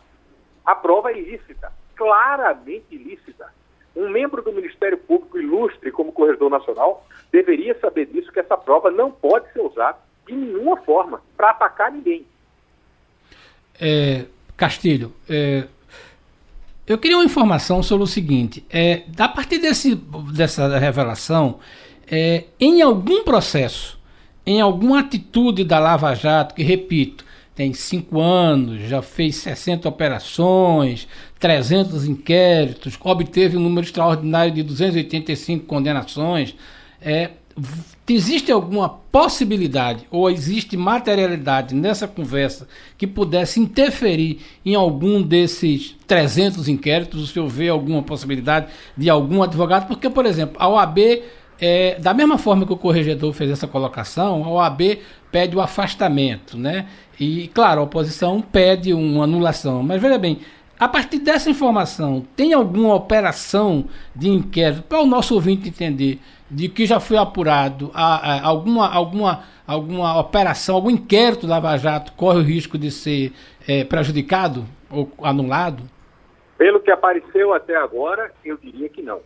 a 0.65 0.75
prova 0.75 1.11
é 1.11 1.17
ilícita, 1.17 1.71
claramente 1.95 2.85
ilícita. 2.91 3.51
Um 3.95 4.09
membro 4.09 4.41
do 4.41 4.51
Ministério 4.51 4.97
Público 4.97 5.37
ilustre 5.37 5.91
como 5.91 6.11
corregedor 6.11 6.49
nacional 6.49 7.05
deveria 7.31 7.77
saber 7.79 8.05
disso, 8.05 8.31
que 8.31 8.39
essa 8.39 8.55
prova 8.57 8.89
não 8.91 9.11
pode 9.11 9.51
ser 9.51 9.61
usada 9.61 9.97
de 10.27 10.33
nenhuma 10.33 10.77
forma 10.77 11.21
para 11.35 11.51
atacar 11.51 11.91
ninguém. 11.91 12.25
É, 13.81 14.25
Castilho, 14.55 15.11
é, 15.29 15.67
eu 16.89 16.97
queria 16.97 17.17
uma 17.17 17.23
informação 17.23 17.83
sobre 17.83 18.03
o 18.03 18.07
seguinte: 18.07 18.65
é, 18.69 19.03
a 19.17 19.27
partir 19.27 19.59
desse, 19.59 19.95
dessa 20.33 20.77
revelação, 20.79 21.59
é, 22.09 22.45
em 22.59 22.81
algum 22.81 23.23
processo, 23.23 23.99
em 24.43 24.59
alguma 24.59 24.99
atitude 24.99 25.63
da 25.63 25.77
Lava 25.77 26.15
Jato, 26.15 26.55
que 26.55 26.63
repito, 26.63 27.23
tem 27.53 27.73
cinco 27.73 28.19
anos, 28.19 28.81
já 28.89 29.03
fez 29.03 29.35
60 29.35 29.87
operações, 29.87 31.07
300 31.39 32.05
inquéritos, 32.05 32.97
obteve 33.03 33.55
um 33.55 33.61
número 33.61 33.85
extraordinário 33.85 34.51
de 34.51 34.63
285 34.63 35.65
condenações. 35.65 36.55
É, 36.99 37.29
existe 38.07 38.51
alguma 38.51 38.89
possibilidade 38.89 40.05
ou 40.09 40.29
existe 40.29 40.75
materialidade 40.75 41.75
nessa 41.75 42.07
conversa 42.07 42.67
que 42.97 43.05
pudesse 43.05 43.59
interferir 43.59 44.39
em 44.65 44.75
algum 44.75 45.21
desses 45.21 45.95
300 46.07 46.67
inquéritos? 46.67 47.21
O 47.21 47.27
senhor 47.27 47.47
vê 47.47 47.69
alguma 47.69 48.01
possibilidade 48.01 48.67
de 48.97 49.09
algum 49.09 49.43
advogado? 49.43 49.87
Porque, 49.87 50.09
por 50.09 50.25
exemplo, 50.25 50.55
a 50.59 50.67
OAB, 50.67 51.21
é, 51.59 51.99
da 51.99 52.13
mesma 52.13 52.37
forma 52.37 52.65
que 52.65 52.73
o 52.73 52.77
corregedor 52.77 53.31
fez 53.33 53.51
essa 53.51 53.67
colocação, 53.67 54.43
a 54.43 54.49
OAB 54.49 54.99
pede 55.31 55.55
o 55.55 55.61
afastamento, 55.61 56.57
né? 56.57 56.87
E, 57.19 57.49
claro, 57.49 57.81
a 57.81 57.83
oposição 57.83 58.41
pede 58.41 58.93
uma 58.93 59.25
anulação. 59.25 59.83
Mas, 59.83 60.01
veja 60.01 60.17
bem, 60.17 60.39
a 60.79 60.87
partir 60.87 61.19
dessa 61.19 61.49
informação, 61.49 62.25
tem 62.37 62.53
alguma 62.53 62.95
operação 62.95 63.89
de 64.15 64.29
inquérito 64.29 64.83
para 64.83 65.01
o 65.01 65.05
nosso 65.05 65.35
ouvinte 65.35 65.67
entender 65.67 66.19
de 66.49 66.69
que 66.69 66.85
já 66.85 67.01
foi 67.01 67.17
apurado 67.17 67.91
a, 67.93 68.15
a, 68.15 68.47
alguma, 68.47 68.89
alguma, 68.89 69.43
alguma 69.67 70.17
operação, 70.17 70.75
algum 70.75 70.89
inquérito 70.89 71.45
da 71.45 71.55
Lava 71.55 71.77
Jato 71.77 72.13
corre 72.13 72.39
o 72.39 72.43
risco 72.43 72.77
de 72.77 72.91
ser 72.91 73.33
é, 73.67 73.83
prejudicado 73.83 74.65
ou 74.89 75.11
anulado? 75.21 75.83
Pelo 76.57 76.79
que 76.79 76.91
apareceu 76.91 77.53
até 77.53 77.75
agora, 77.75 78.31
eu 78.45 78.55
diria 78.55 78.87
que 78.87 79.01
não. 79.01 79.19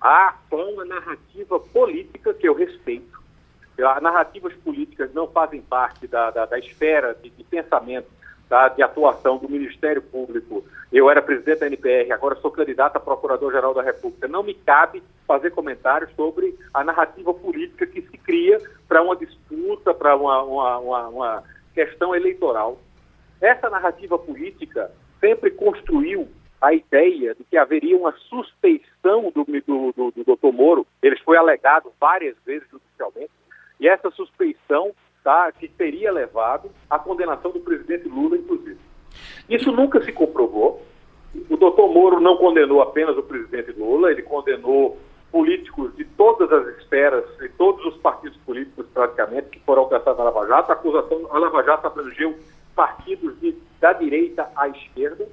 Há 0.00 0.36
uma 0.52 0.84
narrativa 0.84 1.58
política 1.58 2.32
que 2.32 2.48
eu 2.48 2.54
respeito. 2.54 3.18
As 3.84 4.00
narrativas 4.00 4.54
políticas 4.64 5.12
não 5.12 5.26
fazem 5.26 5.60
parte 5.60 6.06
da, 6.06 6.30
da, 6.30 6.46
da 6.46 6.58
esfera 6.58 7.16
de, 7.20 7.30
de 7.30 7.42
pensamento 7.42 8.19
tá, 8.50 8.68
de 8.68 8.82
atuação 8.82 9.38
do 9.38 9.48
Ministério 9.48 10.02
Público. 10.02 10.64
Eu 10.92 11.08
era 11.08 11.22
presidente 11.22 11.60
da 11.60 11.66
NPR, 11.68 12.12
agora 12.12 12.34
sou 12.40 12.50
candidato 12.50 12.96
a 12.96 13.00
Procurador-Geral 13.00 13.72
da 13.72 13.80
República. 13.80 14.26
Não 14.26 14.42
me 14.42 14.54
cabe 14.54 15.00
fazer 15.24 15.52
comentários 15.52 16.10
sobre 16.16 16.58
a 16.74 16.82
narrativa 16.82 17.32
política 17.32 17.86
que 17.86 18.02
se 18.02 18.18
cria 18.18 18.60
para 18.88 19.00
uma 19.00 19.14
disputa, 19.14 19.94
para 19.94 20.16
uma, 20.16 20.42
uma, 20.42 20.78
uma, 20.78 21.08
uma 21.08 21.44
questão 21.72 22.12
eleitoral. 22.12 22.76
Essa 23.40 23.70
narrativa 23.70 24.18
política 24.18 24.90
sempre 25.20 25.52
construiu 25.52 26.28
a 26.60 26.74
ideia 26.74 27.34
de 27.36 27.44
que 27.44 27.56
haveria 27.56 27.96
uma 27.96 28.12
suspeição 28.28 29.30
do, 29.32 29.44
do, 29.44 29.92
do, 29.92 30.10
do 30.10 30.24
doutor 30.24 30.52
Moro, 30.52 30.86
ele 31.00 31.16
foi 31.20 31.36
alegado 31.36 31.92
várias 32.00 32.36
vezes 32.44 32.68
judicialmente, 32.68 33.30
e 33.78 33.88
essa 33.88 34.10
suspeição 34.10 34.92
tá, 35.22 35.50
que 35.52 35.68
teria 35.68 36.12
levado 36.12 36.70
à 36.88 36.98
condenação 36.98 37.50
do 37.50 37.60
presidente 37.60 38.08
Lula, 38.08 38.36
inclusive. 38.36 38.78
Isso 39.48 39.72
nunca 39.72 40.02
se 40.02 40.12
comprovou. 40.12 40.82
O 41.48 41.56
doutor 41.56 41.92
Moro 41.92 42.20
não 42.20 42.36
condenou 42.36 42.82
apenas 42.82 43.16
o 43.16 43.22
presidente 43.22 43.72
Lula, 43.72 44.10
ele 44.10 44.22
condenou 44.22 44.98
políticos 45.30 45.94
de 45.96 46.04
todas 46.04 46.50
as 46.52 46.78
esferas, 46.78 47.24
de 47.38 47.48
todos 47.50 47.84
os 47.86 47.96
partidos 47.98 48.36
políticos 48.38 48.86
praticamente, 48.92 49.48
que 49.50 49.60
foram 49.60 49.82
alcançados 49.82 50.18
na 50.18 50.24
Lava 50.24 50.46
Jato. 50.46 50.72
A 50.72 50.74
acusação, 50.74 51.28
a 51.30 51.38
Lava 51.38 51.62
Jato 51.62 51.86
abrangeu 51.86 52.36
partidos 52.74 53.38
de, 53.40 53.54
da 53.80 53.92
direita 53.92 54.50
à 54.56 54.68
esquerda. 54.68 55.26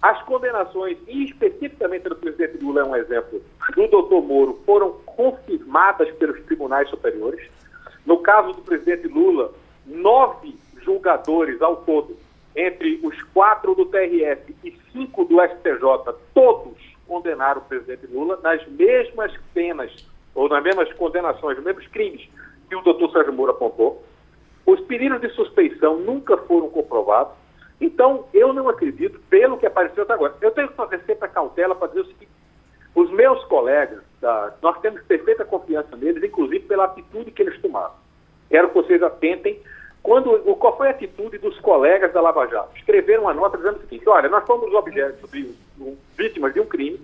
As 0.00 0.22
condenações, 0.22 0.96
e 1.08 1.24
especificamente 1.24 2.08
do 2.08 2.16
presidente 2.16 2.62
Lula 2.62 2.82
é 2.82 2.84
um 2.84 2.96
exemplo, 2.96 3.42
do 3.74 3.88
doutor 3.88 4.22
Moro, 4.22 4.60
foram 4.64 4.92
confirmadas 5.04 6.10
pelos 6.12 6.40
tribunais 6.44 6.88
superiores. 6.88 7.50
No 8.06 8.18
caso 8.18 8.52
do 8.52 8.62
presidente 8.62 9.08
Lula, 9.08 9.52
nove 9.84 10.54
julgadores 10.82 11.60
ao 11.60 11.76
todo, 11.76 12.16
entre 12.54 13.00
os 13.02 13.20
quatro 13.34 13.74
do 13.74 13.84
TRF 13.84 14.54
e 14.64 14.74
cinco 14.92 15.24
do 15.24 15.42
STJ, 15.42 16.14
todos 16.32 16.74
condenaram 17.06 17.60
o 17.60 17.64
presidente 17.64 18.06
Lula 18.06 18.38
nas 18.42 18.66
mesmas 18.68 19.32
penas, 19.52 19.92
ou 20.34 20.48
nas 20.48 20.62
mesmas 20.62 20.92
condenações, 20.94 21.56
nos 21.56 21.66
mesmos 21.66 21.86
crimes 21.88 22.28
que 22.68 22.76
o 22.76 22.82
doutor 22.82 23.10
Sérgio 23.12 23.32
Moro 23.32 23.52
apontou. 23.52 24.02
Os 24.64 24.80
pedidos 24.80 25.20
de 25.20 25.28
suspeição 25.30 25.98
nunca 25.98 26.36
foram 26.36 26.68
comprovados. 26.68 27.34
Então, 27.80 28.26
eu 28.32 28.52
não 28.52 28.68
acredito, 28.68 29.20
pelo 29.28 29.58
que 29.58 29.66
apareceu 29.66 30.02
até 30.02 30.14
agora. 30.14 30.34
Eu 30.40 30.50
tenho 30.50 30.68
que 30.68 30.74
fazer 30.74 31.00
sempre 31.06 31.26
a 31.26 31.28
cautela 31.28 31.74
para 31.74 31.88
dizer 31.88 32.00
o 32.00 32.06
seguinte: 32.06 32.28
os 32.94 33.10
meus 33.10 33.44
colegas, 33.44 34.02
tá, 34.20 34.54
nós 34.62 34.80
temos 34.80 35.02
perfeita 35.02 35.44
confiança 35.44 35.96
neles, 35.96 36.22
inclusive 36.22 36.64
pela 36.66 36.84
atitude 36.84 37.30
que 37.30 37.42
eles 37.42 37.60
tomaram. 37.60 37.94
Quero 38.48 38.68
que 38.68 38.74
vocês 38.74 39.02
atentem. 39.02 39.60
Quando, 40.02 40.38
qual 40.56 40.76
foi 40.76 40.88
a 40.88 40.90
atitude 40.90 41.38
dos 41.38 41.58
colegas 41.60 42.12
da 42.12 42.20
Lava 42.20 42.46
Jato? 42.46 42.76
Escreveram 42.76 43.24
uma 43.24 43.34
nota 43.34 43.56
dizendo 43.56 43.78
o 43.78 43.80
seguinte: 43.80 44.08
olha, 44.08 44.28
nós 44.28 44.44
fomos 44.46 44.72
objetos 44.72 45.30
de 45.30 45.52
um, 45.80 45.96
vítimas 46.16 46.54
de 46.54 46.60
um 46.60 46.66
crime. 46.66 47.00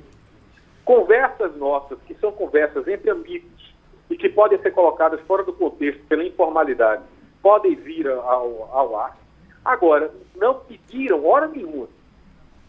Conversas 0.85 1.55
nossas, 1.57 1.99
que 2.07 2.15
são 2.15 2.33
conversas 2.33 2.87
entre 2.89 3.11
amigos 3.11 3.75
e 4.11 4.17
que 4.17 4.29
podem 4.29 4.59
ser 4.61 4.73
colocadas 4.73 5.21
fora 5.23 5.43
do 5.43 5.53
contexto 5.53 6.05
pela 6.07 6.25
informalidade, 6.25 7.03
podem 7.41 7.75
vir 7.75 8.09
ao, 8.09 8.69
ao 8.73 8.97
ar. 8.97 9.17
Agora, 9.65 10.13
não 10.37 10.55
pediram 10.55 11.25
hora 11.25 11.47
nenhuma 11.47 11.89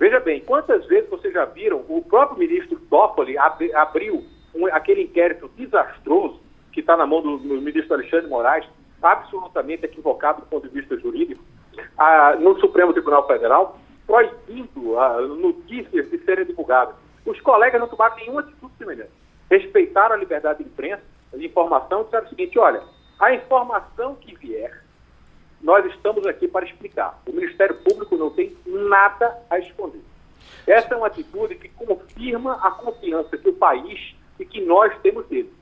Veja 0.04 0.20
bem, 0.20 0.42
quantas 0.42 0.86
vezes 0.88 1.10
vocês 1.10 1.34
já 1.34 1.46
viram 1.46 1.84
o 1.88 2.04
próprio 2.04 2.38
ministro 2.38 2.78
Toffoli 2.90 3.38
ab, 3.38 3.74
abriu 3.74 4.22
um, 4.56 4.68
aquele 4.68 5.04
inquérito 5.04 5.50
desastroso 5.56 6.42
que 6.72 6.80
está 6.80 6.98
na 6.98 7.06
mão 7.06 7.22
do, 7.22 7.38
do, 7.38 7.62
ministro 7.62 7.94
Alexandre 7.94 8.28
Moraes, 8.28 8.66
absolutamente 9.02 9.86
equivocado 9.86 10.42
do 10.42 10.48
ponto 10.48 10.68
de 10.68 10.74
vista 10.74 10.98
jurídico, 10.98 11.44
a, 11.98 12.36
no 12.36 12.60
Supremo 12.60 12.94
Tribunal 12.94 13.28
Federal, 13.28 13.80
proibindo 14.08 14.98
a, 15.00 15.22
notícias 15.22 16.10
de 16.10 16.18
serem 16.20 16.46
divulgadas. 16.46 16.96
Os 17.26 17.40
colegas 17.42 17.80
não 17.80 17.88
tomaram 17.88 18.16
nenhuma 18.16 18.42
atitude 18.42 18.74
semelhante. 18.78 19.12
Respeitaram 19.50 20.16
a 20.16 20.18
liberdade 20.18 20.64
de 20.64 20.70
imprensa, 20.70 21.04
de 21.34 21.46
informação, 21.46 22.02
e 22.02 22.04
disseram 22.06 22.26
o 22.26 22.30
seguinte, 22.30 22.60
olha, 22.60 22.84
a 23.20 23.34
informação 23.34 24.16
que 24.16 24.36
vier 24.36 24.84
nós 25.62 25.86
estamos 25.86 26.28
aqui 26.28 26.46
para 26.48 26.66
explicar. 26.66 27.22
O 27.26 27.32
Ministério 27.32 27.76
Público 27.78 28.18
não 28.18 28.30
tem 28.30 28.56
nada 28.66 29.38
a 29.50 29.58
esconder. 29.58 30.02
Essa 30.68 30.94
é 30.94 30.98
uma 30.98 31.08
atitude 31.08 31.56
que 31.56 31.70
confirma 31.70 32.60
a 32.62 32.72
confiança 32.72 33.38
que 33.38 33.50
o 33.50 33.54
país 33.54 34.14
e 34.40 34.46
que 34.46 34.62
nós 34.62 34.94
temos 35.02 35.26
dele. 35.28 35.54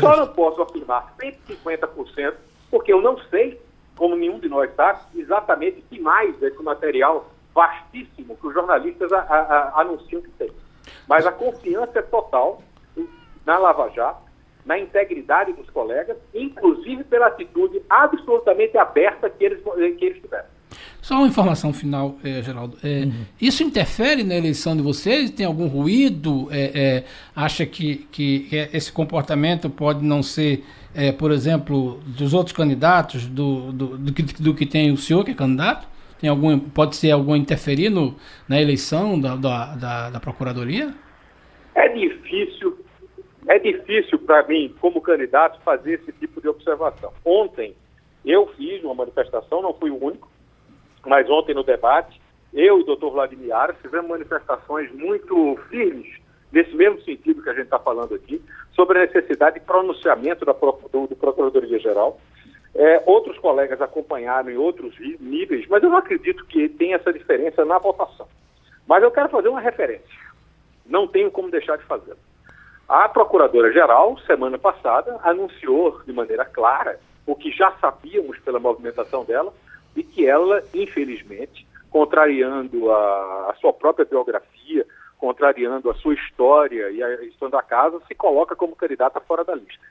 Só 0.00 0.16
não 0.16 0.28
posso 0.28 0.60
afirmar 0.60 1.14
150%, 1.18 2.34
porque 2.70 2.92
eu 2.92 3.00
não 3.00 3.18
sei, 3.30 3.60
como 3.96 4.16
nenhum 4.16 4.38
de 4.38 4.48
nós 4.48 4.74
sabe, 4.74 5.00
exatamente 5.14 5.82
que 5.88 5.98
mais 5.98 6.40
esse 6.42 6.62
material 6.62 7.30
vastíssimo 7.54 8.36
que 8.36 8.46
os 8.46 8.54
jornalistas 8.54 9.12
a, 9.12 9.20
a, 9.20 9.38
a, 9.40 9.80
anunciam 9.80 10.22
que 10.22 10.30
tem. 10.32 10.50
Mas 11.08 11.26
a 11.26 11.32
confiança 11.32 11.98
é 11.98 12.02
total 12.02 12.62
na 13.44 13.56
Lava 13.56 13.88
Jato, 13.90 14.28
na 14.64 14.78
integridade 14.78 15.54
dos 15.54 15.70
colegas, 15.70 16.18
inclusive 16.34 17.02
pela 17.04 17.28
atitude 17.28 17.82
absolutamente 17.88 18.76
aberta 18.76 19.30
que 19.30 19.42
eles, 19.42 19.62
que 19.98 20.04
eles 20.04 20.20
tiveram. 20.20 20.57
Só 21.08 21.14
uma 21.14 21.26
informação 21.26 21.72
final, 21.72 22.16
é, 22.22 22.42
Geraldo. 22.42 22.76
É, 22.84 23.04
uhum. 23.06 23.24
Isso 23.40 23.62
interfere 23.62 24.22
na 24.22 24.34
eleição 24.34 24.76
de 24.76 24.82
vocês? 24.82 25.30
Tem 25.30 25.46
algum 25.46 25.66
ruído? 25.66 26.48
É, 26.50 27.02
acha 27.34 27.64
que, 27.64 28.06
que 28.12 28.46
esse 28.74 28.92
comportamento 28.92 29.70
pode 29.70 30.04
não 30.04 30.22
ser, 30.22 30.62
por 31.18 31.30
exemplo, 31.30 31.98
dos 32.06 32.34
outros 32.34 32.54
candidatos, 32.54 33.26
do, 33.26 33.72
do, 33.72 33.96
do, 33.96 34.12
que, 34.12 34.22
do 34.22 34.54
que 34.54 34.66
tem 34.66 34.92
o 34.92 34.98
senhor 34.98 35.24
que 35.24 35.30
é 35.30 35.34
candidato? 35.34 35.88
Tem 36.20 36.28
algum, 36.28 36.58
pode 36.58 36.94
ser 36.94 37.10
algum 37.10 37.34
interferir 37.34 37.88
no, 37.88 38.14
na 38.46 38.60
eleição 38.60 39.18
da, 39.18 39.34
da, 39.34 39.76
da, 39.76 40.10
da 40.10 40.20
Procuradoria? 40.20 40.92
É 41.74 41.88
difícil, 41.88 42.84
é 43.46 43.58
difícil 43.58 44.18
para 44.18 44.46
mim, 44.46 44.74
como 44.78 45.00
candidato, 45.00 45.58
fazer 45.64 46.00
esse 46.02 46.12
tipo 46.12 46.38
de 46.42 46.48
observação. 46.48 47.14
Ontem 47.24 47.74
eu 48.26 48.46
fiz 48.58 48.84
uma 48.84 48.94
manifestação, 48.94 49.62
não 49.62 49.72
fui 49.72 49.88
o 49.88 50.04
único, 50.04 50.28
mas 51.06 51.28
ontem 51.28 51.54
no 51.54 51.62
debate, 51.62 52.20
eu 52.52 52.78
e 52.78 52.82
o 52.82 52.84
doutor 52.84 53.10
Vladimir 53.12 53.54
Aras 53.54 53.76
fizemos 53.82 54.08
manifestações 54.08 54.90
muito 54.92 55.58
firmes, 55.68 56.08
nesse 56.50 56.74
mesmo 56.74 57.00
sentido 57.02 57.42
que 57.42 57.50
a 57.50 57.54
gente 57.54 57.64
está 57.64 57.78
falando 57.78 58.14
aqui, 58.14 58.42
sobre 58.72 58.98
a 58.98 59.02
necessidade 59.02 59.58
de 59.58 59.66
pronunciamento 59.66 60.44
da, 60.44 60.52
do, 60.52 61.06
do 61.06 61.16
Procuradoria-Geral. 61.16 62.18
É, 62.74 63.02
outros 63.06 63.38
colegas 63.38 63.80
acompanharam 63.80 64.50
em 64.50 64.56
outros 64.56 64.94
níveis, 65.20 65.66
mas 65.68 65.82
eu 65.82 65.90
não 65.90 65.98
acredito 65.98 66.44
que 66.46 66.68
tenha 66.68 66.96
essa 66.96 67.12
diferença 67.12 67.64
na 67.64 67.78
votação. 67.78 68.28
Mas 68.86 69.02
eu 69.02 69.10
quero 69.10 69.28
fazer 69.28 69.48
uma 69.48 69.60
referência. 69.60 70.28
Não 70.86 71.06
tenho 71.06 71.30
como 71.30 71.50
deixar 71.50 71.76
de 71.76 71.84
fazer. 71.84 72.16
A 72.88 73.06
Procuradora-Geral, 73.08 74.18
semana 74.20 74.58
passada, 74.58 75.18
anunciou 75.22 76.00
de 76.06 76.12
maneira 76.12 76.44
clara 76.46 76.98
o 77.26 77.36
que 77.36 77.50
já 77.50 77.70
sabíamos 77.72 78.38
pela 78.38 78.58
movimentação 78.58 79.24
dela, 79.24 79.52
de 79.98 80.04
que 80.04 80.24
ela, 80.24 80.62
infelizmente, 80.72 81.66
contrariando 81.90 82.92
a, 82.92 83.50
a 83.50 83.54
sua 83.60 83.72
própria 83.72 84.04
biografia, 84.04 84.86
contrariando 85.18 85.90
a 85.90 85.94
sua 85.94 86.14
história 86.14 86.88
e 86.90 87.02
a 87.02 87.24
história 87.24 87.50
da 87.56 87.62
casa, 87.64 88.00
se 88.06 88.14
coloca 88.14 88.54
como 88.54 88.76
candidata 88.76 89.18
fora 89.18 89.42
da 89.42 89.56
lista. 89.56 89.84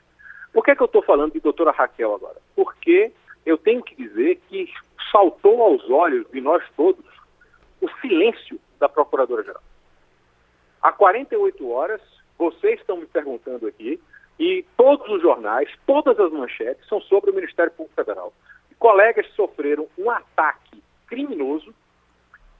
Por 0.50 0.64
que, 0.64 0.70
é 0.70 0.74
que 0.74 0.82
eu 0.82 0.86
estou 0.86 1.02
falando 1.02 1.34
de 1.34 1.40
doutora 1.40 1.72
Raquel 1.72 2.14
agora? 2.14 2.36
Porque 2.56 3.12
eu 3.44 3.58
tenho 3.58 3.82
que 3.82 3.94
dizer 3.94 4.40
que 4.48 4.72
saltou 5.12 5.62
aos 5.62 5.90
olhos 5.90 6.26
de 6.32 6.40
nós 6.40 6.64
todos 6.74 7.04
o 7.82 7.88
silêncio 8.00 8.58
da 8.80 8.88
Procuradora-Geral. 8.88 9.62
Há 10.80 10.90
48 10.90 11.70
horas, 11.70 12.00
vocês 12.38 12.80
estão 12.80 12.96
me 12.96 13.06
perguntando 13.06 13.66
aqui, 13.66 14.00
e 14.40 14.64
todos 14.74 15.06
os 15.10 15.20
jornais, 15.20 15.68
todas 15.86 16.18
as 16.18 16.32
manchetes 16.32 16.88
são 16.88 16.98
sobre 17.02 17.30
o 17.30 17.34
Ministério 17.34 17.72
Público 17.72 17.94
Federal. 17.94 18.32
Colegas 18.78 19.26
sofreram 19.34 19.88
um 19.98 20.10
ataque 20.10 20.82
criminoso 21.06 21.74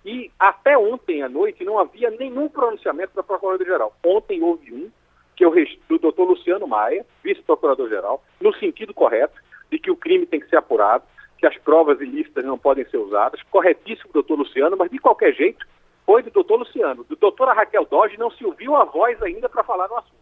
e 0.05 0.31
até 0.39 0.77
ontem 0.77 1.23
à 1.23 1.29
noite 1.29 1.65
não 1.65 1.79
havia 1.79 2.11
nenhum 2.11 2.49
pronunciamento 2.49 3.15
da 3.15 3.23
Procuradora-Geral. 3.23 3.95
Ontem 4.05 4.43
houve 4.43 4.73
um, 4.73 4.91
que 5.37 5.45
eu 5.45 5.53
do 5.89 5.99
doutor 5.99 6.25
Luciano 6.25 6.67
Maia, 6.67 7.07
vice-procurador-geral, 7.23 8.23
no 8.41 8.53
sentido 8.55 8.93
correto, 8.93 9.41
de 9.71 9.79
que 9.79 9.91
o 9.91 9.97
crime 9.97 10.27
tem 10.27 10.41
que 10.41 10.49
ser 10.49 10.57
apurado, 10.57 11.05
que 11.37 11.47
as 11.47 11.57
provas 11.59 12.01
ilícitas 12.01 12.45
não 12.45 12.59
podem 12.59 12.85
ser 12.87 12.97
usadas. 12.97 13.41
Corretíssimo, 13.45 14.13
doutor 14.13 14.39
Luciano, 14.39 14.77
mas 14.77 14.91
de 14.91 14.99
qualquer 14.99 15.33
jeito, 15.35 15.65
foi 16.05 16.23
do 16.23 16.31
doutor 16.31 16.57
Luciano. 16.57 17.05
Do 17.05 17.15
doutora 17.15 17.53
Raquel 17.53 17.85
Dodge 17.85 18.19
não 18.19 18.31
se 18.31 18.45
ouviu 18.45 18.75
a 18.75 18.85
voz 18.85 19.23
ainda 19.23 19.49
para 19.49 19.63
falar 19.63 19.87
no 19.89 19.97
assunto. 19.97 20.17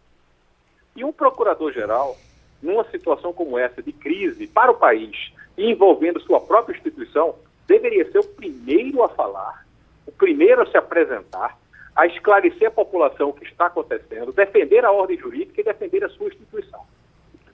E 0.95 1.03
um 1.03 1.11
procurador-geral, 1.11 2.15
numa 2.61 2.83
situação 2.91 3.33
como 3.33 3.57
essa 3.57 3.81
de 3.81 3.93
crise 3.93 4.47
para 4.47 4.69
o 4.71 4.75
país, 4.75 5.31
envolvendo 5.57 6.19
sua 6.21 6.39
própria 6.39 6.75
instituição, 6.75 7.35
deveria 7.65 8.09
ser 8.11 8.19
o 8.19 8.27
primeiro 8.27 9.03
a 9.03 9.09
falar, 9.09 9.65
o 10.05 10.11
primeiro 10.11 10.61
a 10.61 10.67
se 10.67 10.77
apresentar, 10.77 11.57
a 11.95 12.05
esclarecer 12.05 12.67
a 12.67 12.71
população 12.71 13.29
o 13.29 13.33
que 13.33 13.45
está 13.45 13.65
acontecendo, 13.65 14.31
defender 14.31 14.85
a 14.85 14.91
ordem 14.91 15.17
jurídica 15.17 15.59
e 15.59 15.63
defender 15.63 16.03
a 16.03 16.09
sua 16.09 16.27
instituição. 16.27 16.85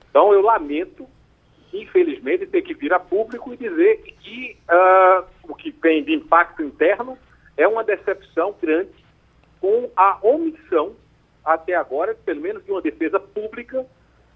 Então, 0.09 0.33
eu 0.33 0.41
lamento, 0.41 1.07
infelizmente, 1.73 2.45
ter 2.45 2.61
que 2.61 2.73
vir 2.73 2.93
a 2.93 2.99
público 2.99 3.53
e 3.53 3.57
dizer 3.57 4.01
que 4.19 4.57
uh, 4.69 5.25
o 5.47 5.55
que 5.55 5.71
tem 5.71 6.03
de 6.03 6.13
impacto 6.13 6.61
interno 6.61 7.17
é 7.55 7.67
uma 7.67 7.83
decepção 7.83 8.53
grande 8.61 8.91
com 9.61 9.89
a 9.95 10.19
omissão, 10.21 10.93
até 11.43 11.73
agora, 11.73 12.13
pelo 12.13 12.41
menos 12.41 12.63
de 12.65 12.71
uma 12.71 12.81
defesa 12.81 13.19
pública 13.19 13.85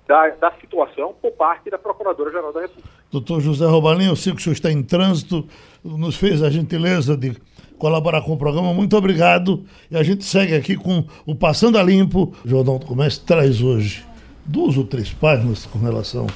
da, 0.08 0.30
da 0.30 0.52
situação 0.60 1.14
por 1.22 1.32
parte 1.32 1.70
da 1.70 1.78
Procuradora-Geral 1.78 2.54
da 2.54 2.62
República. 2.62 2.90
Doutor 3.12 3.42
José 3.42 3.66
Robalinho, 3.66 4.12
eu 4.12 4.16
sei 4.16 4.34
que 4.34 4.40
o 4.40 4.44
senhor 4.44 4.54
está 4.54 4.72
em 4.72 4.84
trânsito, 4.84 5.48
nos 5.84 6.16
fez 6.16 6.42
a 6.42 6.50
gentileza 6.50 7.16
de 7.16 7.36
colaborar 7.78 8.22
com 8.22 8.34
o 8.34 8.38
programa. 8.38 8.74
Muito 8.74 8.96
obrigado. 8.98 9.66
E 9.90 9.98
a 9.98 10.04
gente 10.04 10.24
segue 10.24 10.56
aqui 10.56 10.76
com 10.76 11.06
o 11.26 11.36
Passando 11.36 11.78
a 11.78 11.84
Limpo. 11.84 12.34
O 12.44 12.48
Jornal 12.48 12.80
do 12.80 12.86
Comércio 12.86 13.24
traz 13.26 13.62
hoje 13.62 14.06
duas 14.46 14.78
ou 14.78 14.86
três 14.86 15.12
páginas 15.12 15.66
com 15.66 15.80
relação 15.80 16.28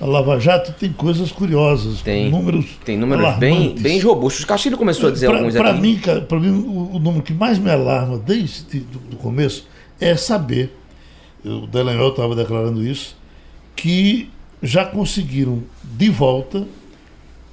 a 0.00 0.06
Lava 0.06 0.38
Jato 0.40 0.72
tem 0.72 0.92
coisas 0.92 1.30
curiosas, 1.30 2.02
tem, 2.02 2.30
números 2.30 2.66
Tem 2.84 2.98
números 2.98 3.36
bem, 3.36 3.74
bem 3.76 4.00
robustos. 4.00 4.42
O 4.42 4.46
Castilho 4.46 4.76
começou 4.76 5.08
a 5.08 5.12
dizer 5.12 5.28
pra, 5.28 5.38
alguns 5.38 5.54
pra 5.54 5.70
aqui. 5.70 5.80
Mim, 5.80 6.00
para 6.28 6.40
mim, 6.40 6.50
o, 6.50 6.96
o, 6.96 6.98
número 6.98 7.22
que 7.22 7.32
mais 7.32 7.58
me 7.58 7.70
alarma 7.70 8.18
desde 8.18 8.84
o 9.12 9.16
começo 9.16 9.68
é 10.00 10.16
saber, 10.16 10.76
o 11.44 11.66
Delanhol 11.66 12.10
estava 12.10 12.34
declarando 12.34 12.86
isso, 12.86 13.16
que 13.76 14.30
já 14.62 14.84
conseguiram 14.84 15.62
de 15.82 16.08
volta 16.10 16.66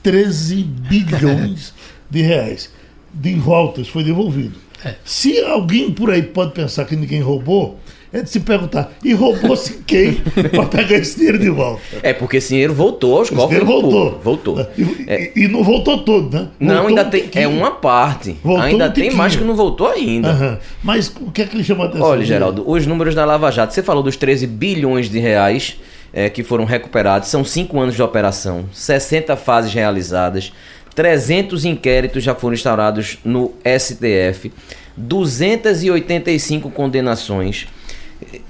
13 0.02 0.64
bilhões 0.64 1.74
de 2.10 2.22
reais. 2.22 2.72
De 3.14 3.36
voltas, 3.36 3.90
foi 3.90 4.04
devolvido. 4.04 4.58
É. 4.84 4.96
Se 5.04 5.40
alguém 5.42 5.92
por 5.92 6.10
aí 6.10 6.24
pode 6.24 6.54
pensar 6.54 6.86
que 6.86 6.96
ninguém 6.96 7.22
roubou, 7.22 7.80
é 8.14 8.22
de 8.22 8.30
se 8.30 8.42
perguntar, 8.42 8.92
e 9.04 9.14
roubou-se 9.14 9.84
quem 9.88 10.16
para 10.52 10.66
pegar 10.66 10.98
esse 10.98 11.16
dinheiro 11.16 11.40
de 11.40 11.50
volta? 11.50 11.82
É, 12.04 12.12
porque 12.12 12.38
esse 12.38 12.50
dinheiro 12.50 12.74
voltou 12.74 13.20
aos 13.20 13.30
cofres 13.30 13.64
voltou. 13.64 14.20
Voltou. 14.22 14.68
E, 14.78 15.06
é. 15.08 15.32
e, 15.34 15.48
não 15.48 15.64
voltou 15.64 16.04
todo, 16.04 16.30
né? 16.30 16.50
Voltou 16.60 16.76
não, 16.76 16.88
ainda 16.88 17.06
um 17.06 17.10
tem. 17.10 17.30
É 17.34 17.48
uma 17.48 17.72
parte. 17.72 18.36
Voltou 18.44 18.64
ainda 18.64 18.88
um 18.88 18.92
tem 18.92 19.12
mais 19.12 19.38
que 19.38 19.44
não 19.46 19.56
voltou 19.56 19.88
ainda. 19.88 20.34
Uhum. 20.34 20.58
Mas 20.84 21.08
o 21.22 21.32
que 21.32 21.42
é 21.42 21.46
que 21.46 21.56
ele 21.56 21.64
chama 21.64 21.86
atenção? 21.86 22.06
Olha, 22.06 22.26
Geraldo, 22.26 22.70
os 22.70 22.86
números 22.86 23.16
da 23.16 23.24
Lava 23.24 23.50
Jato, 23.50 23.74
você 23.74 23.82
falou 23.82 24.04
dos 24.04 24.18
13 24.18 24.46
bilhões 24.46 25.10
de 25.10 25.20
reais. 25.20 25.78
É, 26.14 26.30
que 26.30 26.44
foram 26.44 26.66
recuperados, 26.66 27.30
são 27.30 27.42
cinco 27.42 27.80
anos 27.80 27.96
de 27.96 28.04
operação, 28.04 28.66
60 28.74 29.38
fases 29.38 29.74
realizadas, 29.74 30.52
300 30.94 31.64
inquéritos 31.64 32.22
já 32.22 32.36
foram 32.36 32.54
instaurados 32.54 33.18
no 33.24 33.54
STF, 33.64 34.52
285 34.98 36.70
condenações, 36.70 37.70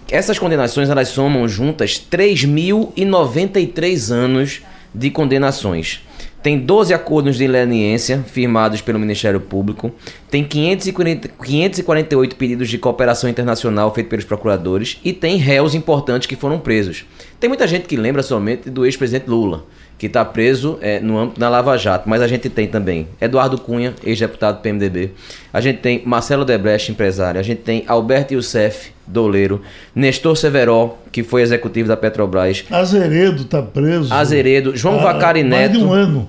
essas 0.09 0.37
condenações 0.37 0.89
elas 0.89 1.07
somam 1.09 1.47
juntas 1.47 2.05
3.093 2.11 4.11
anos 4.11 4.61
de 4.93 5.09
condenações. 5.09 6.01
Tem 6.43 6.57
12 6.57 6.91
acordos 6.91 7.37
de 7.37 7.45
leniência 7.45 8.25
firmados 8.27 8.81
pelo 8.81 8.97
Ministério 8.97 9.39
Público. 9.39 9.91
Tem 10.29 10.43
540, 10.43 11.27
548 11.27 12.35
pedidos 12.35 12.67
de 12.67 12.79
cooperação 12.79 13.29
internacional 13.29 13.93
feitos 13.93 14.09
pelos 14.09 14.25
procuradores. 14.25 14.99
E 15.03 15.13
tem 15.13 15.37
réus 15.37 15.75
importantes 15.75 16.25
que 16.25 16.35
foram 16.35 16.59
presos. 16.59 17.05
Tem 17.39 17.47
muita 17.47 17.67
gente 17.67 17.87
que 17.87 17.95
lembra 17.95 18.23
somente 18.23 18.71
do 18.71 18.85
ex-presidente 18.85 19.29
Lula 19.29 19.65
que 20.01 20.07
está 20.07 20.25
preso 20.25 20.79
é, 20.81 20.99
no 20.99 21.15
âmbito 21.19 21.39
da 21.39 21.47
Lava 21.47 21.77
Jato. 21.77 22.09
Mas 22.09 22.23
a 22.23 22.27
gente 22.27 22.49
tem 22.49 22.67
também 22.67 23.07
Eduardo 23.21 23.55
Cunha, 23.55 23.93
ex-deputado 24.03 24.55
do 24.55 24.61
PMDB. 24.61 25.11
A 25.53 25.61
gente 25.61 25.77
tem 25.77 26.01
Marcelo 26.03 26.43
Debrecht, 26.43 26.91
empresário. 26.91 27.39
A 27.39 27.43
gente 27.43 27.61
tem 27.61 27.83
Alberto 27.85 28.33
Youssef, 28.33 28.93
doleiro. 29.05 29.61
Nestor 29.93 30.35
Severo, 30.35 30.95
que 31.11 31.21
foi 31.21 31.43
executivo 31.43 31.87
da 31.87 31.95
Petrobras. 31.95 32.65
Azeredo 32.71 33.43
está 33.43 33.61
preso. 33.61 34.11
Azeredo. 34.11 34.75
João 34.75 34.99
ah, 34.99 35.03
Vacari 35.03 35.43
Neto. 35.43 35.69
Mais 35.69 35.71
de 35.71 35.83
um 35.83 35.93
ano. 35.93 36.27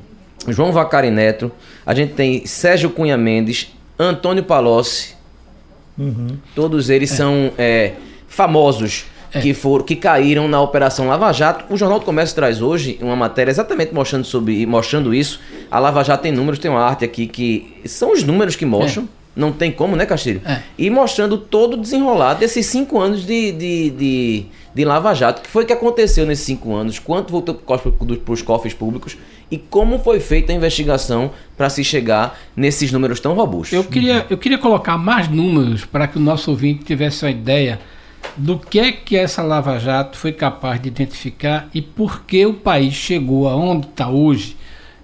João 0.49 0.71
Vacari 0.71 1.11
Neto. 1.11 1.51
A 1.87 1.95
gente 1.95 2.13
tem 2.13 2.45
Sérgio 2.45 2.91
Cunha 2.91 3.17
Mendes. 3.17 3.73
Antônio 3.99 4.43
Palocci. 4.43 5.15
Uhum. 5.97 6.37
Todos 6.55 6.91
eles 6.91 7.11
é. 7.11 7.17
são 7.17 7.51
é, 7.57 7.93
famosos 8.29 9.07
é. 9.33 9.41
que 9.41 9.55
foram 9.55 9.85
que 9.85 9.97
caíram 9.97 10.47
na 10.49 10.61
Operação 10.61 11.09
Lava 11.09 11.33
Jato. 11.33 11.73
O 11.73 11.77
Jornal 11.77 11.99
do 11.99 12.05
Comércio 12.05 12.35
traz 12.35 12.61
hoje 12.61 12.99
uma 13.01 13.17
matéria 13.17 13.51
exatamente 13.51 13.95
mostrando 13.95 14.25
sobre 14.25 14.65
mostrando 14.67 15.15
isso. 15.15 15.41
A 15.71 15.79
Lava 15.79 16.03
Jato 16.03 16.23
tem 16.23 16.33
números, 16.33 16.59
tem 16.59 16.71
uma 16.71 16.83
arte 16.83 17.05
aqui 17.05 17.27
que 17.27 17.75
são 17.85 18.13
os 18.13 18.23
números 18.23 18.57
que 18.57 18.67
mostram. 18.67 19.05
É. 19.05 19.23
Não 19.35 19.51
tem 19.51 19.73
como, 19.73 19.97
né, 19.97 20.05
Castilho? 20.05 20.43
É. 20.45 20.61
E 20.77 20.91
mostrando 20.91 21.39
todo 21.39 21.75
o 21.75 21.77
desenrolar 21.79 22.35
desses 22.35 22.67
cinco 22.67 23.01
anos 23.01 23.25
de, 23.25 23.51
de, 23.53 23.91
de, 23.91 24.47
de 24.75 24.85
Lava 24.85 25.15
Jato. 25.15 25.41
O 25.41 25.43
que 25.43 25.49
foi 25.49 25.65
que 25.65 25.73
aconteceu 25.73 26.27
nesses 26.27 26.45
cinco 26.45 26.75
anos? 26.75 26.99
Quanto 26.99 27.33
voltou 27.33 27.55
para 27.55 28.33
os 28.33 28.43
cofres 28.43 28.75
públicos? 28.75 29.17
E 29.51 29.57
como 29.57 29.99
foi 29.99 30.21
feita 30.21 30.53
a 30.53 30.55
investigação 30.55 31.31
para 31.57 31.71
se 31.71 31.83
chegar 31.83 32.39
nesses 32.55 32.93
números 32.93 33.21
tão 33.21 33.35
robustos? 33.35 33.73
Eu 33.73 33.85
queria, 33.85 34.27
eu 34.29 34.37
queria 34.37 34.59
colocar 34.59 34.99
mais 34.99 35.29
números 35.29 35.85
para 35.85 36.07
que 36.07 36.19
o 36.19 36.21
nosso 36.21 36.51
ouvinte 36.51 36.85
tivesse 36.85 37.25
uma 37.25 37.31
ideia 37.31 37.81
do 38.37 38.59
que 38.59 38.79
é 38.79 38.93
que 38.93 39.17
essa 39.17 39.43
Lava 39.43 39.79
Jato 39.79 40.17
foi 40.17 40.33
capaz 40.33 40.81
de 40.81 40.89
identificar 40.89 41.69
e 41.75 41.83
por 41.83 42.25
que 42.25 42.47
o 42.47 42.55
país 42.55 42.95
chegou 42.95 43.49
aonde 43.49 43.87
está 43.87 44.09
hoje 44.09 44.57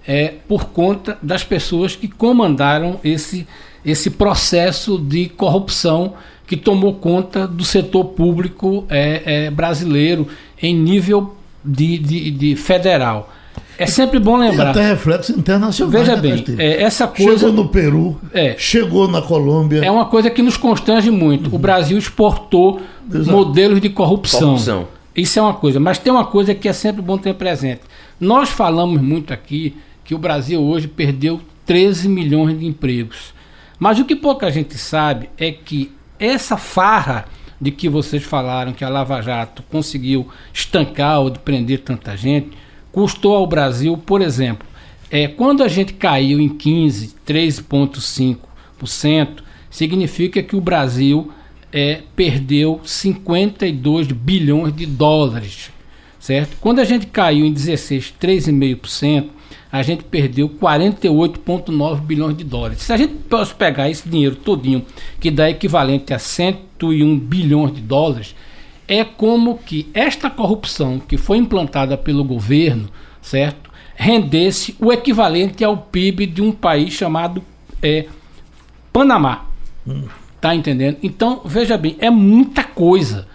é, 0.07 0.33
por 0.47 0.65
conta 0.65 1.17
das 1.21 1.43
pessoas 1.43 1.95
que 1.95 2.07
comandaram 2.07 2.99
esse, 3.03 3.47
esse 3.85 4.09
processo 4.09 4.97
de 4.97 5.29
corrupção 5.29 6.13
que 6.47 6.57
tomou 6.57 6.95
conta 6.95 7.47
do 7.47 7.63
setor 7.63 8.05
público 8.05 8.85
é, 8.89 9.21
é, 9.45 9.51
brasileiro 9.51 10.27
em 10.59 10.73
nível 10.75 11.35
de, 11.63 11.99
de, 11.99 12.31
de 12.31 12.55
federal. 12.55 13.31
É 13.79 13.85
sempre 13.85 14.19
bom 14.19 14.35
lembrar. 14.35 14.73
Tem 14.73 14.83
até 14.83 14.91
reflexo 14.91 15.31
internacional. 15.31 15.91
Veja 15.91 16.15
né, 16.17 16.21
bem, 16.21 16.45
é, 16.57 16.83
essa 16.83 17.07
coisa. 17.07 17.47
Chegou 17.47 17.53
no 17.53 17.69
Peru, 17.69 18.19
é, 18.33 18.55
chegou 18.57 19.07
na 19.07 19.21
Colômbia. 19.21 19.79
É 19.79 19.89
uma 19.89 20.05
coisa 20.05 20.29
que 20.29 20.41
nos 20.41 20.57
constrange 20.57 21.09
muito. 21.09 21.49
Uhum. 21.49 21.55
O 21.55 21.59
Brasil 21.59 21.97
exportou 21.97 22.81
Exato. 23.09 23.31
modelos 23.31 23.79
de 23.79 23.89
corrupção. 23.89 24.41
corrupção. 24.41 24.87
Isso 25.15 25.39
é 25.39 25.41
uma 25.41 25.53
coisa. 25.53 25.79
Mas 25.79 25.97
tem 25.97 26.11
uma 26.11 26.25
coisa 26.25 26.53
que 26.53 26.67
é 26.67 26.73
sempre 26.73 27.01
bom 27.01 27.17
ter 27.17 27.33
presente. 27.35 27.81
Nós 28.19 28.49
falamos 28.49 29.01
muito 29.01 29.33
aqui 29.33 29.77
que 30.03 30.13
o 30.13 30.17
Brasil 30.17 30.61
hoje 30.61 30.87
perdeu 30.87 31.39
13 31.65 32.09
milhões 32.09 32.59
de 32.59 32.65
empregos. 32.65 33.33
Mas 33.79 33.97
o 33.97 34.03
que 34.03 34.15
pouca 34.15 34.51
gente 34.51 34.77
sabe 34.77 35.29
é 35.37 35.51
que 35.51 35.89
essa 36.19 36.57
farra 36.57 37.25
de 37.61 37.71
que 37.71 37.87
vocês 37.87 38.23
falaram 38.23 38.73
que 38.73 38.83
a 38.83 38.89
Lava 38.89 39.21
Jato 39.21 39.63
conseguiu 39.71 40.27
estancar 40.53 41.21
ou 41.21 41.29
de 41.29 41.39
prender 41.39 41.79
tanta 41.79 42.17
gente 42.17 42.49
custou 42.99 43.33
ao 43.33 43.47
Brasil, 43.47 43.97
por 43.97 44.19
exemplo, 44.19 44.67
é, 45.09 45.25
quando 45.25 45.63
a 45.63 45.69
gente 45.69 45.93
caiu 45.93 46.37
em 46.37 46.49
15, 46.49 47.15
13,5%, 47.25 49.41
significa 49.69 50.43
que 50.43 50.53
o 50.53 50.59
Brasil 50.59 51.31
é, 51.71 52.01
perdeu 52.13 52.81
52 52.83 54.07
bilhões 54.07 54.75
de 54.75 54.85
dólares, 54.85 55.71
certo? 56.19 56.57
Quando 56.59 56.79
a 56.79 56.83
gente 56.83 57.07
caiu 57.07 57.45
em 57.45 57.53
16, 57.53 58.15
3,5%, 58.21 59.29
a 59.71 59.81
gente 59.81 60.03
perdeu 60.03 60.49
48,9 60.49 62.01
bilhões 62.01 62.35
de 62.35 62.43
dólares. 62.43 62.81
Se 62.81 62.91
a 62.91 62.97
gente 62.97 63.13
pegar 63.57 63.89
esse 63.89 64.09
dinheiro 64.09 64.35
todinho, 64.35 64.85
que 65.21 65.31
dá 65.31 65.49
equivalente 65.49 66.13
a 66.13 66.19
101 66.19 67.17
bilhões 67.17 67.73
de 67.73 67.79
dólares, 67.79 68.35
é 68.89 69.03
como 69.03 69.59
que 69.59 69.87
esta 69.93 70.31
corrupção 70.31 70.99
que 70.99 71.15
foi 71.15 71.37
implantada 71.37 71.95
pelo 71.95 72.23
governo, 72.23 72.89
certo, 73.21 73.69
rendesse 73.95 74.75
o 74.79 74.91
equivalente 74.91 75.63
ao 75.63 75.77
PIB 75.77 76.25
de 76.25 76.41
um 76.41 76.51
país 76.51 76.93
chamado 76.93 77.43
é, 77.83 78.07
Panamá. 78.91 79.45
Hum. 79.87 80.05
Tá 80.41 80.55
entendendo? 80.55 80.97
Então, 81.03 81.41
veja 81.45 81.77
bem, 81.77 81.97
é 81.99 82.09
muita 82.09 82.63
coisa. 82.63 83.27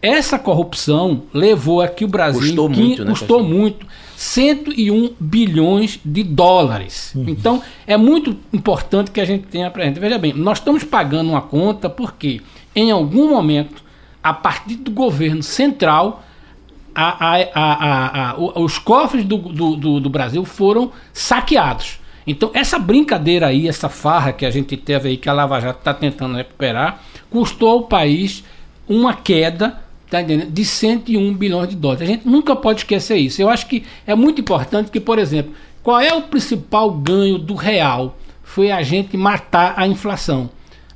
Essa 0.00 0.38
corrupção 0.38 1.24
levou 1.34 1.82
a 1.82 1.88
que 1.88 2.04
o 2.04 2.08
Brasil 2.08 2.40
custou 2.40 2.68
muito, 2.68 3.04
né, 3.04 3.10
custou 3.10 3.42
muito 3.42 3.86
101 4.16 5.14
bilhões 5.20 6.00
de 6.04 6.22
dólares. 6.22 7.12
Uhum. 7.14 7.24
Então, 7.28 7.62
é 7.86 7.96
muito 7.96 8.36
importante 8.52 9.10
que 9.10 9.20
a 9.20 9.24
gente 9.24 9.46
tenha 9.48 9.70
presente. 9.70 10.00
Veja 10.00 10.18
bem, 10.18 10.32
nós 10.32 10.58
estamos 10.58 10.84
pagando 10.84 11.30
uma 11.30 11.42
conta 11.42 11.90
porque, 11.90 12.40
em 12.74 12.90
algum 12.90 13.30
momento, 13.30 13.82
a 14.22 14.32
partir 14.32 14.76
do 14.76 14.90
governo 14.90 15.42
central, 15.42 16.24
a, 16.94 17.36
a, 17.54 18.30
a, 18.30 18.36
os 18.60 18.78
cofres 18.78 19.24
do, 19.24 19.38
do, 19.38 20.00
do, 20.00 20.10
Brasil 20.10 20.44
foram 20.44 20.92
saqueados. 21.12 21.98
Então, 22.26 22.50
essa 22.54 22.78
brincadeira 22.78 23.48
aí, 23.48 23.66
essa 23.66 23.88
farra 23.88 24.32
que 24.32 24.46
a 24.46 24.50
gente 24.50 24.76
teve 24.76 25.08
aí, 25.08 25.16
que 25.16 25.28
a 25.28 25.32
Lava 25.32 25.58
Jato 25.60 25.80
está 25.80 25.92
tentando 25.92 26.36
recuperar, 26.36 27.02
custou 27.30 27.70
ao 27.70 27.82
país 27.82 28.44
uma 28.88 29.14
queda 29.14 29.80
tá 30.08 30.20
de 30.20 30.64
101 30.64 31.34
bilhões 31.34 31.70
de 31.70 31.76
dólares. 31.76 32.02
A 32.02 32.12
gente 32.12 32.28
nunca 32.28 32.54
pode 32.54 32.80
esquecer 32.80 33.16
isso. 33.16 33.40
Eu 33.40 33.48
acho 33.48 33.66
que 33.66 33.82
é 34.06 34.14
muito 34.14 34.40
importante 34.42 34.90
que, 34.90 35.00
por 35.00 35.18
exemplo, 35.18 35.54
qual 35.82 35.98
é 35.98 36.12
o 36.12 36.22
principal 36.22 36.90
ganho 36.90 37.38
do 37.38 37.54
real? 37.54 38.16
Foi 38.44 38.70
a 38.70 38.82
gente 38.82 39.16
matar 39.16 39.72
a 39.74 39.86
inflação 39.86 40.50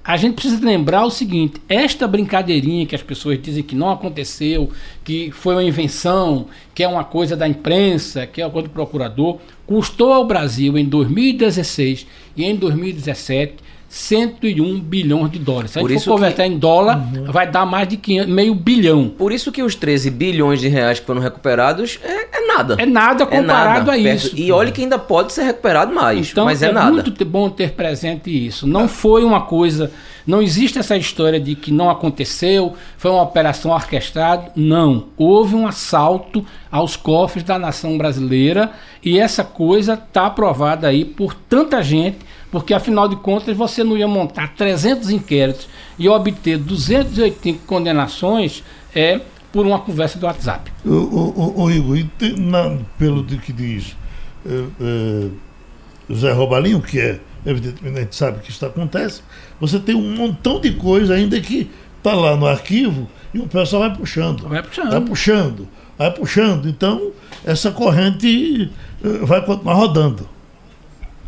a 0.07 0.17
gente 0.17 0.35
precisa 0.35 0.65
lembrar 0.65 1.05
o 1.05 1.11
seguinte: 1.11 1.61
esta 1.69 2.07
brincadeirinha 2.07 2.87
que 2.87 2.95
as 2.95 3.03
pessoas 3.03 3.43
dizem 3.43 3.63
que 3.63 3.75
não 3.75 3.91
aconteceu, 3.91 4.71
que 5.03 5.33
foi 5.33 5.55
uma 5.55 5.65
invenção, 5.65 6.47
que 6.73 6.85
é 6.85 6.89
uma 6.89 7.03
coisa 7.03 7.37
da 7.37 7.49
imprensa, 7.49 8.27
que 8.27 8.41
é 8.41 8.47
uma 8.47 8.53
coisa 8.53 8.69
do 8.69 8.73
procurador, 8.73 9.39
custou 9.67 10.13
ao 10.13 10.25
Brasil 10.25 10.79
em 10.79 10.85
2016 10.85 12.07
e 12.37 12.45
em 12.45 12.55
2017 12.55 13.66
101 13.89 14.81
bilhões 14.81 15.31
de 15.31 15.39
dólares. 15.39 15.71
Se 15.71 15.79
a 15.79 15.83
gente 15.83 16.05
for 16.05 16.15
converter 16.15 16.49
que... 16.49 16.55
em 16.55 16.59
dólar, 16.59 16.99
uhum. 16.99 17.31
vai 17.31 17.51
dar 17.51 17.65
mais 17.65 17.89
de 17.89 17.97
500, 17.97 18.33
meio 18.33 18.55
bilhão. 18.55 19.09
Por 19.09 19.33
isso 19.33 19.53
que 19.53 19.63
os 19.63 19.75
13 19.75 20.11
bilhões 20.11 20.61
de 20.61 20.69
reais 20.69 20.99
que 20.99 21.07
foram 21.07 21.21
recuperados 21.21 21.99
é, 22.03 22.39
é 22.39 22.47
nada. 22.47 22.77
É 22.79 22.87
nada 22.87 23.23
é 23.23 23.27
comparado 23.27 23.91
é 23.91 23.93
nada, 23.93 23.93
a 23.93 23.99
isso. 23.99 24.37
E 24.37 24.51
olha 24.51 24.73
que 24.73 24.83
ainda 24.83 24.99
pode 24.99 25.33
ser 25.33 25.45
recuperado 25.45 25.95
mais, 25.95 26.31
então, 26.31 26.45
mas 26.45 26.63
é, 26.63 26.69
é 26.69 26.73
nada. 26.73 26.89
É 26.89 26.93
muito 26.93 27.25
bom 27.25 27.49
ter 27.49 27.73
presente 27.73 28.31
isso. 28.47 28.67
Não 28.67 28.89
foi 28.89 29.25
uma 29.25 29.43
coisa... 29.43 29.91
Não 30.27 30.43
existe 30.43 30.77
essa 30.77 30.97
história 30.97 31.39
de 31.39 31.55
que 31.55 31.71
não 31.71 31.89
aconteceu, 31.89 32.75
foi 32.99 33.13
uma 33.13 33.23
operação 33.23 33.71
orquestrada. 33.71 34.51
Não. 34.57 35.07
Houve 35.17 35.55
um 35.55 35.69
assalto 35.69 36.45
aos 36.69 36.97
cofres 36.97 37.45
da 37.45 37.57
nação 37.61 37.97
brasileira 37.97 38.73
e 39.05 39.21
essa 39.21 39.45
coisa 39.45 39.95
está 39.95 40.27
aprovada 40.27 40.89
aí 40.89 41.05
por 41.05 41.33
tanta 41.33 41.81
gente 41.81 42.26
porque 42.51 42.73
afinal 42.73 43.09
de 43.09 43.17
contas 43.17 43.57
você 43.57 43.83
não 43.83 43.97
ia 43.97 44.09
montar 44.09 44.55
300 44.55 45.11
inquéritos 45.11 45.69
e 45.99 46.09
obter 46.09 46.59
280 46.59 47.61
condenações 47.67 48.63
é, 48.95 49.21
por 49.53 49.67
uma 49.67 49.79
conversa 49.79 50.19
do 50.19 50.27
WhatsApp. 50.27 50.71
O, 50.85 50.91
o, 50.91 51.63
o 51.63 51.71
Igor, 51.71 51.99
na, 52.39 52.79
pelo 52.99 53.25
que 53.25 53.53
diz 53.53 53.97
é, 54.45 54.65
é, 54.81 56.15
Zé 56.15 56.33
Robalinho, 56.33 56.81
que 56.81 57.01
é, 57.01 57.21
evidentemente, 57.45 57.99
a 57.99 58.01
gente 58.03 58.17
sabe 58.17 58.41
que 58.41 58.51
isso 58.51 58.65
acontece, 58.65 59.23
você 59.61 59.79
tem 59.79 59.95
um 59.95 60.15
montão 60.15 60.61
de 60.61 60.73
coisa 60.73 61.15
ainda 61.15 61.41
que 61.41 61.71
está 61.99 62.15
lá 62.15 62.37
no 62.37 62.47
arquivo 62.47 63.09
e 63.35 63.39
o 63.39 63.47
pessoal 63.47 63.83
vai 63.89 63.97
puxando. 63.97 64.49
Vai 64.49 64.63
puxando. 64.63 64.91
Vai 64.91 65.01
puxando, 65.01 65.69
vai 65.99 66.11
puxando. 66.13 66.69
Então, 66.69 67.11
essa 67.45 67.71
corrente 67.71 68.71
eh, 69.03 69.09
vai 69.23 69.45
continuar 69.45 69.75
rodando. 69.75 70.29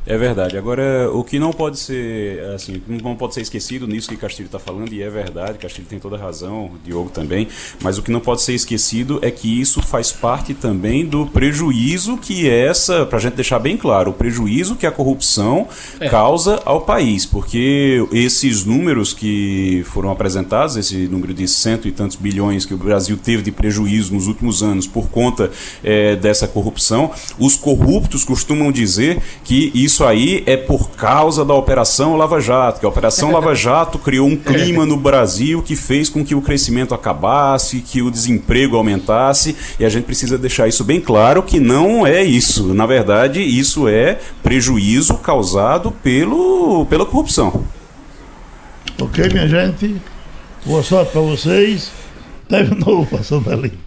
É 0.09 0.17
verdade. 0.17 0.57
Agora, 0.57 1.11
o 1.13 1.23
que 1.23 1.39
não 1.39 1.53
pode 1.53 1.79
ser, 1.79 2.41
assim, 2.55 2.81
não 2.89 3.15
pode 3.15 3.35
ser 3.35 3.43
esquecido 3.43 3.87
nisso 3.87 4.09
que 4.09 4.17
Castilho 4.17 4.47
está 4.47 4.59
falando, 4.59 4.91
e 4.91 5.03
é 5.03 5.11
verdade, 5.11 5.59
Castilho 5.59 5.87
tem 5.87 5.99
toda 5.99 6.17
a 6.17 6.19
razão, 6.19 6.71
Diogo 6.83 7.11
também, 7.11 7.47
mas 7.83 7.99
o 7.99 8.03
que 8.03 8.11
não 8.11 8.19
pode 8.19 8.41
ser 8.41 8.55
esquecido 8.55 9.19
é 9.21 9.31
que 9.31 9.61
isso 9.61 9.83
faz 9.83 10.11
parte 10.11 10.55
também 10.55 11.05
do 11.05 11.27
prejuízo 11.27 12.17
que 12.17 12.49
essa, 12.49 13.05
para 13.05 13.19
a 13.19 13.21
gente 13.21 13.35
deixar 13.35 13.59
bem 13.59 13.77
claro, 13.77 14.13
o 14.13 14.15
prejuízo 14.15 14.77
que 14.77 14.87
a 14.87 14.91
corrupção 14.91 15.69
é. 16.01 16.09
causa 16.09 16.59
ao 16.65 16.81
país, 16.81 17.27
porque 17.27 18.03
esses 18.11 18.65
números 18.65 19.13
que 19.13 19.83
foram 19.89 20.11
apresentados, 20.11 20.79
esse 20.79 21.07
número 21.07 21.35
de 21.35 21.47
cento 21.47 21.87
e 21.87 21.93
tantos 21.93 22.17
bilhões 22.17 22.65
que 22.65 22.73
o 22.73 22.79
Brasil 22.79 23.19
teve 23.19 23.43
de 23.43 23.53
prejuízo 23.53 24.15
nos 24.15 24.27
últimos 24.27 24.63
anos 24.63 24.87
por 24.87 25.11
conta 25.11 25.51
é, 25.85 26.17
dessa 26.17 26.49
corrupção, 26.49 27.11
os 27.39 27.57
corruptos 27.57 28.25
costumam 28.25 28.73
dizer 28.73 29.21
que 29.45 29.71
isso 29.75 29.98
isso 29.99 30.05
aí 30.05 30.45
é 30.47 30.57
por 30.57 30.91
causa 30.91 31.45
da 31.45 31.53
Operação 31.55 32.15
Lava 32.17 32.41
Jato, 32.41 32.79
que 32.79 32.87
a 32.87 32.89
Operação 32.89 33.33
Lava 33.33 33.53
Jato 33.57 33.99
criou 33.99 34.29
um 34.29 34.37
clima 34.37 34.87
no 34.87 34.97
Brasil 34.97 35.61
que 35.61 35.75
fez 35.75 36.09
com 36.09 36.25
que 36.25 36.37
o 36.37 36.41
crescimento 36.41 36.95
acabasse, 36.95 37.81
que 37.81 38.01
o 38.01 38.09
desemprego 38.09 38.77
aumentasse, 38.77 39.57
e 39.77 39.85
a 39.85 39.89
gente 39.89 40.05
precisa 40.05 40.39
deixar 40.39 40.69
isso 40.69 40.85
bem 40.85 41.01
claro 41.01 41.43
que 41.43 41.59
não 41.59 42.07
é 42.07 42.23
isso. 42.23 42.73
Na 42.73 42.87
verdade, 42.87 43.43
isso 43.43 43.89
é 43.89 44.21
prejuízo 44.41 45.15
causado 45.15 45.91
pelo, 45.91 46.87
pela 46.87 47.05
corrupção. 47.05 47.65
Ok, 49.01 49.29
minha 49.31 49.49
gente. 49.49 50.01
Boa 50.65 50.85
sorte 50.85 51.11
para 51.11 51.23
vocês. 51.23 51.91
Terminou 52.49 53.05
Passando 53.05 53.51
a 53.51 53.57
Limpo. 53.57 53.79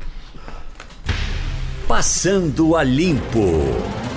Passando 1.88 2.76
a 2.76 2.84
Limpo. 2.84 4.11